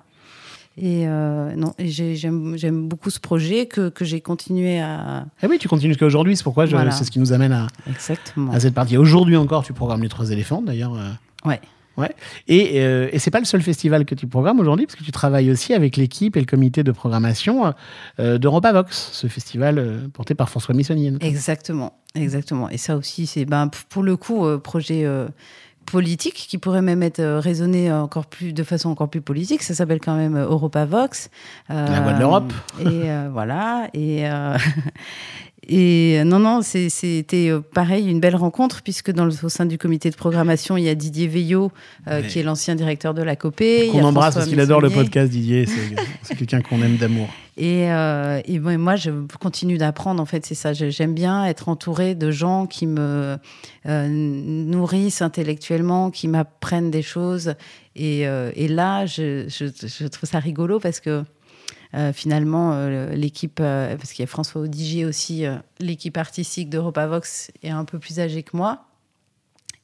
Et 0.77 1.08
euh, 1.08 1.55
non, 1.55 1.73
et 1.77 1.88
j'ai- 1.88 2.17
j'aime 2.17 2.58
j'aime 2.58 2.89
beaucoup 2.89 3.10
ce 3.10 3.19
projet 3.21 3.65
que, 3.65 3.88
que 3.88 4.03
j'ai 4.03 4.19
continué 4.19 4.81
à. 4.81 5.25
Ah 5.41 5.47
oui, 5.49 5.58
tu 5.58 5.69
continues 5.69 5.93
jusqu'à 5.93 6.05
aujourd'hui, 6.05 6.36
c'est 6.36 6.43
pourquoi 6.43 6.65
Voilà. 6.65 6.91
c'est 6.91 7.05
ce 7.05 7.12
qui 7.12 7.19
nous 7.19 7.31
amène 7.31 7.53
à, 7.53 7.67
Exactement. 7.89 8.51
à 8.51 8.60
cette 8.60 8.73
partie. 8.73 8.97
Aujourd'hui 8.97 9.38
encore, 9.38 9.63
tu 9.63 9.71
programmes 9.71 10.03
les 10.03 10.10
trois 10.10 10.31
éléphants, 10.31 10.62
d'ailleurs. 10.62 10.93
euh, 10.95 11.12
Ouais. 11.47 11.62
Ouais. 11.97 12.13
Et, 12.47 12.81
euh, 12.84 13.10
et 13.12 13.19
c'est 13.19 13.31
pas 13.31 13.39
le 13.39 13.45
seul 13.45 13.62
festival 13.62 14.05
que 14.05 14.15
tu 14.15 14.27
programmes 14.27 14.60
aujourd'hui, 14.60 14.86
parce 14.86 14.97
que 14.97 15.03
tu 15.03 15.12
travailles 15.12 15.49
aussi 15.51 15.73
avec 15.73 15.95
l'équipe 15.97 16.36
et 16.36 16.39
le 16.41 16.45
comité 16.45 16.84
de 16.84 16.91
programmation 16.91 17.73
euh, 18.19 18.38
d'Europavox, 18.38 19.10
ce 19.13 19.27
festival 19.27 19.77
euh, 19.79 20.08
porté 20.13 20.36
par 20.36 20.49
François 20.49 20.75
Missonnier. 20.75 21.13
Exactement. 21.21 21.93
Exactement. 22.15 22.69
Et 22.69 22.77
ça 22.77 22.95
aussi, 22.97 23.27
c'est 23.27 23.45
ben, 23.45 23.69
pour 23.89 24.03
le 24.03 24.17
coup, 24.17 24.45
euh, 24.45 24.58
projet. 24.58 25.05
euh, 25.05 25.27
politique 25.91 26.34
qui 26.49 26.58
pourrait 26.58 26.81
même 26.81 27.03
être 27.03 27.23
raisonné 27.23 27.93
encore 27.93 28.25
plus 28.25 28.53
de 28.53 28.63
façon 28.63 28.89
encore 28.89 29.08
plus 29.08 29.21
politique 29.21 29.62
ça 29.62 29.75
s'appelle 29.75 29.99
quand 29.99 30.15
même 30.15 30.36
Europavox 30.36 31.29
Euh, 31.69 31.86
La 31.88 32.01
voix 32.01 32.13
de 32.13 32.19
l'Europe. 32.19 32.53
et 32.79 32.86
euh, 33.12 33.29
voilà 33.31 33.88
et 33.93 34.27
euh, 34.27 34.58
Et 35.67 36.17
euh, 36.19 36.23
non, 36.23 36.39
non, 36.39 36.62
c'est- 36.62 36.89
c'était 36.89 37.49
euh, 37.49 37.60
pareil, 37.62 38.08
une 38.10 38.19
belle 38.19 38.36
rencontre, 38.36 38.82
puisque 38.84 39.12
dans 39.12 39.25
le, 39.25 39.34
au 39.43 39.49
sein 39.49 39.65
du 39.65 39.78
comité 39.78 40.10
de 40.10 40.15
programmation, 40.15 40.78
il 40.78 40.84
y 40.84 40.89
a 40.89 40.95
Didier 40.95 41.28
Veillot, 41.28 41.71
euh, 42.08 42.21
Ouais. 42.21 42.28
qui 42.28 42.39
est 42.39 42.43
l'ancien 42.43 42.75
directeur 42.75 43.13
de 43.13 43.23
la 43.23 43.36
y 43.89 43.91
Qu'on 43.91 44.06
a 44.06 44.10
embrasse 44.10 44.36
parce 44.36 44.47
qu'il 44.47 44.60
adore 44.60 44.82
le 44.82 44.89
podcast, 44.89 45.32
Didier. 45.32 45.65
C'est 46.23 46.36
quelqu'un 46.38 46.62
qu'on 46.62 46.82
aime 46.82 46.97
d'amour. 46.97 47.28
Et, 47.58 47.89
euh, 47.89 48.41
et 48.45 48.60
bon, 48.60 48.71
et 48.71 48.78
moi, 48.78 48.97
je 48.97 49.10
continue 49.39 49.78
d'apprendre, 49.78 50.21
en 50.21 50.25
fait, 50.25 50.45
c'est 50.45 50.56
ça. 50.56 50.73
J'aime 50.73 51.13
bien 51.13 51.45
être 51.45 51.69
entourée 51.69 52.13
de 52.13 52.30
gens 52.30 52.65
qui 52.67 52.86
me 52.86 53.38
euh, 53.88 54.08
nourrissent 54.10 55.21
intellectuellement, 55.21 56.12
qui 56.12 56.28
m'apprennent 56.28 56.91
des 56.91 57.01
choses. 57.01 57.54
Et, 57.95 58.28
euh, 58.28 58.51
et 58.56 58.67
là, 58.67 59.06
je, 59.06 59.45
je- 59.47 59.88
je 59.88 60.08
trouve 60.08 60.30
ça 60.30 60.39
rigolo 60.39 60.80
parce 60.80 60.99
que 60.99 61.10
euh, 61.10 61.23
finalement, 62.13 62.73
euh, 62.73 63.13
l'équipe, 63.13 63.60
euh, 63.62 63.95
parce 63.95 64.12
qu'il 64.12 64.23
y 64.23 64.27
a 64.27 64.27
François 64.27 64.62
Odigier 64.62 65.05
aussi, 65.05 65.45
euh, 65.45 65.55
l'équipe 65.79 66.17
artistique 66.17 66.69
d'Europavox 66.69 67.51
est 67.63 67.69
un 67.69 67.86
peu 67.86 67.99
plus 67.99 68.19
âgée 68.19 68.43
que 68.43 68.58
moi. 68.58 68.86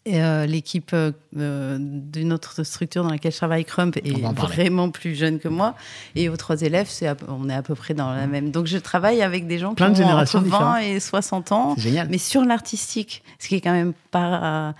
Et 0.04 0.24
euh, 0.24 0.48
l'équipe 0.48 0.92
euh, 0.94 1.12
euh, 1.38 1.78
d'une 1.80 2.34
autre 2.34 2.64
structure 2.64 3.04
dans 3.04 3.12
laquelle 3.12 3.32
je 3.32 3.38
travaille, 3.38 3.64
Crump, 3.66 3.98
est 3.98 4.20
vraiment 4.34 4.90
plus 4.90 5.14
jeune 5.14 5.38
que 5.38 5.48
moi. 5.48 5.76
Et 6.16 6.28
aux 6.28 6.38
trois 6.38 6.60
élèves, 6.62 6.88
c'est 6.90 7.08
on 7.28 7.48
est 7.50 7.54
à 7.54 7.62
peu 7.62 7.76
près 7.76 7.94
dans 7.94 8.12
la 8.12 8.26
même. 8.26 8.50
Donc 8.50 8.66
je 8.66 8.80
travaille 8.80 9.22
avec 9.22 9.46
des 9.46 9.60
gens 9.60 9.76
Plein 9.76 9.92
de 9.92 9.96
qui 9.98 10.02
ont 10.02 10.08
entre 10.08 10.40
20 10.40 10.44
différentes. 10.44 10.84
et 10.84 11.00
60 11.00 11.52
ans, 11.52 11.76
génial. 11.78 12.08
mais 12.10 12.18
sur 12.18 12.44
l'artistique, 12.44 13.24
ce 13.38 13.48
qui 13.48 13.56
est 13.56 13.62
quand 13.62 13.74
même 13.74 13.94
pas. 14.10 14.74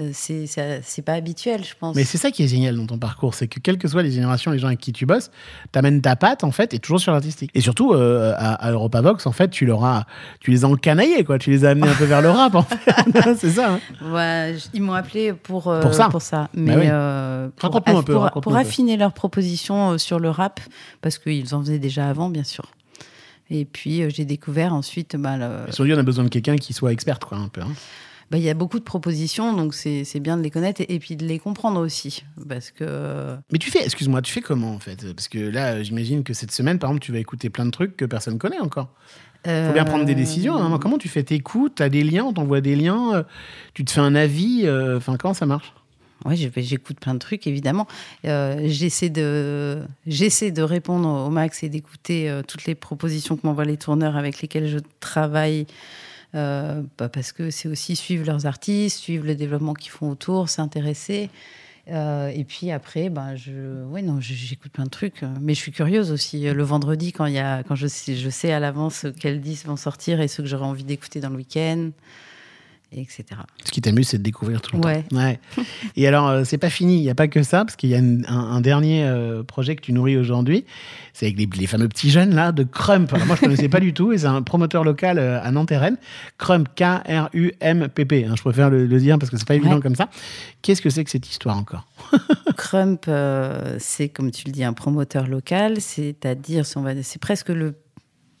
Euh, 0.00 0.10
c'est 0.82 1.02
pas 1.02 1.12
habituel, 1.12 1.62
je 1.64 1.74
pense. 1.78 1.94
Mais 1.94 2.04
c'est 2.04 2.16
ça 2.18 2.30
qui 2.30 2.42
est 2.42 2.48
génial 2.48 2.76
dans 2.76 2.86
ton 2.86 2.98
parcours, 2.98 3.34
c'est 3.34 3.46
que 3.48 3.60
quelles 3.60 3.78
que 3.78 3.86
soient 3.88 4.02
les 4.02 4.10
générations, 4.10 4.50
les 4.50 4.58
gens 4.58 4.68
avec 4.68 4.80
qui 4.80 4.92
tu 4.92 5.04
bosses, 5.06 5.30
t'amènes 5.72 6.00
ta 6.00 6.16
patte 6.16 6.42
en 6.44 6.50
fait, 6.50 6.72
et 6.74 6.78
toujours 6.78 7.00
sur 7.00 7.12
l'artistique. 7.12 7.50
Et 7.54 7.60
surtout 7.60 7.92
euh, 7.92 8.32
à, 8.36 8.54
à 8.54 8.70
Europavox, 8.72 9.26
en 9.26 9.32
fait, 9.32 9.50
tu 9.50 9.66
leur 9.66 9.84
as, 9.84 10.06
tu 10.40 10.50
les 10.50 10.64
as 10.64 10.68
encanaillés 10.68 11.24
quoi, 11.24 11.38
tu 11.38 11.50
les 11.50 11.64
as 11.64 11.70
amenés 11.70 11.88
un 11.88 11.94
peu 11.94 12.04
vers 12.04 12.22
le 12.22 12.30
rap 12.30 12.54
en 12.54 12.62
fait. 12.62 12.78
c'est 13.36 13.50
ça. 13.50 13.74
hein. 13.74 13.80
Ouais, 14.12 14.56
ils 14.72 14.82
m'ont 14.82 14.94
appelé 14.94 15.32
pour, 15.32 15.68
euh, 15.68 15.82
Pour 15.82 15.94
ça. 16.22 16.48
Mais 16.54 16.74
Bah 16.74 16.80
oui. 16.80 16.86
euh, 16.88 17.48
pour, 17.56 17.76
un 17.76 17.80
peu, 18.02 18.12
pour- 18.14 18.30
pour 18.40 18.56
affiner 18.56 18.96
leurs 18.96 19.12
propositions 19.12 19.98
sur 19.98 20.18
le 20.18 20.30
rap, 20.30 20.60
parce 21.02 21.18
qu'ils 21.18 21.54
en 21.54 21.60
faisaient 21.60 21.78
déjà 21.78 22.08
avant, 22.08 22.28
bien 22.30 22.44
sûr. 22.44 22.64
Et 23.52 23.64
puis, 23.64 24.08
j'ai 24.10 24.24
découvert 24.24 24.72
ensuite, 24.74 25.16
bah, 25.16 25.36
le- 25.36 25.68
Et 25.68 25.72
surtout, 25.72 25.90
on 25.92 25.98
a 25.98 26.02
besoin 26.04 26.22
de 26.24 26.28
quelqu'un 26.28 26.56
qui 26.56 26.72
soit 26.72 26.92
experte 26.92 27.24
quoi, 27.24 27.36
un 27.38 27.48
peu. 27.48 27.60
hein. 27.62 27.72
Bah, 28.30 28.38
il 28.38 28.44
y 28.44 28.48
a 28.50 28.54
beaucoup 28.54 28.78
de 28.78 28.84
propositions, 28.84 29.52
donc 29.54 29.74
c'est 29.74 30.20
bien 30.20 30.36
de 30.36 30.42
les 30.42 30.50
connaître 30.50 30.80
et, 30.80 30.94
et 30.94 30.98
puis 30.98 31.16
de 31.16 31.26
les 31.26 31.38
comprendre 31.38 31.80
aussi. 31.80 32.24
Parce 32.48 32.70
que. 32.70 33.36
Mais 33.52 33.58
tu 33.58 33.70
fais, 33.70 33.82
excuse-moi, 33.84 34.22
tu 34.22 34.32
fais 34.32 34.40
comment 34.40 34.72
en 34.74 34.78
fait? 34.78 35.12
Parce 35.14 35.28
que 35.28 35.38
là, 35.38 35.72
euh, 35.74 35.82
j'imagine 35.82 36.22
que 36.22 36.32
cette 36.32 36.52
semaine, 36.52 36.78
par 36.78 36.90
exemple, 36.90 37.04
tu 37.04 37.12
vas 37.12 37.18
écouter 37.18 37.50
plein 37.50 37.66
de 37.66 37.70
trucs 37.70 37.96
que 37.96 38.04
personne 38.04 38.38
connaît 38.38 38.60
encore. 38.60 38.88
Faut 39.44 39.72
bien 39.72 39.86
prendre 39.86 40.04
des 40.04 40.14
décisions. 40.14 40.54
hein. 40.56 40.78
Comment 40.78 40.98
tu 40.98 41.08
fais? 41.08 41.22
T'écoutes, 41.22 41.76
t'as 41.76 41.88
des 41.88 42.04
liens, 42.04 42.24
on 42.24 42.32
t'envoie 42.34 42.60
des 42.60 42.76
liens, 42.76 43.14
euh, 43.14 43.22
tu 43.72 43.86
te 43.86 43.90
fais 43.90 44.00
un 44.00 44.14
avis. 44.14 44.62
euh, 44.64 44.98
Enfin, 44.98 45.16
comment 45.16 45.32
ça 45.34 45.46
marche? 45.46 45.72
Oui, 46.26 46.36
j'écoute 46.58 47.00
plein 47.00 47.14
de 47.14 47.18
trucs, 47.18 47.46
évidemment. 47.46 47.86
Euh, 48.26 48.60
j'essaie 48.66 49.08
de, 49.08 49.80
de 50.06 50.62
répondre 50.62 51.08
au 51.26 51.30
max 51.30 51.62
et 51.62 51.70
d'écouter 51.70 52.28
euh, 52.28 52.42
toutes 52.46 52.66
les 52.66 52.74
propositions 52.74 53.38
que 53.38 53.46
m'envoient 53.46 53.64
les 53.64 53.78
tourneurs 53.78 54.16
avec 54.16 54.42
lesquels 54.42 54.68
je 54.68 54.80
travaille. 55.00 55.66
Euh, 56.34 56.82
bah, 56.98 57.08
parce 57.08 57.32
que 57.32 57.50
c'est 57.50 57.68
aussi 57.68 57.96
suivre 57.96 58.26
leurs 58.26 58.46
artistes, 58.46 58.98
suivre 58.98 59.26
le 59.26 59.34
développement 59.34 59.74
qu'ils 59.74 59.90
font 59.90 60.10
autour, 60.10 60.48
s'intéresser. 60.48 61.30
Euh, 61.88 62.28
et 62.28 62.44
puis 62.44 62.70
après, 62.70 63.08
ben 63.08 63.34
je, 63.34 63.84
ouais, 63.86 64.02
non, 64.02 64.20
j'écoute 64.20 64.70
plein 64.70 64.84
de 64.84 64.90
trucs, 64.90 65.24
mais 65.40 65.54
je 65.54 65.60
suis 65.60 65.72
curieuse 65.72 66.12
aussi. 66.12 66.42
Le 66.42 66.62
vendredi, 66.62 67.12
quand 67.12 67.26
il 67.26 67.34
y 67.34 67.38
a, 67.38 67.62
quand 67.62 67.74
je 67.74 67.86
sais, 67.86 68.14
je 68.14 68.30
sais 68.30 68.52
à 68.52 68.60
l'avance 68.60 69.06
quels 69.18 69.40
disques 69.40 69.66
vont 69.66 69.76
sortir 69.76 70.20
et 70.20 70.28
ceux 70.28 70.42
que 70.42 70.48
j'aurai 70.48 70.66
envie 70.66 70.84
d'écouter 70.84 71.20
dans 71.20 71.30
le 71.30 71.36
week-end, 71.36 71.90
etc. 72.92 73.24
Ce 73.64 73.70
qui 73.70 73.80
t'amuse, 73.80 74.08
c'est 74.08 74.18
de 74.18 74.22
découvrir 74.22 74.60
tout 74.60 74.76
le 74.76 74.82
Ouais. 74.84 75.02
temps. 75.04 75.16
Ouais. 75.16 75.38
Et 75.96 76.06
alors, 76.08 76.28
euh, 76.28 76.44
c'est 76.44 76.58
pas 76.58 76.70
fini. 76.70 76.96
Il 76.98 77.02
n'y 77.02 77.10
a 77.10 77.14
pas 77.14 77.28
que 77.28 77.42
ça, 77.42 77.64
parce 77.64 77.76
qu'il 77.76 77.90
y 77.90 77.94
a 77.94 77.98
un, 77.98 78.24
un 78.26 78.60
dernier 78.60 79.04
euh, 79.04 79.42
projet 79.42 79.76
que 79.76 79.80
tu 79.82 79.92
nourris 79.92 80.16
aujourd'hui. 80.16 80.64
C'est 81.12 81.26
avec 81.26 81.38
les, 81.38 81.48
les 81.60 81.66
fameux 81.66 81.88
petits 81.88 82.10
jeunes 82.10 82.34
là 82.34 82.52
de 82.52 82.62
Crump. 82.64 83.12
Alors, 83.12 83.26
moi, 83.26 83.36
je 83.36 83.42
connaissais 83.42 83.68
pas 83.68 83.80
du 83.80 83.92
tout. 83.94 84.12
Et 84.12 84.18
c'est 84.18 84.26
un 84.26 84.42
promoteur 84.42 84.84
local 84.84 85.18
euh, 85.18 85.40
à 85.42 85.50
Nanterre. 85.50 85.88
Crump, 86.38 86.68
K-R-U-M-P-P. 86.74 88.24
hein. 88.24 88.34
je 88.36 88.42
préfère 88.42 88.70
le, 88.70 88.86
le 88.86 88.98
dire 88.98 89.18
parce 89.18 89.30
que 89.30 89.36
c'est 89.36 89.46
pas 89.48 89.54
évident 89.54 89.76
Ouais. 89.76 89.80
comme 89.80 89.94
ça. 89.96 90.08
Qu'est-ce 90.62 90.82
que 90.82 90.90
c'est 90.90 91.04
que 91.04 91.10
cette 91.10 91.28
histoire 91.30 91.56
encore? 91.56 91.86
Crump, 92.56 93.04
euh, 93.08 93.76
c'est 93.78 94.08
comme 94.08 94.30
tu 94.30 94.46
le 94.46 94.52
dis, 94.52 94.64
un 94.64 94.72
promoteur 94.72 95.26
local, 95.26 95.80
c'est-à-dire, 95.80 96.64
c'est 96.66 97.20
presque 97.20 97.48
le 97.50 97.74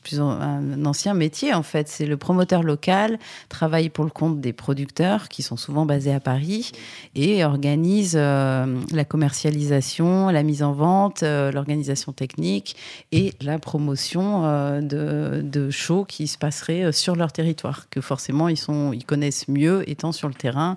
plus 0.02 0.20
un 0.20 0.84
ancien 0.84 1.14
métier 1.14 1.52
en 1.54 1.62
fait. 1.62 1.88
C'est 1.88 2.06
le 2.06 2.16
promoteur 2.16 2.62
local, 2.62 3.18
travaille 3.48 3.88
pour 3.88 4.04
le 4.04 4.10
compte 4.10 4.40
des 4.40 4.52
producteurs 4.52 5.28
qui 5.28 5.42
sont 5.42 5.56
souvent 5.56 5.86
basés 5.86 6.12
à 6.12 6.20
Paris 6.20 6.72
et 7.14 7.44
organise 7.44 8.14
euh, 8.16 8.78
la 8.92 9.04
commercialisation, 9.04 10.28
la 10.28 10.42
mise 10.42 10.62
en 10.62 10.72
vente, 10.72 11.22
euh, 11.22 11.52
l'organisation 11.52 12.12
technique 12.12 12.76
et 13.12 13.32
la 13.40 13.58
promotion 13.58 14.44
euh, 14.44 14.80
de, 14.80 15.42
de 15.42 15.70
shows 15.70 16.04
qui 16.04 16.26
se 16.26 16.38
passeraient 16.38 16.92
sur 16.92 17.16
leur 17.16 17.32
territoire, 17.32 17.88
que 17.90 18.00
forcément 18.00 18.48
ils, 18.48 18.56
sont, 18.56 18.92
ils 18.92 19.04
connaissent 19.04 19.48
mieux 19.48 19.88
étant 19.88 20.12
sur 20.12 20.28
le 20.28 20.34
terrain 20.34 20.76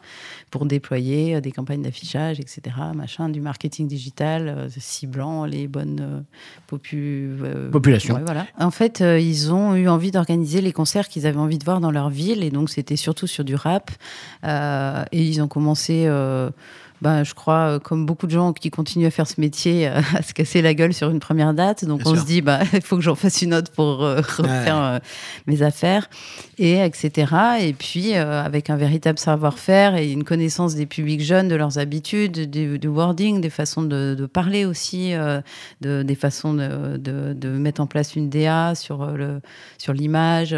pour 0.51 0.65
déployer 0.65 1.41
des 1.41 1.51
campagnes 1.51 1.81
d'affichage, 1.81 2.39
etc., 2.39 2.61
machin, 2.93 3.29
du 3.29 3.41
marketing 3.41 3.87
digital, 3.87 4.67
ciblant 4.77 5.45
les 5.45 5.67
bonnes 5.67 6.23
popu- 6.69 7.69
Population. 7.71 8.15
ouais, 8.15 8.21
voilà. 8.25 8.45
En 8.59 8.71
fait, 8.71 9.01
ils 9.23 9.53
ont 9.53 9.75
eu 9.75 9.87
envie 9.87 10.11
d'organiser 10.11 10.61
les 10.61 10.71
concerts 10.71 11.07
qu'ils 11.07 11.25
avaient 11.25 11.39
envie 11.39 11.57
de 11.57 11.65
voir 11.65 11.79
dans 11.79 11.91
leur 11.91 12.09
ville, 12.09 12.43
et 12.43 12.49
donc 12.49 12.69
c'était 12.69 12.95
surtout 12.95 13.27
sur 13.27 13.43
du 13.43 13.55
rap. 13.55 13.91
Euh, 14.43 15.03
et 15.11 15.23
ils 15.23 15.41
ont 15.41 15.47
commencé. 15.47 16.07
Ben, 17.03 17.25
je 17.25 17.33
crois, 17.33 17.67
euh, 17.67 17.79
comme 17.79 18.05
beaucoup 18.05 18.27
de 18.27 18.31
gens 18.31 18.53
qui 18.53 18.69
continuent 18.69 19.07
à 19.07 19.11
faire 19.11 19.27
ce 19.27 19.41
métier, 19.41 19.89
euh, 19.89 19.99
à 20.15 20.21
se 20.23 20.33
casser 20.33 20.61
la 20.61 20.73
gueule 20.73 20.93
sur 20.93 21.09
une 21.09 21.19
première 21.19 21.53
date. 21.53 21.83
Donc 21.83 22.01
Bien 22.01 22.11
on 22.11 22.15
sûr. 22.15 22.23
se 22.23 22.27
dit, 22.27 22.41
bah, 22.41 22.61
il 22.73 22.81
faut 22.81 22.95
que 22.95 23.01
j'en 23.01 23.15
fasse 23.15 23.41
une 23.41 23.53
autre 23.53 23.71
pour 23.73 24.03
euh, 24.03 24.21
refaire 24.37 24.77
euh, 24.77 24.99
mes 25.45 25.61
affaires, 25.63 26.09
et 26.57 26.79
etc. 26.79 27.33
Et 27.59 27.73
puis, 27.73 28.15
euh, 28.15 28.41
avec 28.41 28.69
un 28.69 28.77
véritable 28.77 29.19
savoir-faire 29.19 29.97
et 29.97 30.09
une 30.13 30.23
connaissance 30.23 30.75
des 30.75 30.85
publics 30.85 31.21
jeunes, 31.21 31.49
de 31.49 31.55
leurs 31.55 31.77
habitudes, 31.77 32.49
du, 32.49 32.79
du 32.79 32.87
wording, 32.87 33.41
des 33.41 33.49
façons 33.49 33.81
de, 33.81 34.15
de 34.17 34.25
parler 34.25 34.63
aussi, 34.63 35.11
de, 35.81 36.03
des 36.03 36.15
façons 36.15 36.53
de, 36.53 37.57
mettre 37.57 37.81
en 37.81 37.87
place 37.87 38.15
une 38.15 38.29
DA 38.29 38.75
sur 38.75 39.05
le 39.07 39.41
sur 39.77 39.91
l'image. 39.91 40.55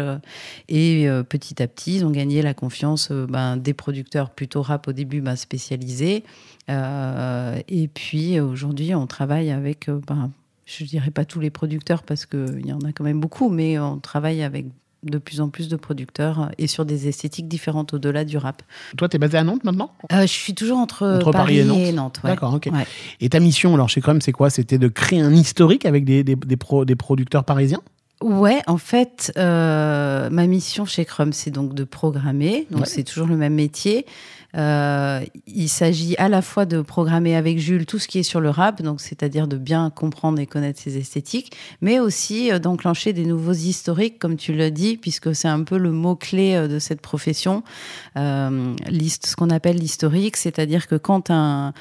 et 0.68 1.08
petit 1.28 1.60
à 1.60 1.66
petit, 1.66 1.96
ils 1.96 2.04
ont 2.04 2.10
gagné 2.10 2.40
la 2.42 2.54
confiance 2.54 3.10
ben, 3.10 3.56
des 3.56 3.74
producteurs 3.74 4.30
plutôt 4.30 4.62
rap 4.62 4.86
au 4.86 4.92
début 4.92 5.20
ben, 5.20 5.34
spécialisés. 5.34 6.22
Euh, 6.68 7.58
et 7.68 7.88
puis 7.88 8.40
aujourd'hui, 8.40 8.94
on 8.94 9.06
travaille 9.06 9.50
avec, 9.50 9.88
euh, 9.88 10.00
ben, 10.06 10.30
je 10.64 10.84
dirais 10.84 11.10
pas 11.10 11.24
tous 11.24 11.40
les 11.40 11.50
producteurs 11.50 12.02
parce 12.02 12.26
qu'il 12.26 12.66
y 12.66 12.72
en 12.72 12.80
a 12.80 12.92
quand 12.92 13.04
même 13.04 13.20
beaucoup, 13.20 13.48
mais 13.48 13.78
on 13.78 13.98
travaille 13.98 14.42
avec 14.42 14.66
de 15.04 15.18
plus 15.18 15.40
en 15.40 15.48
plus 15.50 15.68
de 15.68 15.76
producteurs 15.76 16.50
et 16.58 16.66
sur 16.66 16.84
des 16.84 17.06
esthétiques 17.06 17.46
différentes 17.46 17.94
au-delà 17.94 18.24
du 18.24 18.38
rap. 18.38 18.62
Toi, 18.96 19.08
t'es 19.08 19.18
basé 19.18 19.38
à 19.38 19.44
Nantes 19.44 19.62
maintenant? 19.62 19.92
Euh, 20.12 20.22
je 20.22 20.26
suis 20.26 20.54
toujours 20.54 20.78
entre, 20.78 21.06
Entre 21.06 21.30
Paris 21.30 21.58
et 21.58 21.92
Nantes. 21.92 22.20
ouais. 22.24 22.30
D'accord, 22.30 22.54
ok. 22.54 22.68
Ouais. 22.72 22.86
Et 23.20 23.28
ta 23.28 23.38
mission, 23.38 23.72
alors 23.74 23.88
chez 23.88 24.00
Crump, 24.00 24.20
c'est 24.22 24.32
quoi? 24.32 24.50
C'était 24.50 24.78
de 24.78 24.88
créer 24.88 25.20
un 25.20 25.32
historique 25.32 25.86
avec 25.86 26.04
des, 26.04 26.24
des, 26.24 26.34
des 26.34 26.56
pro- 26.56 26.84
des 26.84 26.96
producteurs 26.96 27.44
parisiens? 27.44 27.82
Ouais, 28.22 28.62
en 28.66 28.78
fait, 28.78 29.30
euh, 29.36 30.30
ma 30.30 30.46
mission 30.48 30.86
chez 30.86 31.04
Crum, 31.04 31.32
c'est 31.32 31.50
donc 31.50 31.74
de 31.74 31.84
programmer. 31.84 32.66
Donc, 32.70 32.80
Ouais. 32.80 32.86
c'est 32.86 33.04
toujours 33.04 33.28
le 33.28 33.36
même 33.36 33.54
métier. 33.54 34.06
Euh, 34.56 35.20
il 35.46 35.68
s'agit 35.68 36.16
à 36.16 36.28
la 36.28 36.40
fois 36.40 36.64
de 36.64 36.80
programmer 36.80 37.36
avec 37.36 37.58
Jules 37.58 37.84
tout 37.84 37.98
ce 37.98 38.08
qui 38.08 38.18
est 38.18 38.22
sur 38.22 38.40
le 38.40 38.50
rap, 38.50 38.82
donc 38.82 39.00
c'est-à-dire 39.00 39.48
de 39.48 39.56
bien 39.56 39.90
comprendre 39.90 40.38
et 40.40 40.46
connaître 40.46 40.80
ses 40.80 40.96
esthétiques, 40.96 41.56
mais 41.82 42.00
aussi 42.00 42.50
euh, 42.50 42.58
d'enclencher 42.58 43.12
des 43.12 43.26
nouveaux 43.26 43.52
historiques, 43.52 44.18
comme 44.18 44.36
tu 44.36 44.54
l'as 44.54 44.70
dit, 44.70 44.96
puisque 44.96 45.34
c'est 45.34 45.48
un 45.48 45.62
peu 45.62 45.76
le 45.76 45.90
mot-clé 45.90 46.54
euh, 46.54 46.68
de 46.68 46.78
cette 46.78 47.00
profession. 47.00 47.62
Ce 48.16 49.36
qu'on 49.36 49.50
appelle 49.50 49.76
l'historique, 49.76 50.36
c'est-à-dire 50.36 50.86
que 50.86 50.94
quand 50.94 51.30
un, 51.30 51.72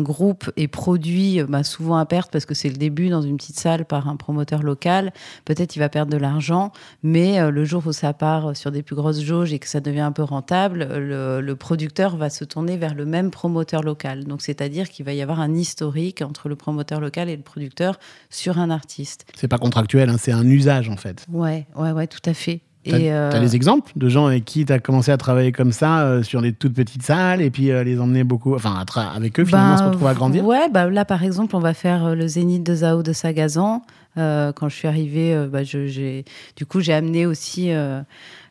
groupe 0.00 0.50
est 0.56 0.68
produit, 0.68 1.42
bah, 1.42 1.62
souvent 1.64 1.96
à 1.96 2.06
perte, 2.06 2.32
parce 2.32 2.46
que 2.46 2.54
c'est 2.54 2.68
le 2.68 2.76
début 2.76 3.08
dans 3.08 3.22
une 3.22 3.36
petite 3.36 3.58
salle 3.58 3.84
par 3.84 4.08
un 4.08 4.16
promoteur 4.16 4.62
local, 4.62 5.12
peut-être 5.44 5.76
il 5.76 5.78
va 5.78 5.88
perdre 5.88 6.10
de 6.12 6.16
l'argent, 6.16 6.72
mais 7.02 7.50
le 7.50 7.64
jour 7.64 7.82
où 7.86 7.92
ça 7.92 8.12
part 8.12 8.56
sur 8.56 8.70
des 8.70 8.82
plus 8.82 8.96
grosses 8.96 9.20
jauges 9.20 9.52
et 9.52 9.58
que 9.58 9.68
ça 9.68 9.80
devient 9.80 10.00
un 10.00 10.12
peu 10.12 10.22
rentable, 10.22 10.88
le, 10.90 11.40
le 11.40 11.56
producteur 11.56 12.16
va 12.16 12.21
se 12.30 12.44
tourner 12.44 12.76
vers 12.76 12.94
le 12.94 13.04
même 13.04 13.30
promoteur 13.30 13.82
local. 13.82 14.24
Donc, 14.24 14.42
c'est-à-dire 14.42 14.88
qu'il 14.88 15.04
va 15.04 15.12
y 15.12 15.22
avoir 15.22 15.40
un 15.40 15.54
historique 15.54 16.22
entre 16.22 16.48
le 16.48 16.56
promoteur 16.56 17.00
local 17.00 17.28
et 17.28 17.36
le 17.36 17.42
producteur 17.42 17.98
sur 18.30 18.58
un 18.58 18.70
artiste. 18.70 19.26
C'est 19.34 19.48
pas 19.48 19.58
contractuel, 19.58 20.08
hein, 20.10 20.16
c'est 20.18 20.32
un 20.32 20.44
usage 20.46 20.88
en 20.88 20.96
fait. 20.96 21.26
Ouais, 21.32 21.66
ouais, 21.76 21.92
ouais, 21.92 22.06
tout 22.06 22.20
à 22.26 22.34
fait. 22.34 22.60
T'as 22.84 22.96
euh, 22.98 23.38
des 23.38 23.54
exemples 23.54 23.92
de 23.94 24.08
gens 24.08 24.26
avec 24.26 24.44
qui 24.44 24.64
tu 24.64 24.72
as 24.72 24.80
commencé 24.80 25.12
à 25.12 25.16
travailler 25.16 25.52
comme 25.52 25.70
ça 25.70 26.00
euh, 26.02 26.24
sur 26.24 26.42
des 26.42 26.52
toutes 26.52 26.74
petites 26.74 27.04
salles 27.04 27.40
et 27.40 27.48
puis 27.48 27.70
euh, 27.70 27.84
les 27.84 28.00
emmener 28.00 28.24
beaucoup, 28.24 28.56
enfin 28.56 28.84
avec 29.14 29.38
eux 29.38 29.44
finalement 29.44 29.74
Ben, 29.74 29.78
se 29.78 29.84
retrouver 29.84 30.10
à 30.10 30.14
grandir? 30.14 30.44
Ouais, 30.44 30.68
bah, 30.68 30.90
là 30.90 31.04
par 31.04 31.22
exemple, 31.22 31.54
on 31.54 31.60
va 31.60 31.74
faire 31.74 32.06
euh, 32.06 32.14
le 32.16 32.26
Zénith 32.26 32.64
de 32.64 32.74
Zao 32.74 33.04
de 33.04 33.12
Sagazan. 33.12 33.82
Euh, 34.18 34.50
quand 34.52 34.68
je 34.68 34.74
suis 34.74 34.88
arrivée, 34.88 35.46
bah, 35.48 35.62
je- 35.62 35.86
j'ai, 35.86 36.24
du 36.56 36.66
coup, 36.66 36.80
j'ai 36.80 36.92
amené 36.92 37.24
aussi 37.24 37.70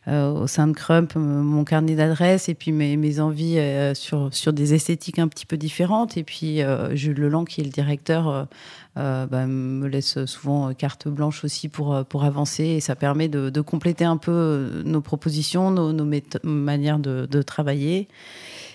au 0.08 0.46
sein 0.48 0.66
de 0.66 0.72
Crump 0.72 1.12
euh, 1.16 1.20
mon 1.20 1.64
carnet 1.64 1.94
d'adresses 1.94 2.48
et 2.48 2.54
puis 2.54 2.72
mes, 2.72 2.96
mes 2.96 3.20
envies 3.20 3.58
euh, 3.58 3.94
sur, 3.94 4.34
sur 4.34 4.52
des 4.52 4.74
esthétiques 4.74 5.18
un 5.18 5.28
petit 5.28 5.46
peu 5.46 5.56
différentes. 5.56 6.16
Et 6.16 6.24
puis 6.24 6.62
euh, 6.62 6.94
Jules 6.96 7.20
Leland, 7.20 7.44
qui 7.44 7.60
est 7.60 7.64
le 7.64 7.70
directeur, 7.70 8.28
euh, 8.28 8.44
euh, 8.98 9.26
bah, 9.26 9.46
me 9.46 9.86
laisse 9.86 10.24
souvent 10.26 10.68
euh, 10.68 10.72
carte 10.72 11.08
blanche 11.08 11.44
aussi 11.44 11.68
pour, 11.68 11.94
euh, 11.94 12.02
pour 12.02 12.24
avancer. 12.24 12.64
Et 12.64 12.80
ça 12.80 12.96
permet 12.96 13.28
de, 13.28 13.48
de 13.48 13.60
compléter 13.60 14.04
un 14.04 14.16
peu 14.16 14.32
euh, 14.32 14.82
nos 14.84 15.00
propositions, 15.00 15.70
nos, 15.70 15.92
nos 15.92 16.20
manières 16.42 16.98
de, 16.98 17.26
de 17.30 17.42
travailler. 17.42 18.08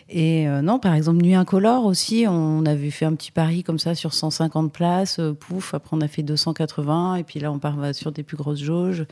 Et 0.10 0.48
euh, 0.48 0.62
non, 0.62 0.80
par 0.80 0.94
exemple, 0.94 1.22
Nuit 1.22 1.36
Incolore 1.36 1.86
aussi, 1.86 2.26
on 2.30 2.66
avait 2.66 2.92
fait 2.92 3.06
un 3.06 3.14
petit 3.14 3.32
pari 3.32 3.64
comme 3.64 3.78
ça 3.78 3.94
sur 3.94 4.14
150 4.14 4.72
places, 4.72 5.20
euh, 5.20 5.34
pouf, 5.34 5.74
après 5.74 5.98
on 5.98 6.02
a 6.02 6.08
fait 6.08 6.24
280, 6.24 7.16
et 7.16 7.24
puis 7.24 7.42
là 7.42 7.52
on 7.52 7.60
part 7.60 7.76
va 7.76 7.92
sur 7.92 8.14
des 8.14 8.24
plus 8.24 8.38
grosses 8.38 8.64
jauges. 8.64 9.06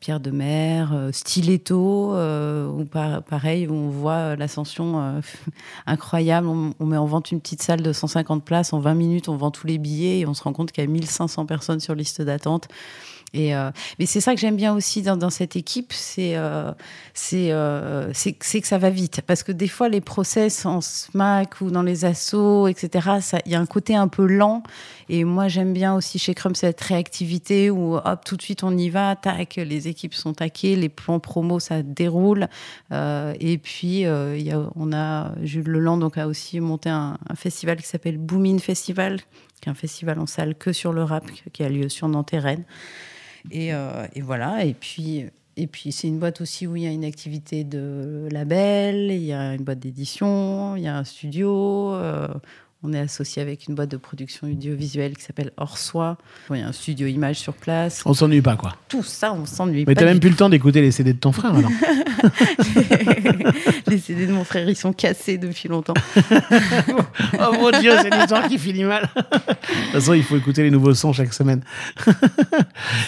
Pierre 0.00 0.20
de 0.20 0.30
Mer, 0.30 0.92
euh, 0.92 1.10
Stiletto, 1.12 2.14
euh, 2.14 2.84
par- 2.84 3.22
pareil, 3.24 3.66
où 3.66 3.74
on 3.74 3.88
voit 3.88 4.36
l'ascension 4.36 5.00
euh, 5.00 5.20
incroyable. 5.86 6.46
On, 6.46 6.86
met 6.86 6.96
en 6.96 7.06
vente 7.06 7.32
une 7.32 7.40
petite 7.40 7.62
salle 7.62 7.82
de 7.82 7.92
150 7.92 8.44
places. 8.44 8.72
En 8.72 8.78
20 8.78 8.94
minutes, 8.94 9.28
on 9.28 9.36
vend 9.36 9.50
tous 9.50 9.66
les 9.66 9.78
billets 9.78 10.20
et 10.20 10.26
on 10.26 10.34
se 10.34 10.42
rend 10.42 10.52
compte 10.52 10.70
qu'il 10.70 10.84
y 10.84 10.86
a 10.86 10.90
1500 10.90 11.46
personnes 11.46 11.80
sur 11.80 11.94
liste 11.94 12.22
d'attente. 12.22 12.68
Et 13.34 13.52
mais 13.98 14.06
c'est 14.06 14.22
ça 14.22 14.34
que 14.34 14.40
j'aime 14.40 14.56
bien 14.56 14.74
aussi 14.74 15.02
dans, 15.02 15.28
cette 15.28 15.54
équipe, 15.54 15.92
c'est 15.92 16.32
que 16.32 18.12
ça 18.62 18.78
va 18.78 18.88
vite. 18.88 19.20
Parce 19.26 19.42
que 19.42 19.52
des 19.52 19.68
fois, 19.68 19.90
les 19.90 20.00
process 20.00 20.64
en 20.64 20.80
SMAC 20.80 21.60
ou 21.60 21.70
dans 21.70 21.82
les 21.82 22.06
assos, 22.06 22.68
etc., 22.68 23.10
il 23.44 23.52
y 23.52 23.54
a 23.54 23.60
un 23.60 23.66
côté 23.66 23.94
un 23.94 24.08
peu 24.08 24.24
lent. 24.24 24.62
Et 25.10 25.24
moi, 25.24 25.48
j'aime 25.48 25.74
bien 25.74 25.94
aussi 25.94 26.18
chez 26.18 26.32
Crum 26.32 26.54
cette 26.54 26.80
réactivité 26.80 27.70
où 27.70 27.96
hop, 27.96 28.24
tout 28.24 28.38
de 28.38 28.42
suite 28.42 28.62
on 28.62 28.74
y 28.74 28.88
va, 28.88 29.14
tac, 29.14 29.56
les 29.56 29.87
équipes 29.88 30.14
sont 30.14 30.34
taquées, 30.34 30.76
les 30.76 30.88
plans 30.88 31.20
promo, 31.20 31.60
ça 31.60 31.82
déroule. 31.82 32.48
Euh, 32.92 33.34
et 33.40 33.58
puis, 33.58 34.06
euh, 34.06 34.38
y 34.38 34.52
on 34.54 34.92
a, 34.92 35.32
Jules 35.42 35.68
Leland 35.68 35.98
donc, 35.98 36.18
a 36.18 36.26
aussi 36.26 36.60
monté 36.60 36.88
un, 36.88 37.18
festival 37.34 37.78
qui 37.78 37.86
s'appelle 37.86 38.18
Boomin 38.18 38.58
Festival, 38.58 39.20
qui 39.60 39.68
est 39.68 39.70
un 39.70 39.74
festival 39.74 40.18
en 40.18 40.26
salle 40.26 40.54
que 40.54 40.72
sur 40.72 40.92
le 40.92 41.02
rap, 41.02 41.24
qui 41.52 41.62
a 41.62 41.68
lieu 41.68 41.88
sur 41.88 42.08
Nantes. 42.08 42.34
Et, 43.50 43.74
euh, 43.74 44.06
et 44.14 44.20
voilà. 44.20 44.64
Et 44.64 44.74
puis, 44.74 45.26
et 45.58 45.66
puis 45.66 45.90
c'est 45.90 46.06
une 46.06 46.20
boîte 46.20 46.40
aussi 46.40 46.68
où 46.68 46.76
il 46.76 46.84
y 46.84 46.86
a 46.86 46.90
une 46.90 47.04
activité 47.04 47.64
de 47.64 48.28
label, 48.30 49.10
il 49.10 49.24
y 49.24 49.32
a 49.32 49.54
une 49.54 49.64
boîte 49.64 49.80
d'édition, 49.80 50.76
il 50.76 50.84
y 50.84 50.86
a 50.86 50.96
un 50.96 51.04
studio. 51.04 51.94
euh, 51.94 52.28
on 52.84 52.92
est 52.92 53.00
associé 53.00 53.42
avec 53.42 53.66
une 53.66 53.74
boîte 53.74 53.90
de 53.90 53.96
production 53.96 54.46
audiovisuelle 54.46 55.16
qui 55.16 55.24
s'appelle 55.24 55.50
Hors 55.56 55.78
Soi. 55.78 56.16
Bon, 56.48 56.54
il 56.54 56.60
y 56.60 56.62
a 56.62 56.68
un 56.68 56.72
studio 56.72 57.08
image 57.08 57.36
sur 57.36 57.54
place. 57.54 58.02
On 58.06 58.14
s'ennuie 58.14 58.40
pas, 58.40 58.54
quoi. 58.54 58.76
Tout 58.88 59.02
ça, 59.02 59.32
on 59.32 59.46
s'ennuie 59.46 59.80
Mais 59.80 59.94
pas 59.94 60.00
t'as 60.00 60.06
du 60.06 60.12
même 60.12 60.20
plus 60.20 60.30
le 60.30 60.36
temps 60.36 60.48
d'écouter 60.48 60.80
les 60.80 60.92
CD 60.92 61.12
de 61.12 61.18
ton 61.18 61.32
frère, 61.32 61.56
alors. 61.56 61.70
Les 63.86 63.98
CD 63.98 64.26
de 64.26 64.32
mon 64.32 64.44
frère, 64.44 64.68
ils 64.68 64.76
sont 64.76 64.92
cassés 64.92 65.38
depuis 65.38 65.68
longtemps. 65.68 65.94
oh 67.40 67.52
mon 67.52 67.70
dieu, 67.80 67.90
c'est 68.02 68.14
une 68.14 68.20
histoire 68.20 68.46
qui 68.46 68.58
finit 68.58 68.84
mal. 68.84 69.08
de 69.14 69.22
toute 69.22 69.92
façon, 69.92 70.12
il 70.12 70.22
faut 70.22 70.36
écouter 70.36 70.62
les 70.62 70.70
nouveaux 70.70 70.94
sons 70.94 71.12
chaque 71.12 71.32
semaine. 71.32 71.62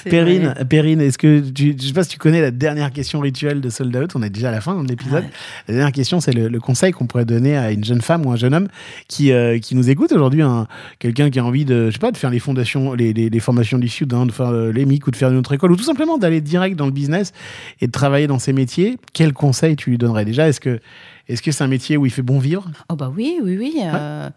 Perrine. 0.05 0.55
Perrine, 0.68 1.01
est-ce 1.03 1.18
que 1.18 1.41
tu, 1.51 1.77
je 1.79 1.87
sais 1.87 1.93
pas 1.93 2.05
si 2.05 2.11
tu 2.11 2.18
connais 2.18 2.41
la 2.41 2.51
dernière 2.51 2.93
question 2.93 3.21
rituelle 3.21 3.61
de 3.61 3.68
Sold 3.68 3.95
Out 3.95 4.12
On 4.14 4.23
est 4.23 4.31
déjà 4.31 4.49
à 4.49 4.53
la 4.53 4.61
fin 4.61 4.83
de 4.83 4.89
l'épisode. 4.89 5.25
La 5.68 5.75
dernière 5.75 5.93
question, 5.93 6.21
c'est 6.21 6.33
le, 6.33 6.49
le 6.49 6.61
conseil 6.61 6.93
qu'on 6.93 7.07
pourrait 7.07 7.27
donner 7.27 7.59
à 7.59 7.73
une 7.73 7.85
jeune 7.85 8.01
femme 8.01 8.25
ou 8.25 8.33
un 8.33 8.37
jeune 8.37 8.55
homme 8.55 8.68
qui, 9.07 9.33
euh, 9.33 9.60
qui 9.61 9.75
nous 9.77 9.89
écoute 9.91 10.13
aujourd'hui, 10.13 10.43
un- 10.43 10.67
quelqu'un 10.99 11.31
qui 11.31 11.39
a 11.39 11.45
envie 11.45 11.65
de, 11.65 11.87
je 11.87 11.93
sais 11.93 11.99
pas, 11.99 12.11
de 12.13 12.17
faire 12.17 12.31
les 12.31 12.39
fondations, 12.39 12.95
les, 12.95 13.13
les, 13.13 13.31
les 13.31 13.41
formations 13.41 13.79
du 13.79 13.89
Sud, 13.89 14.13
hein, 14.15 14.27
de 14.27 14.33
faire 14.33 14.49
euh, 14.49 14.73
les 14.73 14.85
MIC 14.87 15.07
ou 15.07 15.11
de 15.11 15.17
faire 15.17 15.31
une 15.31 15.37
autre 15.39 15.53
école, 15.53 15.73
ou 15.73 15.77
tout 15.77 15.85
simplement 15.85 16.19
d'aller 16.19 16.41
direct 16.41 16.77
dans 16.77 16.87
le 16.87 16.93
business 16.93 17.33
et 17.81 17.87
de 17.87 17.93
travailler 17.93 18.27
dans 18.27 18.39
ces 18.39 18.53
métiers. 18.53 18.99
Quel 19.13 19.33
conseil 19.33 19.77
tu 19.77 19.91
lui 19.91 19.99
donnerais 19.99 20.25
déjà? 20.25 20.49
Est-ce 20.49 20.61
que 20.61 20.81
est-ce 21.29 21.43
que 21.43 21.53
c'est 21.53 21.63
un 21.63 21.69
métier 21.69 21.97
où 21.97 22.07
il 22.07 22.11
fait 22.11 22.23
bon 22.23 22.41
vivre? 22.41 22.69
Oh 22.89 22.97
bah 22.97 23.13
oui, 23.15 23.39
oui, 23.43 23.57
oui. 23.57 23.75
euh, 23.85 24.29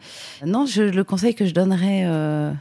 Non, 0.45 0.67
je, 0.67 0.83
le 0.83 1.03
conseil 1.03 1.33
que 1.33 1.45
je 1.47 1.53
donnerais 1.53 2.03
euh, 2.05 2.51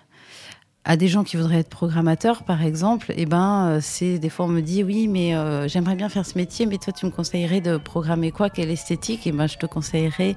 à 0.84 0.96
des 0.96 1.06
gens 1.06 1.22
qui 1.22 1.36
voudraient 1.36 1.60
être 1.60 1.68
programmateurs, 1.68 2.42
par 2.42 2.60
exemple, 2.62 3.12
eh 3.16 3.24
ben, 3.24 3.66
euh, 3.66 3.78
c'est 3.80 4.18
des 4.18 4.28
fois 4.28 4.46
on 4.46 4.48
me 4.48 4.60
dit 4.60 4.82
oui, 4.82 5.06
mais 5.06 5.36
euh, 5.36 5.68
j'aimerais 5.68 5.94
bien 5.94 6.08
faire 6.08 6.26
ce 6.26 6.36
métier, 6.36 6.66
mais 6.66 6.78
toi 6.78 6.92
tu 6.92 7.06
me 7.06 7.12
conseillerais 7.12 7.60
de 7.60 7.76
programmer 7.76 8.32
quoi, 8.32 8.50
quelle 8.50 8.70
esthétique 8.70 9.28
Et 9.28 9.32
ben, 9.32 9.46
je 9.46 9.58
te 9.58 9.66
conseillerais 9.66 10.34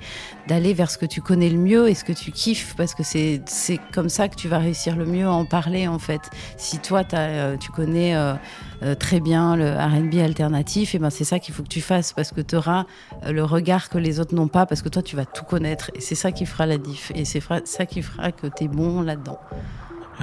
d'aller 0.47 0.75
vers 0.75 0.91
ce 0.91 0.99
que 0.99 1.07
tu 1.07 1.19
connais 1.19 1.49
le 1.49 1.57
mieux 1.57 1.89
et 1.89 1.95
ce 1.95 2.03
que 2.03 2.13
tu 2.13 2.31
kiffes, 2.31 2.75
parce 2.77 2.93
que 2.93 3.01
c'est 3.01 3.41
c'est 3.47 3.79
comme 3.91 4.07
ça 4.07 4.27
que 4.27 4.35
tu 4.35 4.47
vas 4.47 4.59
réussir 4.59 4.95
le 4.95 5.05
mieux 5.05 5.25
à 5.25 5.31
en 5.31 5.45
parler 5.45 5.87
en 5.87 5.97
fait. 5.97 6.21
Si 6.57 6.77
toi 6.77 7.03
t'as, 7.03 7.27
euh, 7.27 7.57
tu 7.57 7.71
connais 7.71 8.15
euh, 8.15 8.35
euh, 8.83 8.93
très 8.93 9.21
bien 9.21 9.55
le 9.55 9.71
R&B 9.71 10.19
alternatif, 10.19 10.93
et 10.93 10.99
ben 10.99 11.09
c'est 11.09 11.23
ça 11.23 11.39
qu'il 11.39 11.55
faut 11.55 11.63
que 11.63 11.69
tu 11.69 11.81
fasses 11.81 12.13
parce 12.13 12.31
que 12.31 12.41
tu 12.41 12.55
auras 12.55 12.85
le 13.27 13.43
regard 13.43 13.89
que 13.89 13.97
les 13.97 14.19
autres 14.19 14.35
n'ont 14.35 14.47
pas 14.47 14.67
parce 14.67 14.83
que 14.83 14.89
toi 14.89 15.01
tu 15.01 15.15
vas 15.15 15.25
tout 15.25 15.45
connaître 15.45 15.89
et 15.95 16.01
c'est 16.01 16.13
ça 16.13 16.31
qui 16.31 16.45
fera 16.45 16.67
la 16.67 16.77
diff 16.77 17.11
et 17.15 17.25
c'est 17.25 17.41
ça 17.63 17.85
qui 17.87 18.03
fera 18.03 18.31
que 18.31 18.45
tu 18.45 18.65
es 18.65 18.67
bon 18.67 19.01
là-dedans. 19.01 19.39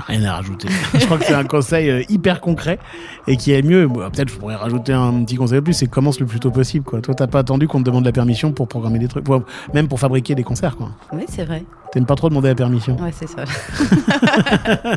Rien 0.06 0.24
à 0.24 0.36
rajouter. 0.36 0.68
je 0.94 1.04
crois 1.04 1.18
que 1.18 1.24
c'est 1.24 1.34
un 1.34 1.44
conseil 1.44 1.90
euh, 1.90 2.02
hyper 2.08 2.40
concret 2.40 2.78
et 3.26 3.36
qui 3.36 3.52
est 3.52 3.62
mieux. 3.62 3.86
Bon, 3.88 4.00
Peut-être 4.10 4.30
je 4.30 4.36
pourrais 4.36 4.54
rajouter 4.56 4.92
un 4.92 5.24
petit 5.24 5.36
conseil 5.36 5.56
de 5.56 5.60
plus, 5.64 5.74
c'est 5.74 5.86
commence 5.86 6.18
le 6.20 6.26
plus 6.26 6.40
tôt 6.40 6.50
possible. 6.50 6.84
Quoi. 6.84 7.00
Toi, 7.00 7.14
t'as 7.14 7.26
pas 7.26 7.40
attendu 7.40 7.68
qu'on 7.68 7.78
te 7.80 7.84
demande 7.84 8.04
la 8.04 8.12
permission 8.12 8.52
pour 8.52 8.68
programmer 8.68 8.98
des 8.98 9.08
trucs, 9.08 9.24
pour- 9.24 9.42
même 9.74 9.88
pour 9.88 10.00
fabriquer 10.00 10.34
des 10.34 10.44
concerts. 10.44 10.76
Quoi. 10.76 10.90
Oui, 11.12 11.24
c'est 11.28 11.44
vrai. 11.44 11.64
T'aimes 11.92 12.06
pas 12.06 12.14
trop 12.14 12.28
demander 12.28 12.48
la 12.48 12.54
permission. 12.54 12.96
Ouais, 13.00 13.12
c'est 13.12 13.28
ça. 13.28 13.44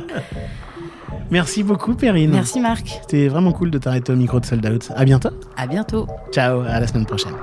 Merci 1.32 1.64
beaucoup, 1.64 1.96
Perrine. 1.96 2.32
Merci 2.32 2.60
Marc. 2.60 3.00
C'était 3.02 3.28
vraiment 3.28 3.52
cool 3.52 3.72
de 3.72 3.78
t'arrêter 3.80 4.14
au 4.14 4.16
micro 4.16 4.40
de 4.40 4.46
Sold 4.46 4.66
Out. 4.66 4.92
À 4.96 5.06
bientôt. 5.06 5.30
À 5.58 5.66
bientôt. 5.68 6.08
Ciao, 6.32 6.62
à 6.62 6.80
la 6.80 6.88
semaine 6.88 7.06
prochaine. 7.06 7.34